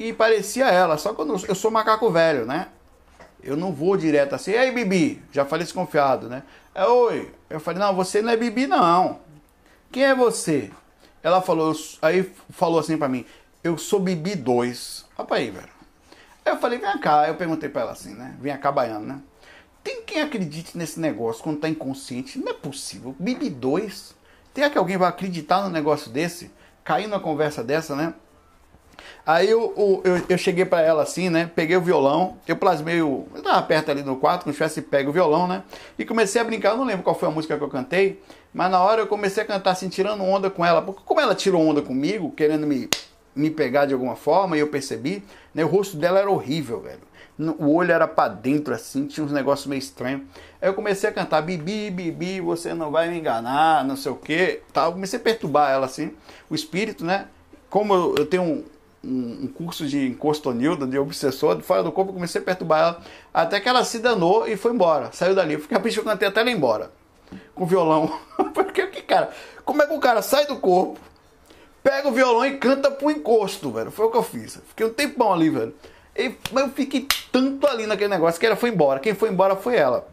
e 0.00 0.12
parecia 0.12 0.66
ela, 0.66 0.98
só 0.98 1.14
que 1.14 1.20
eu, 1.20 1.28
eu 1.46 1.54
sou 1.54 1.70
macaco 1.70 2.10
velho, 2.10 2.44
né? 2.44 2.66
Eu 3.40 3.56
não 3.56 3.72
vou 3.72 3.96
direto 3.96 4.34
assim, 4.34 4.50
ei 4.50 4.72
Bibi, 4.72 5.22
já 5.30 5.44
falei 5.44 5.64
desconfiado, 5.64 6.28
né? 6.28 6.42
É, 6.74 6.84
oi. 6.86 7.32
Eu 7.48 7.60
falei, 7.60 7.78
não, 7.78 7.94
você 7.94 8.20
não 8.20 8.32
é 8.32 8.36
Bibi, 8.36 8.66
não. 8.66 9.20
Quem 9.92 10.02
é 10.02 10.14
você? 10.14 10.72
Ela 11.22 11.42
falou, 11.42 11.74
aí 12.00 12.30
falou 12.50 12.78
assim 12.78 12.96
para 12.96 13.08
mim, 13.08 13.24
eu 13.62 13.76
sou 13.76 14.00
Bibi 14.00 14.34
2. 14.36 15.06
Rapaz 15.16 15.42
aí, 15.42 15.50
velho. 15.50 15.68
Aí 16.44 16.52
eu 16.52 16.58
falei, 16.58 16.78
vem 16.78 16.98
cá. 16.98 17.28
Eu 17.28 17.34
perguntei 17.34 17.68
pra 17.68 17.82
ela 17.82 17.92
assim, 17.92 18.14
né? 18.14 18.36
Vem 18.40 18.56
cá 18.56 18.70
baiano, 18.70 19.06
né? 19.06 19.20
Tem 19.82 20.02
quem 20.02 20.20
acredite 20.20 20.76
nesse 20.76 21.00
negócio 21.00 21.42
quando 21.42 21.60
tá 21.60 21.68
inconsciente? 21.68 22.38
Não 22.38 22.52
é 22.52 22.54
possível. 22.54 23.14
Bibi 23.18 23.50
2? 23.50 24.14
Tem 24.54 24.68
que 24.68 24.78
alguém 24.78 24.96
vai 24.96 25.08
acreditar 25.08 25.62
num 25.62 25.70
negócio 25.70 26.10
desse? 26.10 26.50
Cair 26.84 27.06
numa 27.06 27.20
conversa 27.20 27.62
dessa, 27.62 27.94
né? 27.94 28.14
Aí 29.28 29.50
eu, 29.50 30.02
eu, 30.04 30.22
eu 30.26 30.38
cheguei 30.38 30.64
para 30.64 30.80
ela 30.80 31.02
assim, 31.02 31.28
né? 31.28 31.50
Peguei 31.54 31.76
o 31.76 31.82
violão, 31.82 32.38
eu 32.48 32.56
plasmei 32.56 33.02
o. 33.02 33.26
Eu 33.34 33.42
tava 33.42 33.60
perto 33.60 33.90
ali 33.90 34.02
no 34.02 34.16
quarto, 34.16 34.44
como 34.44 34.54
se 34.54 34.56
tivesse 34.56 34.80
pego 34.80 35.10
o 35.10 35.12
violão, 35.12 35.46
né? 35.46 35.64
E 35.98 36.04
comecei 36.06 36.40
a 36.40 36.44
brincar, 36.44 36.70
eu 36.70 36.78
não 36.78 36.86
lembro 36.86 37.02
qual 37.02 37.14
foi 37.14 37.28
a 37.28 37.30
música 37.30 37.54
que 37.58 37.62
eu 37.62 37.68
cantei, 37.68 38.22
mas 38.54 38.70
na 38.70 38.80
hora 38.80 39.02
eu 39.02 39.06
comecei 39.06 39.42
a 39.42 39.46
cantar 39.46 39.72
assim, 39.72 39.90
tirando 39.90 40.24
onda 40.24 40.48
com 40.48 40.64
ela. 40.64 40.80
Porque 40.80 41.02
como 41.04 41.20
ela 41.20 41.34
tirou 41.34 41.60
onda 41.60 41.82
comigo, 41.82 42.32
querendo 42.32 42.66
me, 42.66 42.88
me 43.36 43.50
pegar 43.50 43.84
de 43.84 43.92
alguma 43.92 44.16
forma, 44.16 44.56
e 44.56 44.60
eu 44.60 44.68
percebi, 44.68 45.22
né? 45.54 45.62
O 45.62 45.68
rosto 45.68 45.98
dela 45.98 46.20
era 46.20 46.30
horrível, 46.30 46.80
velho. 46.80 47.02
O 47.58 47.74
olho 47.74 47.92
era 47.92 48.08
para 48.08 48.32
dentro 48.32 48.72
assim, 48.72 49.04
tinha 49.04 49.22
uns 49.22 49.30
negócios 49.30 49.66
meio 49.66 49.78
estranhos. 49.78 50.22
Aí 50.58 50.70
eu 50.70 50.72
comecei 50.72 51.10
a 51.10 51.12
cantar, 51.12 51.42
Bibi, 51.42 51.90
Bibi, 51.90 52.40
você 52.40 52.72
não 52.72 52.90
vai 52.90 53.10
me 53.10 53.18
enganar, 53.18 53.84
não 53.84 53.94
sei 53.94 54.10
o 54.10 54.16
que. 54.16 54.62
Tal. 54.72 54.92
Comecei 54.92 55.18
a 55.18 55.22
perturbar 55.22 55.70
ela 55.70 55.84
assim, 55.84 56.12
o 56.48 56.54
espírito, 56.54 57.04
né? 57.04 57.26
Como 57.68 57.92
eu, 57.92 58.14
eu 58.20 58.24
tenho 58.24 58.42
um 58.42 58.64
um, 59.02 59.44
um 59.44 59.46
curso 59.46 59.86
de 59.86 60.06
encostonilda, 60.06 60.86
de 60.86 60.98
obsessor, 60.98 61.56
de 61.56 61.62
fora 61.62 61.82
do 61.82 61.92
corpo, 61.92 62.12
comecei 62.12 62.40
a 62.40 62.44
perturbar 62.44 62.80
ela, 62.80 63.02
até 63.32 63.60
que 63.60 63.68
ela 63.68 63.84
se 63.84 63.98
danou 63.98 64.46
e 64.46 64.56
foi 64.56 64.72
embora, 64.72 65.10
saiu 65.12 65.34
dali. 65.34 65.54
Eu 65.54 65.60
fiquei 65.60 65.76
a 65.76 65.80
eu 65.80 66.04
cantei 66.04 66.28
até 66.28 66.40
ela 66.40 66.50
ir 66.50 66.56
embora, 66.56 66.90
com 67.54 67.66
violão. 67.66 68.18
Porque, 68.54 68.86
cara, 69.02 69.30
como 69.64 69.82
é 69.82 69.86
que 69.86 69.94
o 69.94 70.00
cara 70.00 70.22
sai 70.22 70.46
do 70.46 70.56
corpo, 70.56 70.98
pega 71.82 72.08
o 72.08 72.12
violão 72.12 72.44
e 72.44 72.56
canta 72.58 72.90
pro 72.90 73.10
encosto, 73.10 73.70
velho? 73.70 73.90
Foi 73.90 74.06
o 74.06 74.10
que 74.10 74.16
eu 74.16 74.22
fiz. 74.22 74.60
Fiquei 74.68 74.86
um 74.86 74.92
tempão 74.92 75.32
ali, 75.32 75.50
velho. 75.50 75.74
E, 76.16 76.34
mas 76.52 76.64
eu 76.64 76.70
fiquei 76.70 77.06
tanto 77.30 77.66
ali 77.66 77.86
naquele 77.86 78.10
negócio 78.10 78.40
que 78.40 78.46
ela 78.46 78.56
foi 78.56 78.70
embora. 78.70 78.98
Quem 78.98 79.14
foi 79.14 79.28
embora 79.28 79.54
foi 79.54 79.76
ela, 79.76 80.06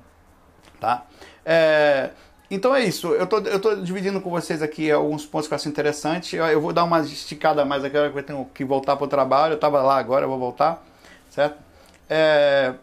tá? 0.79 1.05
É... 1.43 2.11
Então 2.55 2.73
é 2.73 2.85
isso, 2.85 3.09
eu 3.09 3.27
tô, 3.27 3.39
eu 3.39 3.59
tô 3.59 3.75
dividindo 3.75 4.21
com 4.21 4.29
vocês 4.29 4.61
aqui 4.61 4.89
alguns 4.89 5.25
pontos 5.25 5.45
que 5.45 5.53
eu 5.53 5.57
acho 5.57 5.67
interessante. 5.67 6.37
Eu, 6.37 6.45
eu 6.45 6.61
vou 6.61 6.71
dar 6.71 6.85
uma 6.85 7.01
esticada 7.01 7.65
mais 7.65 7.83
aqui, 7.83 7.97
que 8.11 8.17
eu 8.17 8.23
tenho 8.23 8.49
que 8.53 8.63
voltar 8.63 8.95
para 8.95 9.03
o 9.03 9.07
trabalho. 9.09 9.51
Eu 9.51 9.55
estava 9.55 9.81
lá 9.81 9.97
agora, 9.97 10.23
eu 10.23 10.29
vou 10.29 10.39
voltar, 10.39 10.81
certo? 11.29 11.57
É, 12.09 12.73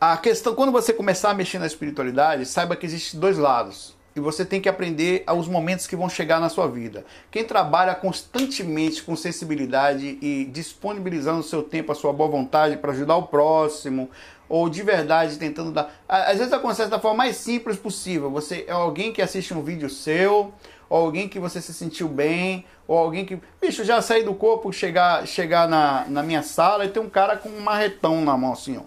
a 0.00 0.16
questão, 0.16 0.56
quando 0.56 0.72
você 0.72 0.92
começar 0.92 1.30
a 1.30 1.34
mexer 1.34 1.60
na 1.60 1.66
espiritualidade, 1.66 2.44
saiba 2.44 2.74
que 2.74 2.84
existem 2.84 3.20
dois 3.20 3.38
lados. 3.38 3.94
E 4.16 4.20
você 4.20 4.44
tem 4.44 4.60
que 4.60 4.68
aprender 4.68 5.22
aos 5.26 5.46
momentos 5.46 5.86
que 5.86 5.94
vão 5.94 6.08
chegar 6.08 6.40
na 6.40 6.48
sua 6.48 6.66
vida. 6.66 7.04
Quem 7.30 7.44
trabalha 7.44 7.94
constantemente 7.94 9.04
com 9.04 9.14
sensibilidade 9.14 10.18
e 10.20 10.44
disponibilizando 10.52 11.38
o 11.38 11.44
seu 11.44 11.62
tempo, 11.62 11.92
a 11.92 11.94
sua 11.94 12.12
boa 12.12 12.28
vontade 12.28 12.76
para 12.76 12.90
ajudar 12.90 13.16
o 13.16 13.22
próximo, 13.22 14.10
ou 14.52 14.68
de 14.68 14.82
verdade 14.82 15.38
tentando 15.38 15.72
dar. 15.72 15.90
Às 16.06 16.36
vezes 16.36 16.52
acontece 16.52 16.90
da 16.90 17.00
forma 17.00 17.16
mais 17.16 17.38
simples 17.38 17.78
possível. 17.78 18.30
Você 18.32 18.66
é 18.68 18.72
alguém 18.72 19.10
que 19.10 19.22
assiste 19.22 19.54
um 19.54 19.62
vídeo 19.62 19.88
seu, 19.88 20.52
ou 20.90 20.98
alguém 20.98 21.26
que 21.26 21.38
você 21.38 21.58
se 21.58 21.72
sentiu 21.72 22.06
bem, 22.06 22.66
ou 22.86 22.98
alguém 22.98 23.24
que. 23.24 23.40
Bicho, 23.58 23.82
já 23.82 24.02
saí 24.02 24.22
do 24.22 24.34
corpo, 24.34 24.70
chegar, 24.70 25.26
chegar 25.26 25.66
na, 25.66 26.04
na 26.06 26.22
minha 26.22 26.42
sala 26.42 26.84
e 26.84 26.90
tem 26.90 27.02
um 27.02 27.08
cara 27.08 27.34
com 27.34 27.48
um 27.48 27.60
marretão 27.60 28.20
na 28.20 28.36
mão 28.36 28.52
assim, 28.52 28.76
ó. 28.76 28.82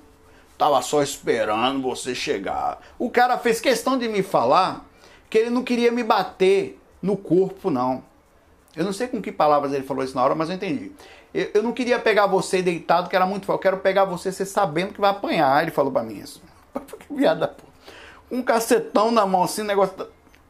Tava 0.55 0.79
só 0.83 1.01
esperando 1.01 1.81
você 1.81 2.13
chegar. 2.13 2.79
O 2.99 3.09
cara 3.09 3.35
fez 3.39 3.59
questão 3.59 3.97
de 3.97 4.07
me 4.07 4.21
falar 4.21 4.85
que 5.31 5.39
ele 5.39 5.49
não 5.49 5.63
queria 5.63 5.91
me 5.91 6.03
bater 6.03 6.79
no 7.01 7.17
corpo, 7.17 7.71
não. 7.71 8.03
Eu 8.75 8.85
não 8.85 8.93
sei 8.93 9.07
com 9.07 9.19
que 9.19 9.31
palavras 9.31 9.73
ele 9.73 9.83
falou 9.83 10.03
isso 10.03 10.15
na 10.15 10.23
hora, 10.23 10.35
mas 10.35 10.47
eu 10.47 10.57
entendi. 10.57 10.91
Eu, 11.35 11.51
eu 11.55 11.63
não 11.63 11.73
queria 11.73 11.99
pegar 11.99 12.27
você 12.27 12.61
deitado, 12.61 13.09
que 13.09 13.15
era 13.15 13.25
muito 13.25 13.45
forte. 13.45 13.57
Eu 13.57 13.61
quero 13.61 13.77
pegar 13.79 14.05
você, 14.05 14.31
você 14.31 14.45
sabendo 14.45 14.93
que 14.93 15.01
vai 15.01 15.09
apanhar. 15.09 15.61
Ele 15.61 15.69
falou 15.69 15.91
para 15.91 16.01
mim 16.01 16.17
isso. 16.17 16.41
que 16.97 17.13
viada, 17.13 17.49
pô. 17.49 17.65
Um 18.31 18.41
cacetão 18.41 19.11
na 19.11 19.25
mão, 19.25 19.43
assim, 19.43 19.61
negócio. 19.61 19.93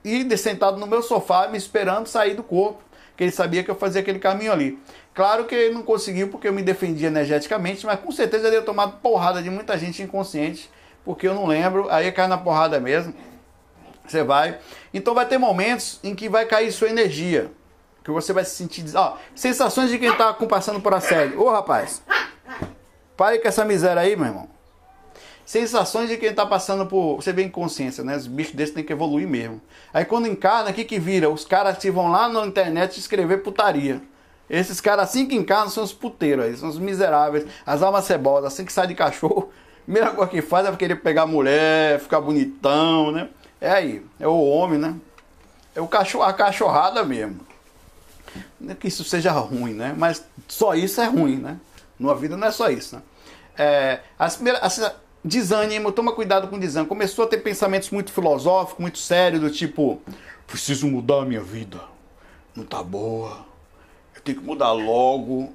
E 0.03 0.37
sentado 0.37 0.77
no 0.77 0.85
meu 0.85 1.01
sofá, 1.01 1.47
me 1.47 1.57
esperando 1.57 2.05
sair 2.05 2.35
do 2.35 2.43
corpo. 2.43 2.83
Que 3.17 3.23
ele 3.23 3.31
sabia 3.31 3.63
que 3.63 3.71
eu 3.71 3.75
fazia 3.75 4.01
aquele 4.01 4.19
caminho 4.19 4.51
ali. 4.51 4.77
Claro 5.15 5.45
que 5.45 5.55
ele 5.55 5.73
não 5.73 5.81
conseguiu 5.81 6.27
porque 6.27 6.47
eu 6.47 6.53
me 6.53 6.61
defendi 6.61 7.05
energeticamente, 7.05 7.83
mas 7.85 7.99
com 7.99 8.11
certeza 8.11 8.47
ele 8.47 8.57
ia 8.57 8.61
tomar 8.61 8.87
porrada 8.89 9.41
de 9.41 9.49
muita 9.49 9.77
gente 9.77 10.03
inconsciente, 10.03 10.69
porque 11.03 11.27
eu 11.27 11.33
não 11.33 11.47
lembro. 11.47 11.89
Aí 11.89 12.11
cai 12.11 12.27
na 12.27 12.37
porrada 12.37 12.79
mesmo. 12.79 13.15
Você 14.05 14.21
vai. 14.21 14.59
Então 14.93 15.15
vai 15.15 15.25
ter 15.25 15.39
momentos 15.39 15.99
em 16.03 16.13
que 16.13 16.29
vai 16.29 16.45
cair 16.45 16.71
sua 16.71 16.89
energia 16.89 17.49
que 18.05 18.11
você 18.11 18.31
vai 18.31 18.45
se 18.45 18.51
sentir. 18.51 18.85
Ó, 18.95 19.17
sensações 19.33 19.89
de 19.89 19.97
quem 19.97 20.13
tá 20.15 20.31
passando 20.33 20.79
por 20.79 20.93
assédio. 20.93 21.41
Ô 21.41 21.49
rapaz, 21.49 22.03
pare 23.17 23.39
com 23.39 23.47
essa 23.47 23.65
miséria 23.65 24.03
aí, 24.03 24.15
meu 24.15 24.27
irmão. 24.27 24.47
Sensações 25.43 26.07
de 26.07 26.17
quem 26.17 26.31
tá 26.31 26.45
passando 26.45 26.85
por. 26.85 27.15
Você 27.15 27.33
vê 27.33 27.43
inconsciência, 27.43 28.03
né? 28.03 28.15
Os 28.15 28.27
bichos 28.27 28.53
desses 28.53 28.75
têm 28.75 28.83
que 28.83 28.93
evoluir 28.93 29.27
mesmo. 29.27 29.59
Aí 29.91 30.05
quando 30.05 30.27
encarna, 30.27 30.69
o 30.69 30.73
que 30.73 30.83
que 30.85 30.99
vira? 30.99 31.29
Os 31.29 31.45
caras 31.45 31.79
que 31.79 31.89
vão 31.89 32.11
lá 32.11 32.29
na 32.29 32.45
internet 32.45 32.99
escrever 32.99 33.41
putaria. 33.41 34.01
Esses 34.47 34.79
caras 34.79 35.09
assim 35.09 35.25
que 35.25 35.35
encarnam 35.35 35.69
são 35.69 35.83
os 35.83 35.91
puteiros 35.91 36.45
aí, 36.45 36.55
são 36.55 36.69
os 36.69 36.77
miseráveis, 36.77 37.47
as 37.65 37.81
almas 37.81 38.05
cebosas, 38.05 38.53
assim 38.53 38.65
que 38.65 38.71
sai 38.71 38.85
de 38.85 38.93
cachorro. 38.93 39.51
A 39.81 39.85
primeira 39.85 40.11
coisa 40.11 40.29
que 40.29 40.41
faz 40.43 40.67
é 40.67 40.75
querer 40.75 40.97
pegar 40.97 41.25
mulher, 41.25 41.99
ficar 41.99 42.21
bonitão, 42.21 43.11
né? 43.11 43.29
É 43.59 43.71
aí, 43.71 44.05
é 44.19 44.27
o 44.27 44.39
homem, 44.39 44.77
né? 44.77 44.95
É 45.75 45.81
o 45.81 45.87
cachorro, 45.87 46.23
a 46.23 46.33
cachorrada 46.33 47.03
mesmo. 47.03 47.54
É 48.67 48.75
que 48.75 48.87
isso 48.87 49.03
seja 49.03 49.31
ruim, 49.31 49.73
né? 49.73 49.93
Mas 49.97 50.23
só 50.47 50.73
isso 50.73 51.01
é 51.01 51.05
ruim, 51.05 51.37
né? 51.37 51.59
Numa 51.99 52.15
vida 52.15 52.35
não 52.35 52.47
é 52.47 52.51
só 52.51 52.69
isso, 52.69 52.95
né? 52.95 53.01
É, 53.57 53.99
as 54.19 54.35
primeiras, 54.35 54.61
as, 54.61 54.95
desânimo, 55.23 55.91
toma 55.91 56.13
cuidado 56.13 56.47
com 56.47 56.59
desânimo. 56.59 56.87
Começou 56.87 57.25
a 57.25 57.27
ter 57.27 57.37
pensamentos 57.37 57.89
muito 57.89 58.11
filosóficos, 58.11 58.79
muito 58.79 58.99
sérios, 58.99 59.41
do 59.41 59.49
tipo, 59.49 59.99
preciso 60.45 60.87
mudar 60.87 61.21
a 61.21 61.25
minha 61.25 61.41
vida. 61.41 61.79
Não 62.55 62.63
tá 62.63 62.83
boa. 62.83 63.45
Eu 64.15 64.21
tenho 64.21 64.39
que 64.39 64.45
mudar 64.45 64.71
logo. 64.71 65.51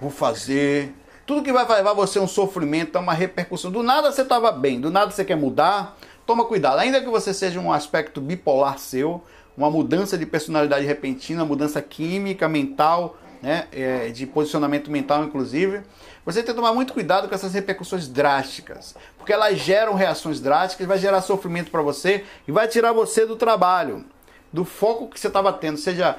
Vou 0.00 0.10
fazer. 0.10 0.94
Tudo 1.24 1.42
que 1.42 1.52
vai 1.52 1.66
levar 1.66 1.94
você 1.94 2.18
a 2.18 2.22
um 2.22 2.28
sofrimento, 2.28 2.96
a 2.96 3.00
uma 3.00 3.14
repercussão. 3.14 3.70
Do 3.70 3.82
nada 3.82 4.12
você 4.12 4.22
estava 4.22 4.52
bem, 4.52 4.80
do 4.80 4.90
nada 4.90 5.10
você 5.10 5.24
quer 5.24 5.36
mudar. 5.36 5.96
Toma 6.26 6.44
cuidado. 6.44 6.78
Ainda 6.78 7.00
que 7.00 7.08
você 7.08 7.32
seja 7.32 7.58
um 7.58 7.72
aspecto 7.72 8.20
bipolar 8.20 8.78
seu, 8.78 9.24
uma 9.56 9.70
mudança 9.70 10.18
de 10.18 10.26
personalidade 10.26 10.84
repentina, 10.84 11.44
mudança 11.44 11.80
química, 11.80 12.48
mental, 12.48 13.16
né, 13.40 13.66
é, 13.72 14.08
de 14.08 14.26
posicionamento 14.26 14.90
mental, 14.90 15.24
inclusive. 15.24 15.80
Você 16.24 16.42
tem 16.42 16.52
que 16.52 16.60
tomar 16.60 16.74
muito 16.74 16.92
cuidado 16.92 17.28
com 17.28 17.34
essas 17.34 17.54
repercussões 17.54 18.08
drásticas, 18.08 18.94
porque 19.16 19.32
elas 19.32 19.58
geram 19.58 19.94
reações 19.94 20.40
drásticas, 20.40 20.86
vai 20.86 20.98
gerar 20.98 21.22
sofrimento 21.22 21.70
para 21.70 21.82
você 21.82 22.24
e 22.46 22.52
vai 22.52 22.68
tirar 22.68 22.92
você 22.92 23.24
do 23.24 23.36
trabalho, 23.36 24.04
do 24.52 24.64
foco 24.64 25.08
que 25.08 25.18
você 25.18 25.28
estava 25.28 25.52
tendo, 25.52 25.78
seja 25.78 26.16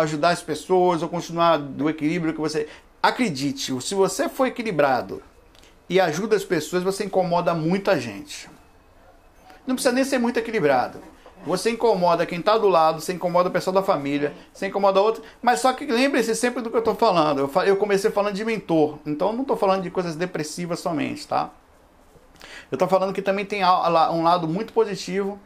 ajudar 0.00 0.30
as 0.30 0.42
pessoas 0.42 1.02
ou 1.02 1.08
continuar 1.08 1.56
do 1.56 1.88
equilíbrio 1.88 2.34
que 2.34 2.40
você. 2.40 2.68
Acredite, 3.02 3.80
se 3.80 3.94
você 3.94 4.28
for 4.28 4.46
equilibrado 4.46 5.22
e 5.88 5.98
ajuda 5.98 6.36
as 6.36 6.44
pessoas, 6.44 6.82
você 6.82 7.04
incomoda 7.04 7.54
muita 7.54 7.98
gente. 7.98 8.50
Não 9.66 9.74
precisa 9.74 9.94
nem 9.94 10.04
ser 10.04 10.18
muito 10.18 10.38
equilibrado 10.38 11.00
Você 11.46 11.70
incomoda 11.70 12.26
quem 12.26 12.40
está 12.40 12.58
do 12.58 12.68
lado, 12.68 13.00
você 13.00 13.12
incomoda 13.12 13.48
o 13.48 13.52
pessoal 13.52 13.74
da 13.74 13.82
família, 13.82 14.34
você 14.52 14.66
incomoda 14.66 15.00
outro. 15.00 15.22
Mas 15.40 15.60
só 15.60 15.72
que 15.72 15.86
lembre-se 15.86 16.34
sempre 16.34 16.62
do 16.62 16.70
que 16.70 16.76
eu 16.76 16.80
estou 16.80 16.94
falando. 16.94 17.38
Eu, 17.40 17.62
eu 17.62 17.76
comecei 17.76 18.10
falando 18.10 18.34
de 18.34 18.44
mentor, 18.44 18.98
então 19.06 19.32
não 19.32 19.42
estou 19.42 19.56
falando 19.56 19.82
de 19.82 19.90
coisas 19.90 20.16
depressivas 20.16 20.80
somente, 20.80 21.26
tá? 21.26 21.50
Eu 22.70 22.76
estou 22.76 22.88
falando 22.88 23.12
que 23.12 23.22
também 23.22 23.44
tem 23.44 23.64
um 23.64 24.22
lado 24.22 24.46
muito 24.46 24.72
positivo 24.72 25.38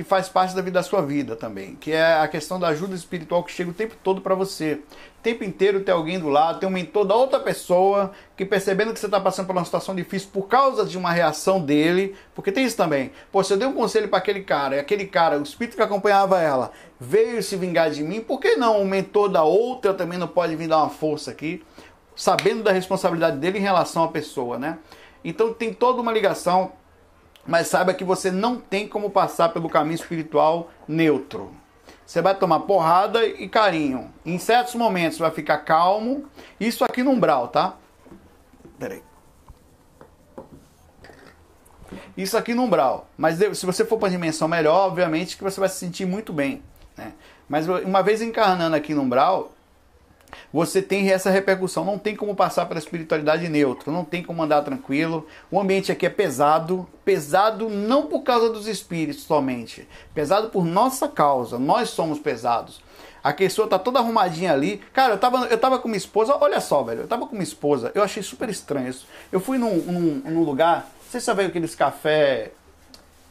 que 0.00 0.04
faz 0.04 0.30
parte 0.30 0.54
da 0.54 0.62
vida 0.62 0.80
da 0.80 0.82
sua 0.82 1.02
vida 1.02 1.36
também, 1.36 1.74
que 1.74 1.92
é 1.92 2.14
a 2.14 2.26
questão 2.26 2.58
da 2.58 2.68
ajuda 2.68 2.94
espiritual 2.94 3.44
que 3.44 3.52
chega 3.52 3.68
o 3.68 3.74
tempo 3.74 3.94
todo 4.02 4.22
para 4.22 4.34
você. 4.34 4.80
O 5.18 5.22
tempo 5.22 5.44
inteiro 5.44 5.80
tem 5.80 5.94
alguém 5.94 6.18
do 6.18 6.30
lado, 6.30 6.58
tem 6.58 6.66
um 6.66 6.72
mentor 6.72 7.04
da 7.04 7.14
outra 7.14 7.38
pessoa 7.38 8.10
que 8.34 8.46
percebendo 8.46 8.94
que 8.94 8.98
você 8.98 9.04
está 9.04 9.20
passando 9.20 9.46
por 9.46 9.54
uma 9.54 9.64
situação 9.66 9.94
difícil 9.94 10.30
por 10.32 10.48
causa 10.48 10.86
de 10.86 10.96
uma 10.96 11.12
reação 11.12 11.60
dele, 11.60 12.16
porque 12.34 12.50
tem 12.50 12.64
isso 12.64 12.78
também. 12.78 13.12
Pô, 13.30 13.44
se 13.44 13.52
eu 13.52 13.58
dei 13.58 13.68
um 13.68 13.74
conselho 13.74 14.08
para 14.08 14.20
aquele 14.20 14.40
cara, 14.40 14.76
e 14.76 14.78
aquele 14.78 15.04
cara, 15.04 15.38
o 15.38 15.42
espírito 15.42 15.76
que 15.76 15.82
acompanhava 15.82 16.40
ela, 16.40 16.72
veio 16.98 17.42
se 17.42 17.54
vingar 17.54 17.90
de 17.90 18.02
mim, 18.02 18.22
por 18.22 18.40
que 18.40 18.56
não 18.56 18.80
o 18.80 18.86
mentor 18.86 19.28
da 19.28 19.44
outra 19.44 19.92
também 19.92 20.18
não 20.18 20.28
pode 20.28 20.56
vir 20.56 20.66
dar 20.66 20.78
uma 20.78 20.88
força 20.88 21.30
aqui, 21.30 21.62
sabendo 22.16 22.62
da 22.62 22.72
responsabilidade 22.72 23.36
dele 23.36 23.58
em 23.58 23.62
relação 23.62 24.02
à 24.02 24.08
pessoa, 24.08 24.58
né? 24.58 24.78
Então 25.22 25.52
tem 25.52 25.74
toda 25.74 26.00
uma 26.00 26.10
ligação 26.10 26.72
mas 27.50 27.66
saiba 27.66 27.92
que 27.92 28.04
você 28.04 28.30
não 28.30 28.60
tem 28.60 28.86
como 28.86 29.10
passar 29.10 29.48
pelo 29.48 29.68
caminho 29.68 29.96
espiritual 29.96 30.70
neutro. 30.86 31.50
Você 32.06 32.22
vai 32.22 32.32
tomar 32.32 32.60
porrada 32.60 33.26
e 33.26 33.48
carinho. 33.48 34.08
Em 34.24 34.38
certos 34.38 34.76
momentos 34.76 35.18
vai 35.18 35.32
ficar 35.32 35.58
calmo. 35.58 36.26
Isso 36.60 36.84
aqui 36.84 37.02
no 37.02 37.10
umbral, 37.10 37.48
tá? 37.48 37.74
Peraí. 38.78 39.02
Isso 42.16 42.36
aqui 42.36 42.54
no 42.54 42.62
umbral. 42.62 43.08
Mas 43.18 43.38
se 43.38 43.66
você 43.66 43.84
for 43.84 43.98
para 43.98 44.06
a 44.06 44.12
dimensão 44.12 44.46
melhor, 44.46 44.86
obviamente 44.86 45.36
que 45.36 45.42
você 45.42 45.58
vai 45.58 45.68
se 45.68 45.76
sentir 45.76 46.06
muito 46.06 46.32
bem. 46.32 46.62
Né? 46.96 47.12
Mas 47.48 47.66
uma 47.66 48.00
vez 48.00 48.22
encarnando 48.22 48.76
aqui 48.76 48.94
no 48.94 49.02
umbral, 49.02 49.50
você 50.52 50.80
tem 50.82 51.10
essa 51.10 51.30
repercussão. 51.30 51.84
Não 51.84 51.98
tem 51.98 52.16
como 52.16 52.34
passar 52.34 52.66
pela 52.66 52.78
espiritualidade 52.78 53.48
neutra, 53.48 53.92
não 53.92 54.04
tem 54.04 54.22
como 54.22 54.42
andar 54.42 54.62
tranquilo. 54.62 55.26
O 55.50 55.60
ambiente 55.60 55.92
aqui 55.92 56.06
é 56.06 56.10
pesado, 56.10 56.86
pesado 57.04 57.68
não 57.68 58.06
por 58.06 58.22
causa 58.22 58.50
dos 58.50 58.66
espíritos 58.66 59.24
somente, 59.24 59.88
pesado 60.14 60.50
por 60.50 60.64
nossa 60.64 61.08
causa. 61.08 61.58
Nós 61.58 61.90
somos 61.90 62.18
pesados. 62.18 62.80
A 63.22 63.32
pessoa 63.32 63.68
tá 63.68 63.78
toda 63.78 63.98
arrumadinha 63.98 64.52
ali. 64.52 64.80
Cara, 64.92 65.14
eu 65.14 65.18
tava, 65.18 65.46
eu 65.46 65.58
tava 65.58 65.78
com 65.78 65.88
minha 65.88 65.98
esposa, 65.98 66.36
olha 66.40 66.60
só, 66.60 66.82
velho, 66.82 67.02
eu 67.02 67.06
tava 67.08 67.26
com 67.26 67.32
minha 67.32 67.44
esposa, 67.44 67.92
eu 67.94 68.02
achei 68.02 68.22
super 68.22 68.48
estranho 68.48 68.88
isso. 68.88 69.06
Eu 69.30 69.40
fui 69.40 69.58
num, 69.58 69.76
num, 69.76 70.22
num 70.24 70.42
lugar, 70.42 70.90
vocês 71.08 71.22
sabem 71.22 71.46
aqueles 71.46 71.74
café 71.74 72.52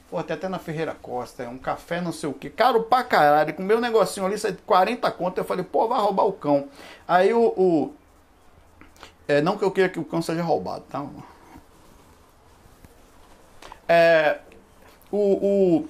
Pô, 0.10 0.18
até 0.18 0.34
até 0.34 0.50
na 0.50 0.58
Ferreira 0.58 0.96
Costa, 1.00 1.44
é 1.44 1.48
um 1.48 1.58
café 1.58 2.02
não 2.02 2.12
sei 2.12 2.30
o 2.30 2.34
que. 2.34 2.50
Caro 2.50 2.84
pra 2.84 3.04
caralho, 3.04 3.54
com 3.54 3.62
meu 3.62 3.80
negocinho 3.80 4.26
ali, 4.26 4.40
sai 4.40 4.58
40 4.66 5.10
conto. 5.12 5.38
Eu 5.38 5.46
falei, 5.46 5.64
pô, 5.64 5.88
vai 5.88 6.00
roubar 6.00 6.26
o 6.26 6.34
cão. 6.34 6.68
Aí 7.08 7.32
o. 7.34 7.54
o 7.56 7.94
é, 9.28 9.42
não 9.42 9.58
que 9.58 9.64
eu 9.64 9.70
queira 9.70 9.90
que 9.90 10.00
o 10.00 10.06
cão 10.06 10.24
seja 10.24 10.42
roubado, 10.42 10.84
tá? 10.90 11.06
É, 13.88 14.40
o, 15.12 15.86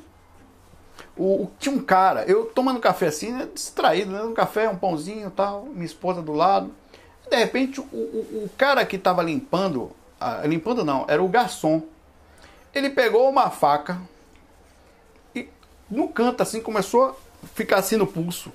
o, 1.17 1.33
o, 1.43 1.51
tinha 1.57 1.73
um 1.73 1.81
cara, 1.81 2.25
eu 2.25 2.45
tomando 2.45 2.81
café 2.81 3.07
assim, 3.07 3.31
né, 3.31 3.47
distraído, 3.53 4.11
né? 4.11 4.21
Um 4.23 4.33
café, 4.33 4.67
um 4.67 4.75
pãozinho 4.75 5.31
tal, 5.31 5.63
minha 5.63 5.85
esposa 5.85 6.21
do 6.21 6.33
lado. 6.33 6.73
De 7.29 7.37
repente, 7.37 7.79
o, 7.79 7.83
o, 7.83 8.43
o 8.45 8.49
cara 8.57 8.85
que 8.85 8.97
tava 8.97 9.23
limpando, 9.23 9.91
ah, 10.19 10.41
limpando 10.45 10.83
não, 10.83 11.05
era 11.07 11.23
o 11.23 11.27
garçom. 11.29 11.81
Ele 12.79 12.89
pegou 12.89 13.29
uma 13.29 13.49
faca 13.49 13.99
e 15.35 15.49
no 15.91 16.07
canto 16.07 16.41
assim 16.41 16.61
começou 16.61 17.09
a 17.09 17.47
ficar 17.53 17.79
assim 17.79 17.97
no 17.97 18.07
pulso. 18.07 18.53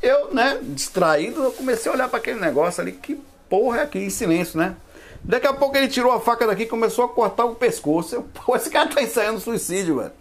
Eu, 0.00 0.32
né, 0.32 0.58
distraído, 0.62 1.42
eu 1.42 1.52
comecei 1.52 1.90
a 1.90 1.94
olhar 1.94 2.08
para 2.08 2.18
aquele 2.18 2.40
negócio 2.40 2.80
ali, 2.80 2.92
que 2.92 3.20
porra 3.46 3.80
é 3.80 3.82
aqui, 3.82 3.98
em 3.98 4.08
silêncio, 4.08 4.58
né? 4.58 4.74
Daqui 5.22 5.46
a 5.46 5.52
pouco 5.52 5.76
ele 5.76 5.88
tirou 5.88 6.12
a 6.12 6.20
faca 6.20 6.46
daqui 6.46 6.62
e 6.62 6.66
começou 6.66 7.04
a 7.04 7.08
cortar 7.10 7.44
o 7.44 7.54
pescoço. 7.54 8.14
Eu, 8.14 8.22
pô, 8.22 8.56
esse 8.56 8.70
cara 8.70 8.88
tá 8.88 9.02
ensaiando 9.02 9.38
suicídio, 9.38 9.98
velho. 9.98 10.12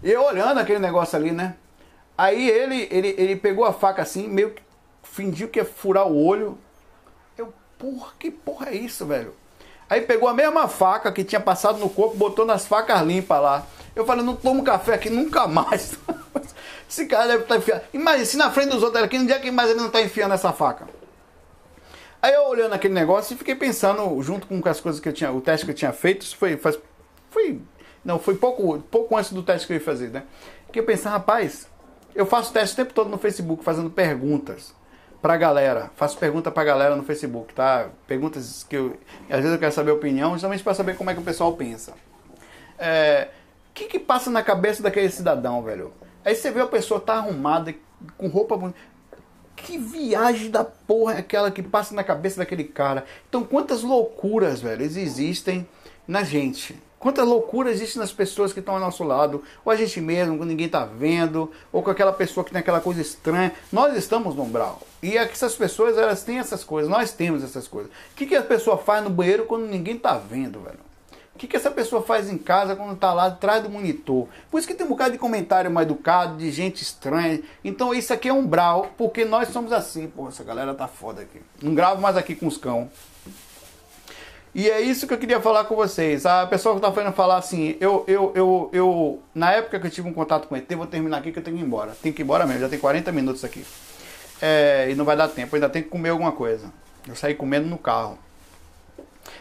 E 0.00 0.10
eu 0.12 0.22
olhando 0.22 0.58
aquele 0.58 0.78
negócio 0.78 1.18
ali, 1.18 1.32
né? 1.32 1.56
Aí 2.16 2.48
ele, 2.48 2.86
ele, 2.92 3.14
ele 3.18 3.36
pegou 3.36 3.64
a 3.64 3.72
faca 3.72 4.02
assim, 4.02 4.28
meio 4.28 4.50
que 4.50 4.62
fingiu 5.02 5.48
que 5.48 5.58
ia 5.58 5.64
furar 5.64 6.06
o 6.06 6.24
olho. 6.24 6.56
Eu, 7.36 7.52
porra, 7.76 8.12
que 8.20 8.30
porra 8.30 8.68
é 8.68 8.76
isso, 8.76 9.04
velho? 9.04 9.34
Aí 9.92 10.00
pegou 10.00 10.26
a 10.26 10.32
mesma 10.32 10.68
faca 10.68 11.12
que 11.12 11.22
tinha 11.22 11.38
passado 11.38 11.78
no 11.78 11.90
corpo, 11.90 12.16
botou 12.16 12.46
nas 12.46 12.64
facas 12.66 13.02
limpas 13.02 13.42
lá. 13.42 13.66
Eu 13.94 14.06
falei, 14.06 14.24
não 14.24 14.34
tomo 14.34 14.64
café 14.64 14.94
aqui 14.94 15.10
nunca 15.10 15.46
mais. 15.46 15.98
Esse 16.88 17.04
cara 17.04 17.26
deve 17.26 17.42
estar 17.42 17.56
tá 17.56 17.60
enfiando. 17.60 17.82
Imagina, 17.92 18.24
se 18.24 18.36
na 18.38 18.50
frente 18.50 18.70
dos 18.70 18.82
outros 18.82 19.04
aqui, 19.04 19.18
no 19.18 19.26
dia 19.26 19.38
que 19.38 19.50
mais 19.50 19.68
ele 19.68 19.78
não 19.80 19.88
está 19.88 20.00
enfiando 20.00 20.32
essa 20.32 20.50
faca. 20.50 20.88
Aí 22.22 22.32
eu 22.32 22.44
olhando 22.44 22.72
aquele 22.72 22.94
negócio 22.94 23.34
e 23.34 23.36
fiquei 23.36 23.54
pensando, 23.54 24.18
junto 24.22 24.46
com 24.46 24.66
as 24.66 24.80
coisas 24.80 24.98
que 24.98 25.10
eu 25.10 25.12
tinha, 25.12 25.30
o 25.30 25.42
teste 25.42 25.66
que 25.66 25.72
eu 25.72 25.76
tinha 25.76 25.92
feito, 25.92 26.22
isso 26.22 26.38
foi, 26.38 26.56
faz, 26.56 26.78
foi 27.30 27.60
não, 28.02 28.18
foi 28.18 28.34
pouco, 28.36 28.78
pouco 28.90 29.14
antes 29.14 29.30
do 29.30 29.42
teste 29.42 29.66
que 29.66 29.74
eu 29.74 29.76
ia 29.76 29.84
fazer, 29.84 30.08
né? 30.08 30.22
Que 30.72 30.80
eu 30.80 30.86
rapaz, 31.04 31.68
eu 32.14 32.24
faço 32.24 32.50
teste 32.50 32.72
o 32.72 32.76
tempo 32.76 32.94
todo 32.94 33.10
no 33.10 33.18
Facebook, 33.18 33.62
fazendo 33.62 33.90
perguntas 33.90 34.72
pra 35.22 35.36
galera. 35.36 35.90
Faço 35.94 36.18
pergunta 36.18 36.50
pra 36.50 36.64
galera 36.64 36.96
no 36.96 37.04
Facebook, 37.04 37.54
tá? 37.54 37.88
Perguntas 38.06 38.66
que 38.68 38.76
eu. 38.76 38.98
Às 39.30 39.36
vezes 39.36 39.52
eu 39.52 39.58
quero 39.58 39.72
saber 39.72 39.92
a 39.92 39.94
opinião, 39.94 40.32
justamente 40.32 40.64
para 40.64 40.74
saber 40.74 40.96
como 40.96 41.08
é 41.08 41.14
que 41.14 41.20
o 41.20 41.24
pessoal 41.24 41.52
pensa. 41.52 41.94
É, 42.76 43.28
o 43.70 43.72
que, 43.72 43.84
que 43.84 43.98
passa 44.00 44.28
na 44.28 44.42
cabeça 44.42 44.82
daquele 44.82 45.08
cidadão, 45.08 45.62
velho? 45.62 45.92
Aí 46.24 46.34
você 46.34 46.50
vê 46.50 46.60
a 46.60 46.66
pessoa 46.66 47.00
tá 47.00 47.14
arrumada, 47.14 47.72
com 48.18 48.26
roupa 48.26 48.56
bonita. 48.56 48.78
Que 49.54 49.78
viagem 49.78 50.50
da 50.50 50.64
porra 50.64 51.14
é 51.14 51.18
aquela 51.18 51.50
que 51.50 51.62
passa 51.62 51.94
na 51.94 52.02
cabeça 52.02 52.38
daquele 52.38 52.64
cara? 52.64 53.04
Então, 53.28 53.44
quantas 53.44 53.82
loucuras, 53.82 54.60
velho, 54.60 54.82
existem 54.82 55.68
na 56.06 56.24
gente? 56.24 56.76
Quanta 57.02 57.24
loucura 57.24 57.68
existe 57.68 57.98
nas 57.98 58.12
pessoas 58.12 58.52
que 58.52 58.60
estão 58.60 58.74
ao 58.74 58.80
nosso 58.80 59.02
lado, 59.02 59.42
ou 59.64 59.72
a 59.72 59.74
gente 59.74 60.00
mesmo, 60.00 60.38
quando 60.38 60.50
ninguém 60.50 60.66
está 60.66 60.84
vendo, 60.84 61.50
ou 61.72 61.82
com 61.82 61.90
aquela 61.90 62.12
pessoa 62.12 62.44
que 62.44 62.52
tem 62.52 62.60
aquela 62.60 62.80
coisa 62.80 63.00
estranha. 63.00 63.52
Nós 63.72 63.96
estamos 63.96 64.36
no 64.36 64.44
umbral. 64.44 64.80
E 65.02 65.18
é 65.18 65.22
essas 65.24 65.56
pessoas, 65.56 65.98
elas 65.98 66.22
têm 66.22 66.38
essas 66.38 66.62
coisas, 66.62 66.88
nós 66.88 67.10
temos 67.10 67.42
essas 67.42 67.66
coisas. 67.66 67.90
O 67.90 68.14
que, 68.14 68.24
que 68.24 68.36
a 68.36 68.42
pessoa 68.42 68.78
faz 68.78 69.02
no 69.02 69.10
banheiro 69.10 69.46
quando 69.46 69.66
ninguém 69.66 69.96
está 69.96 70.16
vendo, 70.16 70.60
velho? 70.60 70.78
O 71.34 71.38
que, 71.38 71.48
que 71.48 71.56
essa 71.56 71.72
pessoa 71.72 72.02
faz 72.02 72.30
em 72.30 72.38
casa 72.38 72.76
quando 72.76 72.92
está 72.92 73.12
lá 73.12 73.26
atrás 73.26 73.64
do 73.64 73.68
monitor? 73.68 74.28
Por 74.48 74.58
isso 74.58 74.68
que 74.68 74.74
tem 74.74 74.86
um 74.86 74.90
bocado 74.90 75.10
de 75.10 75.18
comentário 75.18 75.68
mal 75.72 75.82
educado, 75.82 76.36
de 76.36 76.52
gente 76.52 76.84
estranha. 76.84 77.42
Então 77.64 77.92
isso 77.92 78.12
aqui 78.12 78.28
é 78.28 78.32
umbral, 78.32 78.92
porque 78.96 79.24
nós 79.24 79.48
somos 79.48 79.72
assim. 79.72 80.06
Pô, 80.06 80.28
essa 80.28 80.44
galera 80.44 80.72
tá 80.72 80.86
foda 80.86 81.22
aqui. 81.22 81.40
Não 81.60 81.74
gravo 81.74 82.00
mais 82.00 82.16
aqui 82.16 82.36
com 82.36 82.46
os 82.46 82.56
cão. 82.56 82.88
E 84.54 84.68
é 84.68 84.80
isso 84.80 85.06
que 85.06 85.14
eu 85.14 85.18
queria 85.18 85.40
falar 85.40 85.64
com 85.64 85.74
vocês. 85.74 86.26
A 86.26 86.46
pessoa 86.46 86.74
que 86.74 86.78
está 86.78 86.92
fazendo 86.92 87.12
falar 87.14 87.38
assim, 87.38 87.76
eu, 87.80 88.04
eu, 88.06 88.32
eu, 88.34 88.70
eu, 88.72 89.22
na 89.34 89.50
época 89.52 89.80
que 89.80 89.86
eu 89.86 89.90
tive 89.90 90.08
um 90.08 90.12
contato 90.12 90.46
com 90.46 90.54
o 90.54 90.58
ET, 90.58 90.70
vou 90.74 90.86
terminar 90.86 91.18
aqui 91.18 91.32
que 91.32 91.38
eu 91.38 91.42
tenho 91.42 91.56
que 91.56 91.62
ir 91.62 91.66
embora. 91.66 91.96
Tenho 92.02 92.14
que 92.14 92.20
ir 92.20 92.24
embora 92.24 92.46
mesmo, 92.46 92.60
já 92.60 92.68
tem 92.68 92.78
40 92.78 93.10
minutos 93.12 93.44
aqui. 93.44 93.64
É, 94.42 94.88
e 94.90 94.94
não 94.94 95.06
vai 95.06 95.16
dar 95.16 95.28
tempo, 95.28 95.54
ainda 95.56 95.70
tenho 95.70 95.84
que 95.84 95.90
comer 95.90 96.10
alguma 96.10 96.32
coisa. 96.32 96.70
Eu 97.08 97.16
saí 97.16 97.34
comendo 97.34 97.66
no 97.66 97.78
carro. 97.78 98.18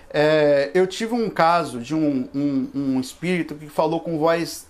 É, 0.10 0.72
eu 0.74 0.88
tive 0.88 1.14
um 1.14 1.30
caso 1.30 1.80
de 1.80 1.94
um, 1.94 2.30
um, 2.34 2.70
um 2.74 3.00
espírito 3.00 3.56
que 3.56 3.68
falou 3.68 4.00
com 4.00 4.18
voz 4.18 4.68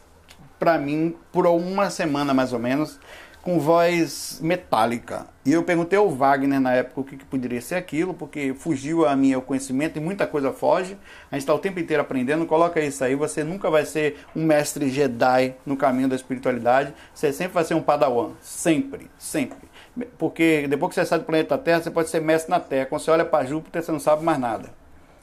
para 0.58 0.78
mim 0.78 1.16
por 1.32 1.46
uma 1.48 1.90
semana 1.90 2.34
mais 2.34 2.54
ou 2.54 2.60
menos 2.60 3.00
com 3.42 3.60
voz 3.60 4.40
metálica. 4.42 5.26
E 5.44 5.52
eu 5.52 5.64
perguntei 5.64 5.98
ao 5.98 6.10
Wagner 6.10 6.60
na 6.60 6.74
época 6.74 7.02
o 7.02 7.04
que, 7.04 7.18
que 7.18 7.26
poderia 7.26 7.60
ser 7.60 7.76
aquilo, 7.76 8.14
porque 8.14 8.54
fugiu 8.54 9.08
a 9.08 9.16
minha 9.16 9.42
conhecimento 9.42 9.98
e 9.98 10.00
muita 10.00 10.28
coisa 10.28 10.54
foge. 10.54 10.96
A 11.32 11.36
gente 11.36 11.42
está 11.42 11.54
o 11.54 11.60
tempo 11.60 11.80
inteiro 11.80 12.02
aprendendo. 12.02 12.46
Coloca 12.46 12.80
isso 12.80 13.04
aí, 13.04 13.16
você 13.16 13.44
nunca 13.44 13.70
vai 13.70 13.86
ser 13.86 14.20
um 14.36 14.46
mestre 14.46 14.90
Jedi 14.90 15.56
no 15.66 15.76
caminho 15.76 16.08
da 16.08 16.16
espiritualidade. 16.16 16.94
Você 17.14 17.34
sempre 17.34 17.54
vai 17.54 17.64
ser 17.64 17.74
um 17.74 17.82
padawan. 17.82 18.32
Sempre, 18.42 19.10
sempre. 19.18 19.70
Porque 20.18 20.68
depois 20.70 20.90
que 20.90 20.96
você 20.96 21.06
sai 21.06 21.20
do 21.20 21.26
planeta 21.26 21.58
Terra, 21.58 21.82
você 21.82 21.90
pode 21.90 22.10
ser 22.10 22.22
mestre 22.22 22.52
na 22.52 22.60
Terra. 22.60 22.86
Quando 22.86 23.02
você 23.02 23.10
olha 23.10 23.26
para 23.26 23.46
Júpiter, 23.46 23.82
você 23.82 23.92
não 23.92 24.00
sabe 24.00 24.24
mais 24.24 24.40
nada. 24.40 24.70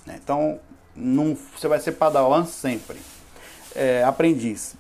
Né? 0.05 0.19
Então, 0.23 0.59
não, 0.97 1.37
você 1.57 1.69
vai 1.69 1.79
ser 1.79 1.93
padawan 1.93 2.45
sempre. 2.45 2.99
É, 3.77 4.03
aprendiz. 4.03 4.75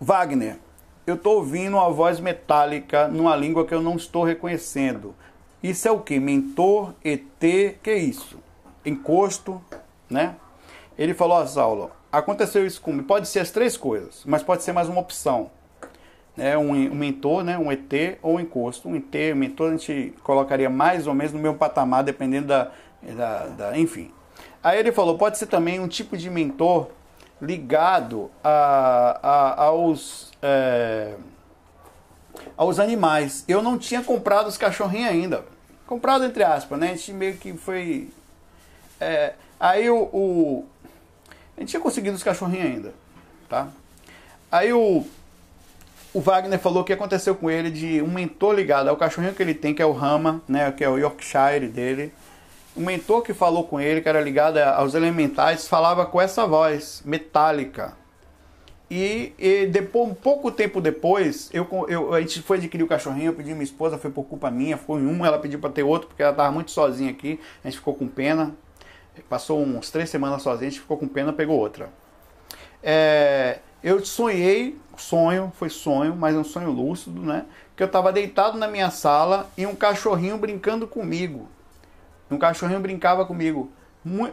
Wagner, 0.00 0.56
eu 1.06 1.14
estou 1.16 1.36
ouvindo 1.36 1.76
uma 1.76 1.90
voz 1.90 2.18
metálica 2.18 3.08
numa 3.08 3.36
língua 3.36 3.66
que 3.66 3.74
eu 3.74 3.82
não 3.82 3.96
estou 3.96 4.24
reconhecendo. 4.24 5.14
Isso 5.62 5.86
é 5.86 5.90
o 5.90 6.00
que? 6.00 6.18
Mentor, 6.18 6.94
ET, 7.04 7.22
que 7.40 7.90
é 7.90 7.96
isso? 7.96 8.38
Encosto, 8.84 9.60
né? 10.08 10.36
Ele 10.98 11.14
falou, 11.14 11.38
ó, 11.38 11.46
Saulo, 11.46 11.90
aconteceu 12.12 12.66
isso 12.66 12.80
comigo. 12.80 13.04
Pode 13.04 13.28
ser 13.28 13.40
as 13.40 13.50
três 13.50 13.76
coisas, 13.76 14.22
mas 14.24 14.42
pode 14.42 14.62
ser 14.62 14.72
mais 14.72 14.88
uma 14.88 15.00
opção. 15.00 15.50
né? 16.36 16.56
um, 16.56 16.70
um 16.70 16.94
mentor, 16.94 17.42
né? 17.44 17.58
um 17.58 17.70
ET 17.70 18.18
ou 18.22 18.36
um 18.36 18.40
encosto. 18.40 18.88
Um 18.88 18.96
ET, 18.96 19.14
um 19.32 19.36
mentor, 19.36 19.68
a 19.68 19.76
gente 19.76 20.14
colocaria 20.22 20.70
mais 20.70 21.06
ou 21.06 21.14
menos 21.14 21.32
no 21.32 21.38
mesmo 21.38 21.56
patamar, 21.56 22.04
dependendo 22.04 22.46
da, 22.46 22.70
da, 23.02 23.46
da. 23.46 23.78
Enfim. 23.78 24.10
Aí 24.62 24.78
ele 24.78 24.92
falou, 24.92 25.18
pode 25.18 25.36
ser 25.36 25.46
também 25.46 25.80
um 25.80 25.88
tipo 25.88 26.16
de 26.16 26.30
mentor 26.30 26.88
ligado 27.40 28.30
a, 28.42 29.18
a 29.22 29.62
aos, 29.64 30.30
é, 30.42 31.14
aos 32.56 32.78
animais. 32.78 33.44
Eu 33.46 33.62
não 33.62 33.78
tinha 33.78 34.02
comprado 34.02 34.46
os 34.46 34.56
cachorrinhos 34.56 35.10
ainda. 35.10 35.44
Comprado 35.86 36.24
entre 36.24 36.42
aspas, 36.42 36.78
né? 36.78 36.92
A 36.92 36.96
gente 36.96 37.12
meio 37.12 37.36
que 37.36 37.52
foi. 37.52 38.10
É, 39.00 39.34
aí 39.58 39.90
o, 39.90 40.02
o. 40.04 40.66
A 41.56 41.60
gente 41.60 41.70
tinha 41.70 41.80
conseguido 41.80 42.16
os 42.16 42.22
cachorrinhos 42.22 42.66
ainda, 42.66 42.94
tá? 43.48 43.68
Aí 44.50 44.72
o. 44.72 45.04
O 46.12 46.20
Wagner 46.20 46.60
falou 46.60 46.84
que 46.84 46.92
aconteceu 46.92 47.34
com 47.34 47.50
ele 47.50 47.72
de 47.72 48.00
um 48.00 48.06
mentor 48.06 48.54
ligado 48.54 48.86
ao 48.88 48.96
cachorrinho 48.96 49.34
que 49.34 49.42
ele 49.42 49.52
tem, 49.52 49.74
que 49.74 49.82
é 49.82 49.86
o 49.86 49.90
Rama, 49.90 50.40
né? 50.46 50.70
Que 50.70 50.84
é 50.84 50.88
o 50.88 50.96
Yorkshire 50.96 51.66
dele 51.66 52.12
o 52.76 52.80
mentor 52.80 53.22
que 53.22 53.32
falou 53.32 53.64
com 53.64 53.80
ele, 53.80 54.00
que 54.00 54.08
era 54.08 54.20
ligado 54.20 54.58
aos 54.58 54.94
elementais, 54.94 55.68
falava 55.68 56.04
com 56.06 56.20
essa 56.20 56.46
voz 56.46 57.02
metálica. 57.04 57.96
E, 58.90 59.32
e 59.38 59.66
depois, 59.66 60.10
um 60.10 60.14
pouco 60.14 60.50
tempo 60.50 60.80
depois, 60.80 61.48
eu, 61.52 61.66
eu, 61.88 62.12
a 62.12 62.20
gente 62.20 62.42
foi 62.42 62.58
adquirir 62.58 62.84
o 62.84 62.86
cachorrinho, 62.86 63.26
eu 63.26 63.34
pedi 63.34 63.52
minha 63.52 63.64
esposa, 63.64 63.98
foi 63.98 64.10
por 64.10 64.24
culpa 64.24 64.50
minha, 64.50 64.76
foi 64.76 65.00
um, 65.00 65.24
ela 65.24 65.38
pediu 65.38 65.58
para 65.58 65.70
ter 65.70 65.82
outro, 65.82 66.08
porque 66.08 66.22
ela 66.22 66.32
estava 66.32 66.52
muito 66.52 66.70
sozinha 66.70 67.10
aqui, 67.10 67.40
a 67.62 67.68
gente 67.68 67.78
ficou 67.78 67.94
com 67.94 68.06
pena. 68.06 68.54
Passou 69.28 69.62
uns 69.62 69.90
três 69.90 70.10
semanas 70.10 70.42
sozinha, 70.42 70.68
a 70.68 70.70
gente 70.70 70.80
ficou 70.80 70.96
com 70.96 71.06
pena, 71.06 71.32
pegou 71.32 71.58
outra. 71.58 71.88
É, 72.82 73.60
eu 73.82 74.04
sonhei, 74.04 74.78
sonho, 74.96 75.52
foi 75.56 75.70
sonho, 75.70 76.14
mas 76.16 76.34
é 76.34 76.38
um 76.38 76.44
sonho 76.44 76.70
lúcido, 76.70 77.20
né? 77.22 77.46
Que 77.76 77.82
eu 77.82 77.86
estava 77.86 78.12
deitado 78.12 78.58
na 78.58 78.66
minha 78.66 78.90
sala 78.90 79.50
e 79.56 79.66
um 79.66 79.74
cachorrinho 79.74 80.36
brincando 80.36 80.86
comigo. 80.86 81.48
Um 82.30 82.38
cachorrinho 82.38 82.80
brincava 82.80 83.24
comigo. 83.24 83.70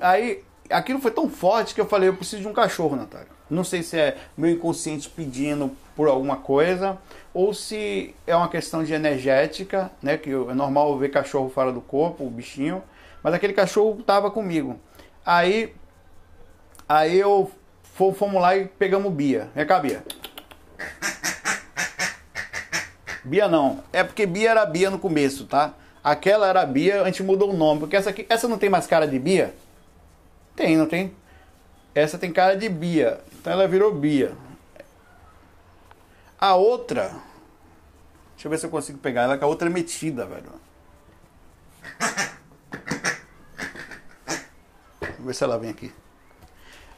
Aí 0.02 0.44
aquilo 0.70 1.00
foi 1.00 1.12
tão 1.12 1.30
forte 1.30 1.76
que 1.76 1.82
eu 1.82 1.86
falei, 1.86 2.10
eu 2.10 2.16
preciso 2.16 2.42
de 2.42 2.48
um 2.48 2.54
cachorro, 2.54 2.96
Natália. 2.96 3.28
Não 3.50 3.64
sei 3.64 3.84
se 3.84 4.00
é 4.00 4.18
meu 4.38 4.50
inconsciente 4.50 5.10
pedindo 5.10 5.72
por 5.96 6.08
alguma 6.08 6.38
coisa 6.38 6.98
ou 7.34 7.54
se 7.54 8.16
é 8.26 8.36
uma 8.36 8.48
questão 8.48 8.84
de 8.84 8.94
energética, 8.94 9.92
né? 10.02 10.18
Que 10.18 10.30
é 10.30 10.54
normal 10.54 10.98
ver 10.98 11.10
cachorro 11.10 11.50
fora 11.50 11.72
do 11.72 11.82
corpo, 11.82 12.26
o 12.26 12.30
bichinho. 12.30 12.82
Mas 13.22 13.34
aquele 13.34 13.54
cachorro 13.54 14.00
estava 14.00 14.32
comigo. 14.32 14.80
Aí, 15.26 15.76
aí 16.88 17.20
eu 17.20 17.52
fomos 17.94 18.42
lá 18.42 18.56
e 18.56 18.66
pegamos 18.66 19.14
Bia. 19.14 19.50
Vem 19.54 19.66
cá, 19.66 19.80
Bia. 19.80 20.04
Bia 23.24 23.48
não. 23.48 23.84
É 23.94 24.04
porque 24.04 24.26
Bia 24.26 24.50
era 24.52 24.66
Bia 24.66 24.90
no 24.90 24.98
começo, 24.98 25.46
tá? 25.46 25.74
Aquela 26.04 26.48
era 26.48 26.62
a 26.62 26.66
Bia, 26.66 27.02
a 27.02 27.06
gente 27.06 27.22
mudou 27.22 27.52
o 27.52 27.58
nome, 27.58 27.82
porque 27.82 27.96
essa 27.96 28.10
aqui, 28.10 28.26
essa 28.28 28.48
não 28.48 28.58
tem 28.58 28.70
mais 28.70 28.88
cara 28.88 29.08
de 29.08 29.20
Bia? 29.20 29.54
Tem, 30.56 30.76
não 30.76 30.88
tem? 30.88 31.14
Essa 31.94 32.18
tem 32.18 32.32
cara 32.32 32.56
de 32.56 32.68
Bia, 32.70 33.22
então 33.34 33.54
ela 33.54 33.68
virou 33.68 33.94
Bia. 33.94 34.34
A 36.40 36.56
outra, 36.56 37.12
deixa 38.34 38.48
eu 38.48 38.50
ver 38.50 38.58
se 38.58 38.66
eu 38.66 38.70
consigo 38.72 38.98
pegar 38.98 39.24
ela, 39.24 39.38
que 39.38 39.44
a 39.44 39.48
outra 39.48 39.70
é 39.70 39.72
metida, 39.72 40.26
velho. 40.26 40.52
Vou 45.18 45.28
ver 45.28 45.36
se 45.36 45.44
ela 45.44 45.60
vem 45.60 45.70
aqui. 45.70 45.94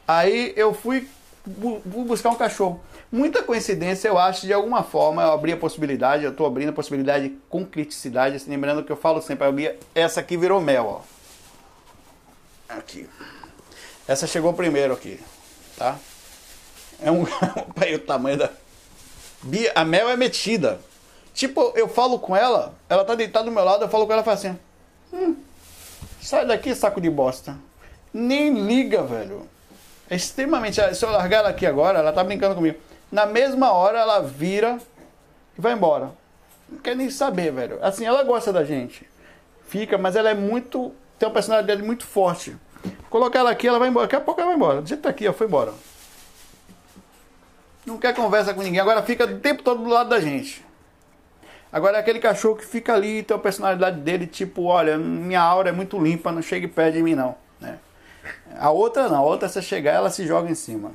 Aí 0.08 0.54
eu 0.56 0.72
fui 0.72 1.06
buscar 1.46 2.30
um 2.30 2.36
cachorro. 2.36 2.80
Muita 3.14 3.44
coincidência, 3.44 4.08
eu 4.08 4.18
acho, 4.18 4.44
de 4.44 4.52
alguma 4.52 4.82
forma, 4.82 5.22
eu 5.22 5.30
abri 5.30 5.52
a 5.52 5.56
possibilidade, 5.56 6.24
eu 6.24 6.32
estou 6.32 6.44
abrindo 6.44 6.70
a 6.70 6.72
possibilidade 6.72 7.32
com 7.48 7.64
criticidade, 7.64 8.34
assim, 8.34 8.50
lembrando 8.50 8.82
que 8.82 8.90
eu 8.90 8.96
falo 8.96 9.22
sempre, 9.22 9.46
abri, 9.46 9.72
essa 9.94 10.18
aqui 10.18 10.36
virou 10.36 10.60
mel, 10.60 10.84
ó. 10.84 12.74
Aqui. 12.76 13.08
Essa 14.08 14.26
chegou 14.26 14.52
primeiro 14.52 14.92
aqui, 14.92 15.20
tá? 15.76 15.96
É 17.00 17.08
um. 17.08 17.22
Olha 17.80 17.94
o 17.94 18.00
tamanho 18.00 18.36
da. 18.36 18.50
Bia, 19.44 19.70
a 19.76 19.84
mel 19.84 20.10
é 20.10 20.16
metida. 20.16 20.80
Tipo, 21.32 21.72
eu 21.76 21.86
falo 21.86 22.18
com 22.18 22.34
ela, 22.34 22.74
ela 22.88 23.04
tá 23.04 23.14
deitada 23.14 23.44
do 23.44 23.52
meu 23.52 23.62
lado, 23.62 23.84
eu 23.84 23.88
falo 23.88 24.08
com 24.08 24.12
ela 24.12 24.22
e 24.22 24.24
falo 24.24 24.36
assim: 24.36 24.58
hum, 25.12 25.36
sai 26.20 26.44
daqui, 26.44 26.74
saco 26.74 27.00
de 27.00 27.10
bosta. 27.10 27.56
Nem 28.12 28.66
liga, 28.66 29.04
velho. 29.04 29.48
É 30.10 30.16
extremamente. 30.16 30.80
Se 30.96 31.04
eu 31.04 31.12
largar 31.12 31.38
ela 31.38 31.50
aqui 31.50 31.64
agora, 31.64 32.00
ela 32.00 32.12
tá 32.12 32.24
brincando 32.24 32.56
comigo. 32.56 32.76
Na 33.14 33.26
mesma 33.26 33.70
hora 33.70 34.00
ela 34.00 34.18
vira 34.18 34.76
e 35.56 35.60
vai 35.60 35.72
embora. 35.72 36.10
Não 36.68 36.80
quer 36.80 36.96
nem 36.96 37.08
saber, 37.08 37.52
velho. 37.52 37.78
Assim, 37.80 38.04
ela 38.04 38.24
gosta 38.24 38.52
da 38.52 38.64
gente. 38.64 39.08
Fica, 39.68 39.96
mas 39.96 40.16
ela 40.16 40.30
é 40.30 40.34
muito. 40.34 40.92
Tem 41.16 41.28
uma 41.28 41.32
personalidade 41.32 41.80
muito 41.80 42.04
forte. 42.04 42.56
Colocar 43.08 43.38
ela 43.38 43.52
aqui, 43.52 43.68
ela 43.68 43.78
vai 43.78 43.88
embora. 43.88 44.08
Daqui 44.08 44.16
a 44.16 44.20
pouco 44.20 44.40
ela 44.40 44.48
vai 44.48 44.56
embora. 44.56 44.82
Do 44.82 44.88
jeito 44.88 44.98
que 44.98 45.04
tá 45.04 45.10
aqui, 45.10 45.28
ó, 45.28 45.32
foi 45.32 45.46
embora. 45.46 45.72
Não 47.86 47.98
quer 47.98 48.16
conversa 48.16 48.52
com 48.52 48.62
ninguém. 48.62 48.80
Agora 48.80 49.00
fica 49.00 49.26
o 49.26 49.38
tempo 49.38 49.62
todo 49.62 49.84
do 49.84 49.90
lado 49.90 50.08
da 50.08 50.18
gente. 50.18 50.66
Agora 51.72 51.98
é 51.98 52.00
aquele 52.00 52.18
cachorro 52.18 52.56
que 52.56 52.66
fica 52.66 52.94
ali, 52.94 53.22
tem 53.22 53.36
a 53.36 53.38
personalidade 53.38 54.00
dele, 54.00 54.26
tipo, 54.26 54.64
olha, 54.64 54.98
minha 54.98 55.40
aura 55.40 55.68
é 55.68 55.72
muito 55.72 56.02
limpa, 56.02 56.32
não 56.32 56.42
chega 56.42 56.66
e 56.66 56.68
pede 56.68 56.98
em 56.98 57.02
mim, 57.04 57.14
não. 57.14 57.36
Né? 57.60 57.78
A 58.58 58.70
outra 58.70 59.08
não, 59.08 59.18
a 59.18 59.22
outra 59.22 59.48
você 59.48 59.62
chegar, 59.62 59.92
ela 59.92 60.10
se 60.10 60.26
joga 60.26 60.50
em 60.50 60.54
cima. 60.56 60.90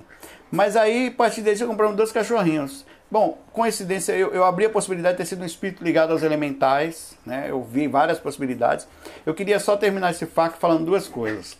Mas 0.52 0.76
aí, 0.76 1.08
a 1.08 1.12
partir 1.12 1.42
daí, 1.42 1.58
compramos 1.60 1.96
dois 1.96 2.12
cachorrinhos. 2.12 2.86
Bom, 3.12 3.40
coincidência, 3.52 4.14
eu, 4.14 4.32
eu 4.34 4.44
abri 4.44 4.66
a 4.66 4.70
possibilidade 4.70 5.18
de 5.18 5.24
ter 5.24 5.26
sido 5.26 5.42
um 5.42 5.46
espírito 5.46 5.84
ligado 5.84 6.12
aos 6.12 6.22
elementais, 6.22 7.18
né? 7.26 7.48
Eu 7.50 7.64
vi 7.64 7.88
várias 7.88 8.20
possibilidades. 8.20 8.88
Eu 9.26 9.34
queria 9.34 9.60
só 9.60 9.76
terminar 9.76 10.12
esse 10.12 10.26
fato 10.26 10.58
falando 10.58 10.86
duas 10.86 11.08
coisas. 11.08 11.58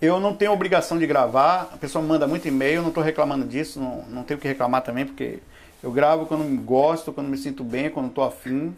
Eu 0.00 0.18
não 0.18 0.34
tenho 0.34 0.52
obrigação 0.52 0.98
de 0.98 1.06
gravar, 1.06 1.70
a 1.72 1.76
pessoa 1.76 2.04
manda 2.04 2.26
muito 2.26 2.48
e-mail, 2.48 2.82
não 2.82 2.88
estou 2.88 3.02
reclamando 3.02 3.46
disso, 3.46 3.80
não, 3.80 4.02
não 4.08 4.24
tenho 4.24 4.40
que 4.40 4.48
reclamar 4.48 4.82
também, 4.82 5.06
porque 5.06 5.38
eu 5.82 5.92
gravo 5.92 6.26
quando 6.26 6.44
gosto, 6.62 7.12
quando 7.12 7.28
me 7.28 7.38
sinto 7.38 7.62
bem, 7.62 7.88
quando 7.88 8.08
estou 8.08 8.24
afim. 8.24 8.74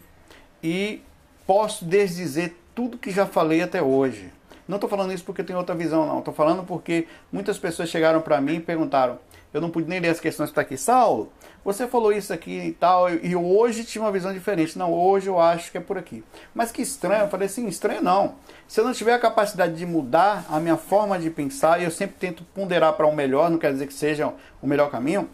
E 0.61 1.01
posso 1.45 1.85
desdizer 1.85 2.55
tudo 2.75 2.97
que 2.97 3.09
já 3.09 3.25
falei 3.25 3.61
até 3.61 3.81
hoje. 3.81 4.31
Não 4.67 4.75
estou 4.75 4.89
falando 4.89 5.13
isso 5.13 5.23
porque 5.23 5.41
eu 5.41 5.45
tenho 5.45 5.57
outra 5.57 5.73
visão, 5.73 6.05
não. 6.05 6.19
Estou 6.19 6.33
falando 6.33 6.63
porque 6.63 7.07
muitas 7.31 7.57
pessoas 7.57 7.89
chegaram 7.89 8.21
para 8.21 8.41
mim 8.41 8.55
e 8.55 8.59
perguntaram. 8.59 9.17
Eu 9.53 9.61
não 9.61 9.69
pude 9.69 9.87
nem 9.87 9.99
ler 9.99 10.09
as 10.09 10.19
questões 10.19 10.49
que 10.49 10.51
está 10.51 10.61
aqui. 10.61 10.77
Saulo, 10.77 11.31
você 11.63 11.87
falou 11.87 12.11
isso 12.11 12.33
aqui 12.33 12.51
e 12.51 12.71
tal, 12.73 13.09
e 13.09 13.33
hoje 13.33 13.85
tinha 13.85 14.03
uma 14.03 14.11
visão 14.11 14.33
diferente. 14.33 14.77
Não, 14.77 14.93
hoje 14.93 15.27
eu 15.27 15.39
acho 15.39 15.71
que 15.71 15.77
é 15.77 15.81
por 15.81 15.97
aqui. 15.97 16.23
Mas 16.53 16.69
que 16.69 16.81
estranho. 16.81 17.23
Eu 17.23 17.29
falei 17.29 17.47
assim, 17.47 17.65
estranho 17.67 18.01
não. 18.01 18.35
Se 18.67 18.81
eu 18.81 18.85
não 18.85 18.91
tiver 18.91 19.13
a 19.13 19.19
capacidade 19.19 19.73
de 19.73 19.85
mudar 19.85 20.45
a 20.49 20.59
minha 20.59 20.75
forma 20.75 21.17
de 21.17 21.29
pensar, 21.29 21.79
e 21.79 21.85
eu 21.85 21.91
sempre 21.91 22.17
tento 22.19 22.43
ponderar 22.53 22.93
para 22.93 23.07
o 23.07 23.09
um 23.09 23.15
melhor, 23.15 23.49
não 23.49 23.57
quer 23.57 23.71
dizer 23.71 23.87
que 23.87 23.93
seja 23.93 24.33
o 24.61 24.67
melhor 24.67 24.91
caminho, 24.91 25.29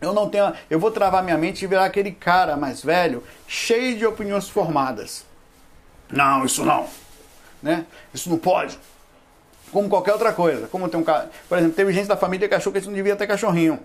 eu 0.00 0.12
não 0.12 0.28
tenho, 0.28 0.52
eu 0.70 0.78
vou 0.78 0.90
travar 0.90 1.22
minha 1.22 1.38
mente 1.38 1.64
e 1.64 1.68
virar 1.68 1.84
aquele 1.84 2.12
cara 2.12 2.56
mais 2.56 2.82
velho, 2.82 3.22
cheio 3.46 3.96
de 3.96 4.06
opiniões 4.06 4.48
formadas. 4.48 5.24
Não, 6.10 6.44
isso 6.44 6.64
não 6.64 7.03
né? 7.64 7.86
Isso 8.12 8.28
não 8.28 8.38
pode. 8.38 8.78
Como 9.72 9.88
qualquer 9.88 10.12
outra 10.12 10.32
coisa. 10.32 10.68
Como 10.68 10.88
tem 10.88 11.00
um 11.00 11.02
cara. 11.02 11.30
Por 11.48 11.56
exemplo, 11.56 11.74
teve 11.74 11.92
gente 11.92 12.06
da 12.06 12.16
família 12.16 12.46
que 12.46 12.54
achou 12.54 12.70
que 12.70 12.78
a 12.78 12.80
gente 12.80 12.90
não 12.90 12.94
devia 12.94 13.16
ter 13.16 13.26
cachorrinho. 13.26 13.80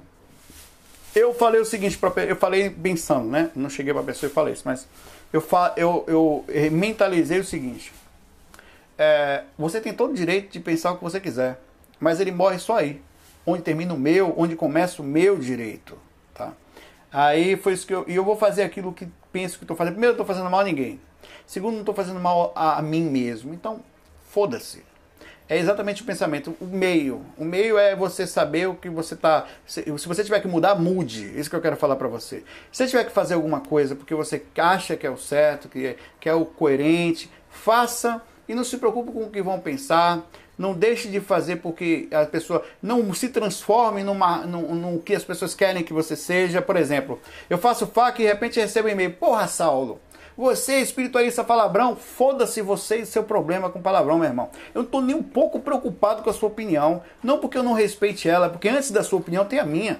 Eu 1.15 1.33
falei 1.33 1.59
o 1.59 1.65
seguinte, 1.65 1.97
pra, 1.97 2.11
eu 2.23 2.35
falei 2.35 2.69
pensando, 2.69 3.27
né? 3.27 3.49
Não 3.55 3.69
cheguei 3.69 3.93
para 3.93 4.03
a 4.03 4.05
pessoa 4.05 4.29
e 4.29 4.33
falei 4.33 4.53
isso, 4.53 4.63
mas 4.65 4.87
eu, 5.33 5.43
eu, 5.77 6.45
eu 6.47 6.71
mentalizei 6.71 7.39
o 7.39 7.43
seguinte. 7.43 7.91
É, 8.97 9.43
você 9.57 9.79
tem 9.79 9.93
todo 9.93 10.11
o 10.11 10.13
direito 10.13 10.51
de 10.51 10.59
pensar 10.59 10.91
o 10.91 10.97
que 10.97 11.03
você 11.03 11.19
quiser, 11.19 11.59
mas 11.99 12.19
ele 12.19 12.31
morre 12.31 12.59
só 12.59 12.77
aí. 12.77 13.01
Onde 13.45 13.63
termina 13.63 13.93
o 13.93 13.97
meu, 13.97 14.35
onde 14.37 14.55
começa 14.55 15.01
o 15.01 15.05
meu 15.05 15.37
direito. 15.39 15.97
Tá? 16.35 16.51
Aí 17.11 17.55
foi 17.55 17.73
isso 17.73 17.87
que 17.87 17.93
eu. 17.93 18.05
E 18.07 18.13
eu 18.13 18.23
vou 18.23 18.35
fazer 18.35 18.61
aquilo 18.61 18.93
que 18.93 19.07
penso 19.31 19.57
que 19.57 19.63
estou 19.63 19.75
fazendo. 19.75 19.93
Primeiro, 19.93 20.11
eu 20.11 20.21
estou 20.21 20.25
fazendo 20.25 20.49
mal 20.49 20.59
a 20.59 20.63
ninguém. 20.63 20.99
Segundo, 21.45 21.73
não 21.73 21.79
estou 21.81 21.95
fazendo 21.95 22.19
mal 22.19 22.51
a, 22.55 22.77
a 22.79 22.81
mim 22.81 23.03
mesmo. 23.03 23.53
Então, 23.53 23.81
foda-se. 24.29 24.83
É 25.49 25.57
exatamente 25.57 26.03
o 26.03 26.05
pensamento. 26.05 26.55
O 26.61 26.65
meio. 26.65 27.25
O 27.35 27.43
meio 27.43 27.75
é 27.79 27.95
você 27.95 28.27
saber 28.27 28.67
o 28.67 28.75
que 28.75 28.87
você 28.87 29.15
está. 29.15 29.47
Se, 29.65 29.83
se, 29.83 30.07
você 30.07 30.23
tiver 30.23 30.39
que 30.41 30.47
mudar, 30.47 30.75
mude. 30.75 31.25
Isso 31.39 31.49
que 31.49 31.55
eu 31.55 31.61
quero 31.61 31.75
falar 31.75 31.95
para 31.95 32.07
você. 32.07 32.43
Se 32.71 32.83
você 32.83 32.87
tiver 32.87 33.03
que 33.05 33.11
fazer 33.11 33.33
alguma 33.33 33.59
coisa 33.59 33.95
porque 33.95 34.13
você 34.13 34.43
acha 34.59 34.95
que 34.95 35.07
é 35.07 35.09
o 35.09 35.17
certo, 35.17 35.67
que 35.67 35.87
é, 35.87 35.95
que 36.19 36.29
é 36.29 36.33
o 36.35 36.45
coerente, 36.45 37.31
faça 37.49 38.21
e 38.47 38.53
não 38.53 38.63
se 38.63 38.77
preocupe 38.77 39.11
com 39.11 39.23
o 39.23 39.29
que 39.31 39.41
vão 39.41 39.59
pensar. 39.59 40.23
Não 40.55 40.73
deixe 40.73 41.07
de 41.07 41.19
fazer 41.19 41.55
porque 41.55 42.07
a 42.11 42.25
pessoa 42.25 42.63
não 42.79 43.11
se 43.13 43.29
transforme 43.29 44.03
numa, 44.03 44.45
no, 44.45 44.75
no 44.75 44.99
que 44.99 45.15
as 45.15 45.23
pessoas 45.23 45.55
querem 45.55 45.83
que 45.83 45.93
você 45.93 46.15
seja. 46.15 46.61
Por 46.61 46.75
exemplo, 46.75 47.19
eu 47.49 47.57
faço 47.57 47.87
faca 47.87 48.21
e 48.21 48.25
de 48.25 48.31
repente 48.31 48.59
recebo 48.59 48.87
um 48.87 48.91
e-mail. 48.91 49.13
Porra, 49.13 49.47
Saulo, 49.47 49.99
você, 50.39 50.79
espiritualista 50.79 51.43
palavrão, 51.43 51.97
foda-se 51.97 52.61
você 52.61 52.99
e 52.99 53.05
seu 53.05 53.25
problema 53.25 53.69
com 53.69 53.81
palavrão, 53.81 54.17
meu 54.17 54.29
irmão. 54.29 54.49
Eu 54.73 54.79
não 54.79 54.85
estou 54.85 55.01
nem 55.01 55.13
um 55.13 55.21
pouco 55.21 55.59
preocupado 55.59 56.23
com 56.23 56.29
a 56.29 56.33
sua 56.33 56.47
opinião. 56.47 57.03
Não 57.21 57.39
porque 57.39 57.57
eu 57.57 57.63
não 57.63 57.73
respeite 57.73 58.29
ela, 58.29 58.47
porque 58.47 58.69
antes 58.69 58.89
da 58.89 59.03
sua 59.03 59.19
opinião 59.19 59.43
tem 59.43 59.59
a 59.59 59.65
minha. 59.65 59.99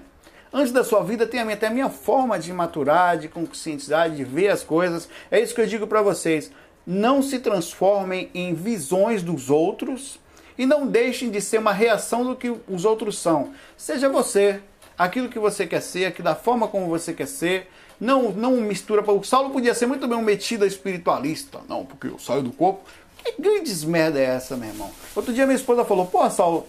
Antes 0.54 0.72
da 0.72 0.82
sua 0.82 1.04
vida 1.04 1.28
tem 1.28 1.42
a 1.42 1.44
minha, 1.44 1.58
tem 1.58 1.68
a 1.68 1.74
minha 1.74 1.90
forma 1.90 2.40
de 2.40 2.54
maturar, 2.54 3.18
de 3.18 3.28
conscientizar, 3.28 4.10
de 4.10 4.24
ver 4.24 4.48
as 4.48 4.64
coisas. 4.64 5.10
É 5.30 5.42
isso 5.42 5.54
que 5.54 5.60
eu 5.60 5.68
digo 5.68 5.86
para 5.86 6.02
vocês. 6.02 6.50
Não 6.88 7.22
se 7.22 7.40
transformem 7.40 8.30
em 8.34 8.54
visões 8.54 9.22
dos 9.22 9.50
outros 9.50 10.22
E 10.58 10.66
não 10.66 10.88
deixem 10.88 11.30
de 11.30 11.42
ser 11.42 11.58
uma 11.58 11.74
reação 11.74 12.24
do 12.24 12.36
que 12.36 12.50
os 12.68 12.86
outros 12.86 13.18
são. 13.18 13.52
Seja 13.78 14.08
você, 14.08 14.62
aquilo 14.98 15.30
que 15.30 15.40
você 15.40 15.68
quer 15.68 15.82
ser, 15.82 16.14
da 16.22 16.36
forma 16.36 16.68
como 16.68 16.88
você 16.88 17.14
quer 17.14 17.28
ser. 17.28 17.70
Não, 18.00 18.32
não 18.32 18.56
mistura. 18.58 19.02
O 19.12 19.24
Saulo 19.24 19.50
podia 19.50 19.74
ser 19.74 19.86
muito 19.86 20.08
bem 20.08 20.18
um 20.18 20.22
metido 20.22 20.66
espiritualista. 20.66 21.60
Não, 21.68 21.86
porque 21.86 22.08
eu 22.08 22.18
saio 22.18 22.42
do 22.42 22.52
corpo. 22.52 22.82
Que 23.24 23.42
grandes 23.42 23.84
merda 23.84 24.20
é 24.20 24.24
essa, 24.24 24.56
meu 24.56 24.70
irmão? 24.70 24.90
Outro 25.16 25.34
dia 25.34 25.46
minha 25.46 25.56
esposa 25.56 25.84
falou: 25.84 26.06
Pô, 26.06 26.30
Saulo, 26.30 26.66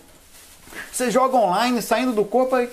você 0.91 1.11
joga 1.11 1.37
online 1.37 1.81
saindo 1.81 2.13
do 2.13 2.25
corpo 2.25 2.57
aí. 2.57 2.69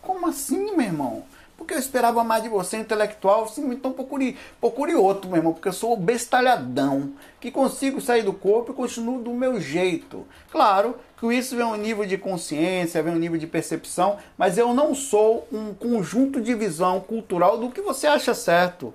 Como 0.00 0.26
assim, 0.26 0.76
meu 0.76 0.86
irmão? 0.86 1.24
Porque 1.62 1.74
eu 1.74 1.78
esperava 1.78 2.24
mais 2.24 2.42
de 2.42 2.48
você, 2.48 2.76
intelectual. 2.76 3.46
Sim, 3.46 3.70
então 3.70 3.92
procure, 3.92 4.36
procure 4.60 4.96
outro, 4.96 5.30
meu 5.30 5.36
irmão. 5.36 5.52
Porque 5.52 5.68
eu 5.68 5.72
sou 5.72 5.92
o 5.92 5.96
bestalhadão. 5.96 7.12
Que 7.40 7.52
consigo 7.52 8.00
sair 8.00 8.22
do 8.22 8.32
corpo 8.32 8.72
e 8.72 8.74
continuo 8.74 9.22
do 9.22 9.30
meu 9.30 9.60
jeito. 9.60 10.26
Claro 10.50 10.96
que 11.16 11.32
isso 11.32 11.54
vem 11.54 11.64
um 11.64 11.76
nível 11.76 12.04
de 12.04 12.18
consciência, 12.18 13.00
vem 13.00 13.14
um 13.14 13.18
nível 13.18 13.38
de 13.38 13.46
percepção. 13.46 14.18
Mas 14.36 14.58
eu 14.58 14.74
não 14.74 14.92
sou 14.92 15.46
um 15.52 15.72
conjunto 15.72 16.40
de 16.40 16.52
visão 16.52 16.98
cultural 16.98 17.56
do 17.56 17.70
que 17.70 17.80
você 17.80 18.08
acha 18.08 18.34
certo. 18.34 18.92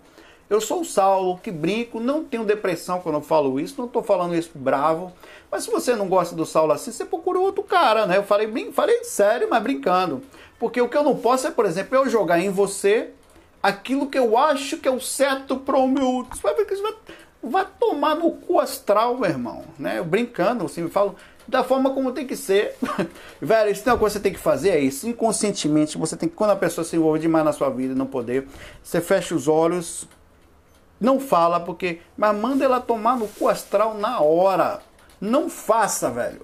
Eu 0.49 0.61
sou 0.61 0.81
o 0.81 0.85
Saulo, 0.85 1.37
que 1.37 1.51
brinco, 1.51 1.99
não 1.99 2.23
tenho 2.23 2.45
depressão 2.45 3.01
quando 3.01 3.15
eu 3.15 3.21
falo 3.21 3.59
isso, 3.59 3.75
não 3.77 3.85
estou 3.85 4.01
falando 4.01 4.33
isso 4.33 4.51
bravo. 4.55 5.11
Mas 5.51 5.63
se 5.63 5.71
você 5.71 5.93
não 5.95 6.07
gosta 6.07 6.35
do 6.35 6.45
Saulo 6.45 6.71
assim, 6.71 6.91
você 6.91 7.03
procura 7.03 7.37
outro 7.37 7.63
cara, 7.63 8.05
né? 8.05 8.17
Eu 8.17 8.23
falei, 8.23 8.47
bem, 8.47 8.71
falei 8.71 9.03
sério, 9.03 9.47
mas 9.49 9.61
brincando. 9.61 10.21
Porque 10.57 10.81
o 10.81 10.87
que 10.87 10.95
eu 10.95 11.03
não 11.03 11.15
posso 11.17 11.47
é, 11.47 11.51
por 11.51 11.65
exemplo, 11.65 11.97
eu 11.97 12.09
jogar 12.09 12.39
em 12.39 12.49
você 12.49 13.09
aquilo 13.61 14.07
que 14.07 14.17
eu 14.17 14.37
acho 14.37 14.77
que 14.77 14.87
é 14.87 14.91
o 14.91 15.01
certo 15.01 15.57
para 15.57 15.77
o 15.77 15.87
meu. 15.87 16.25
Você 16.31 16.41
vai 16.41 16.55
vai, 16.55 16.93
vai 17.43 17.67
tomar 17.77 18.15
no 18.15 18.31
cu 18.31 18.59
astral, 18.59 19.17
meu 19.17 19.29
irmão. 19.29 19.65
Né? 19.77 19.99
Eu 19.99 20.05
brincando, 20.05 20.65
assim, 20.65 20.81
eu 20.81 20.89
falo 20.89 21.15
da 21.47 21.63
forma 21.63 21.91
como 21.91 22.11
tem 22.11 22.25
que 22.25 22.35
ser. 22.35 22.75
Velho, 23.41 23.71
isso 23.71 23.83
não 23.85 23.95
é 23.95 23.97
coisa 23.97 24.13
que 24.13 24.19
você 24.19 24.23
tem 24.23 24.33
que 24.33 24.39
fazer, 24.39 24.69
é 24.69 24.79
isso. 24.79 25.07
Inconscientemente, 25.07 25.97
você 25.97 26.15
tem 26.15 26.27
que, 26.27 26.35
quando 26.35 26.51
a 26.51 26.55
pessoa 26.55 26.85
se 26.85 26.95
envolve 26.95 27.19
demais 27.19 27.45
na 27.45 27.53
sua 27.53 27.69
vida 27.69 27.93
e 27.93 27.97
não 27.97 28.05
poder, 28.05 28.47
você 28.83 28.99
fecha 28.99 29.35
os 29.35 29.47
olhos, 29.47 30.07
não 30.99 31.19
fala, 31.19 31.59
porque. 31.59 32.01
Mas 32.17 32.35
manda 32.35 32.65
ela 32.65 32.79
tomar 32.79 33.17
no 33.17 33.27
cu 33.27 33.47
astral 33.47 33.93
na 33.93 34.19
hora. 34.19 34.81
Não 35.21 35.49
faça, 35.49 36.09
velho. 36.09 36.41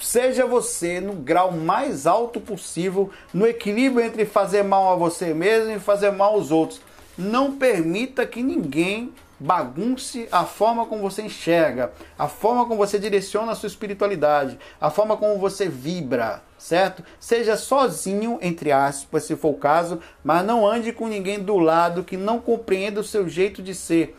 Seja 0.00 0.46
você 0.46 1.00
no 1.00 1.14
grau 1.14 1.52
mais 1.52 2.06
alto 2.06 2.40
possível, 2.40 3.10
no 3.32 3.46
equilíbrio 3.46 4.04
entre 4.04 4.26
fazer 4.26 4.62
mal 4.62 4.92
a 4.92 4.96
você 4.96 5.32
mesmo 5.32 5.72
e 5.72 5.80
fazer 5.80 6.10
mal 6.10 6.34
aos 6.34 6.50
outros. 6.50 6.80
Não 7.16 7.56
permita 7.56 8.26
que 8.26 8.42
ninguém 8.42 9.12
bagunce 9.38 10.28
a 10.30 10.44
forma 10.44 10.84
como 10.84 11.00
você 11.00 11.22
enxerga, 11.22 11.92
a 12.18 12.28
forma 12.28 12.66
como 12.66 12.76
você 12.76 12.98
direciona 12.98 13.52
a 13.52 13.54
sua 13.54 13.68
espiritualidade, 13.68 14.58
a 14.78 14.90
forma 14.90 15.16
como 15.16 15.38
você 15.38 15.66
vibra, 15.66 16.42
certo? 16.60 17.02
Seja 17.18 17.56
sozinho, 17.56 18.38
entre 18.42 18.70
aspas, 18.70 19.24
se 19.24 19.34
for 19.34 19.48
o 19.48 19.58
caso, 19.58 19.98
mas 20.22 20.44
não 20.44 20.66
ande 20.66 20.92
com 20.92 21.08
ninguém 21.08 21.40
do 21.40 21.58
lado 21.58 22.04
que 22.04 22.16
não 22.16 22.38
compreenda 22.38 23.00
o 23.00 23.04
seu 23.04 23.28
jeito 23.28 23.62
de 23.62 23.74
ser. 23.74 24.16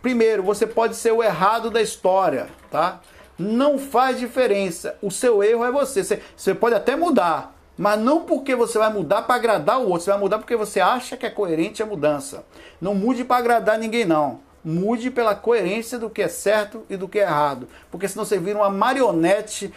Primeiro, 0.00 0.42
você 0.42 0.66
pode 0.66 0.96
ser 0.96 1.12
o 1.12 1.22
errado 1.22 1.68
da 1.68 1.82
história, 1.82 2.48
tá? 2.70 3.00
Não 3.36 3.78
faz 3.78 4.18
diferença. 4.18 4.96
O 5.02 5.10
seu 5.10 5.42
erro 5.42 5.64
é 5.64 5.72
você. 5.72 6.02
Você, 6.36 6.54
pode 6.54 6.74
até 6.74 6.94
mudar, 6.94 7.54
mas 7.76 7.98
não 7.98 8.20
porque 8.20 8.54
você 8.54 8.78
vai 8.78 8.90
mudar 8.92 9.22
para 9.22 9.34
agradar 9.34 9.80
o 9.80 9.88
outro. 9.88 10.02
Você 10.02 10.10
vai 10.10 10.20
mudar 10.20 10.38
porque 10.38 10.56
você 10.56 10.80
acha 10.80 11.16
que 11.16 11.26
é 11.26 11.30
coerente 11.30 11.82
a 11.82 11.86
mudança. 11.86 12.44
Não 12.80 12.94
mude 12.94 13.24
para 13.24 13.38
agradar 13.38 13.78
ninguém, 13.78 14.04
não. 14.04 14.40
Mude 14.62 15.10
pela 15.10 15.34
coerência 15.34 15.98
do 15.98 16.10
que 16.10 16.22
é 16.22 16.28
certo 16.28 16.84
e 16.88 16.96
do 16.96 17.08
que 17.08 17.18
é 17.18 17.22
errado. 17.22 17.66
Porque 17.90 18.06
senão 18.06 18.24
você 18.24 18.38
vira 18.38 18.58
uma 18.58 18.70
marionete 18.70 19.72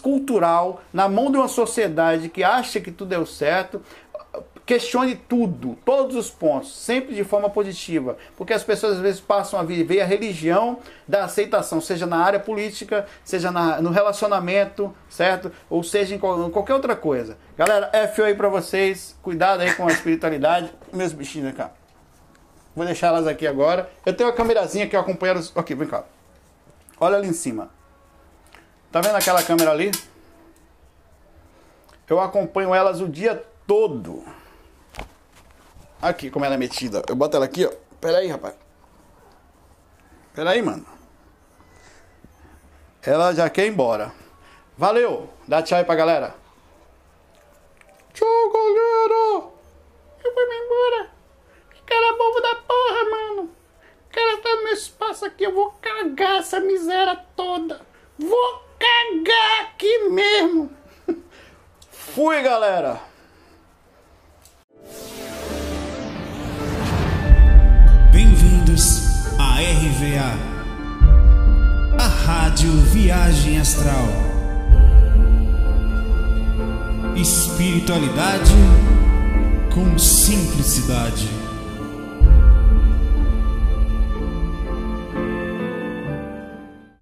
cultural 0.00 0.82
na 0.92 1.08
mão 1.08 1.30
de 1.30 1.36
uma 1.36 1.48
sociedade 1.48 2.28
que 2.28 2.42
acha 2.42 2.80
que 2.80 2.90
tudo 2.90 3.08
deu 3.08 3.26
certo, 3.26 3.80
questione 4.64 5.16
tudo, 5.16 5.76
todos 5.84 6.16
os 6.16 6.30
pontos, 6.30 6.74
sempre 6.74 7.14
de 7.14 7.24
forma 7.24 7.50
positiva, 7.50 8.16
porque 8.36 8.52
as 8.52 8.62
pessoas 8.62 8.94
às 8.94 9.00
vezes 9.00 9.20
passam 9.20 9.58
a 9.58 9.62
viver 9.62 10.00
a 10.00 10.06
religião 10.06 10.78
da 11.06 11.24
aceitação, 11.24 11.80
seja 11.80 12.06
na 12.06 12.18
área 12.18 12.38
política, 12.38 13.06
seja 13.24 13.50
na, 13.50 13.80
no 13.80 13.90
relacionamento, 13.90 14.94
certo? 15.08 15.52
Ou 15.68 15.82
seja 15.82 16.14
em 16.14 16.18
qualquer 16.18 16.74
outra 16.74 16.94
coisa. 16.94 17.36
Galera, 17.56 17.90
F 17.92 18.22
aí 18.22 18.34
para 18.34 18.48
vocês, 18.48 19.16
cuidado 19.22 19.60
aí 19.60 19.74
com 19.74 19.86
a 19.86 19.92
espiritualidade, 19.92 20.72
meus 20.92 21.12
bichinhos 21.12 21.54
cá. 21.54 21.72
Vou 22.74 22.86
deixar 22.86 23.08
elas 23.08 23.26
aqui 23.26 23.46
agora. 23.46 23.90
Eu 24.06 24.14
tenho 24.14 24.30
a 24.30 24.32
câmerazinha 24.32 24.86
que 24.86 24.96
eu 24.96 25.00
acompanho 25.00 25.32
elas. 25.32 25.52
Aqui, 25.54 25.74
vem 25.74 25.86
cá. 25.86 26.04
Olha 26.98 27.16
ali 27.16 27.28
em 27.28 27.32
cima. 27.34 27.68
Tá 28.92 29.00
vendo 29.00 29.16
aquela 29.16 29.42
câmera 29.42 29.70
ali? 29.70 29.90
Eu 32.06 32.20
acompanho 32.20 32.74
elas 32.74 33.00
o 33.00 33.08
dia 33.08 33.42
todo. 33.66 34.22
Aqui, 36.00 36.30
como 36.30 36.44
ela 36.44 36.56
é 36.56 36.58
metida. 36.58 37.02
Eu 37.08 37.16
boto 37.16 37.34
ela 37.34 37.46
aqui, 37.46 37.64
ó. 37.64 37.72
Pera 37.98 38.18
aí, 38.18 38.28
rapaz. 38.28 38.54
Pera 40.34 40.50
aí, 40.50 40.60
mano. 40.60 40.84
Ela 43.02 43.32
já 43.32 43.48
quer 43.48 43.64
ir 43.64 43.70
embora. 43.70 44.12
Valeu! 44.76 45.30
Dá 45.48 45.62
tchau 45.62 45.78
aí 45.78 45.84
pra 45.84 45.94
galera. 45.94 46.34
Tchau, 48.12 48.52
galera! 48.52 49.52
Eu 50.22 50.34
vou 50.34 50.48
me 50.48 50.54
embora. 50.66 51.10
Que 51.72 51.82
cara 51.82 52.16
bobo 52.18 52.40
da 52.40 52.54
porra, 52.56 53.10
mano. 53.10 53.42
O 53.44 54.10
cara 54.12 54.36
tá 54.42 54.56
no 54.56 54.64
meu 54.64 54.74
espaço 54.74 55.24
aqui. 55.24 55.44
Eu 55.44 55.54
vou 55.54 55.72
cagar 55.80 56.40
essa 56.40 56.60
miséria 56.60 57.16
toda. 57.34 57.80
Vou 58.18 58.61
cagar 58.82 59.60
aqui 59.62 60.08
mesmo. 60.08 60.70
Fui, 61.90 62.42
galera! 62.42 63.12
a 69.38 69.60
RVA, 69.60 70.38
a 71.98 72.06
Rádio 72.06 72.72
Viagem 72.92 73.60
Astral. 73.60 74.06
Espiritualidade 77.16 78.54
com 79.74 79.98
simplicidade. 79.98 81.41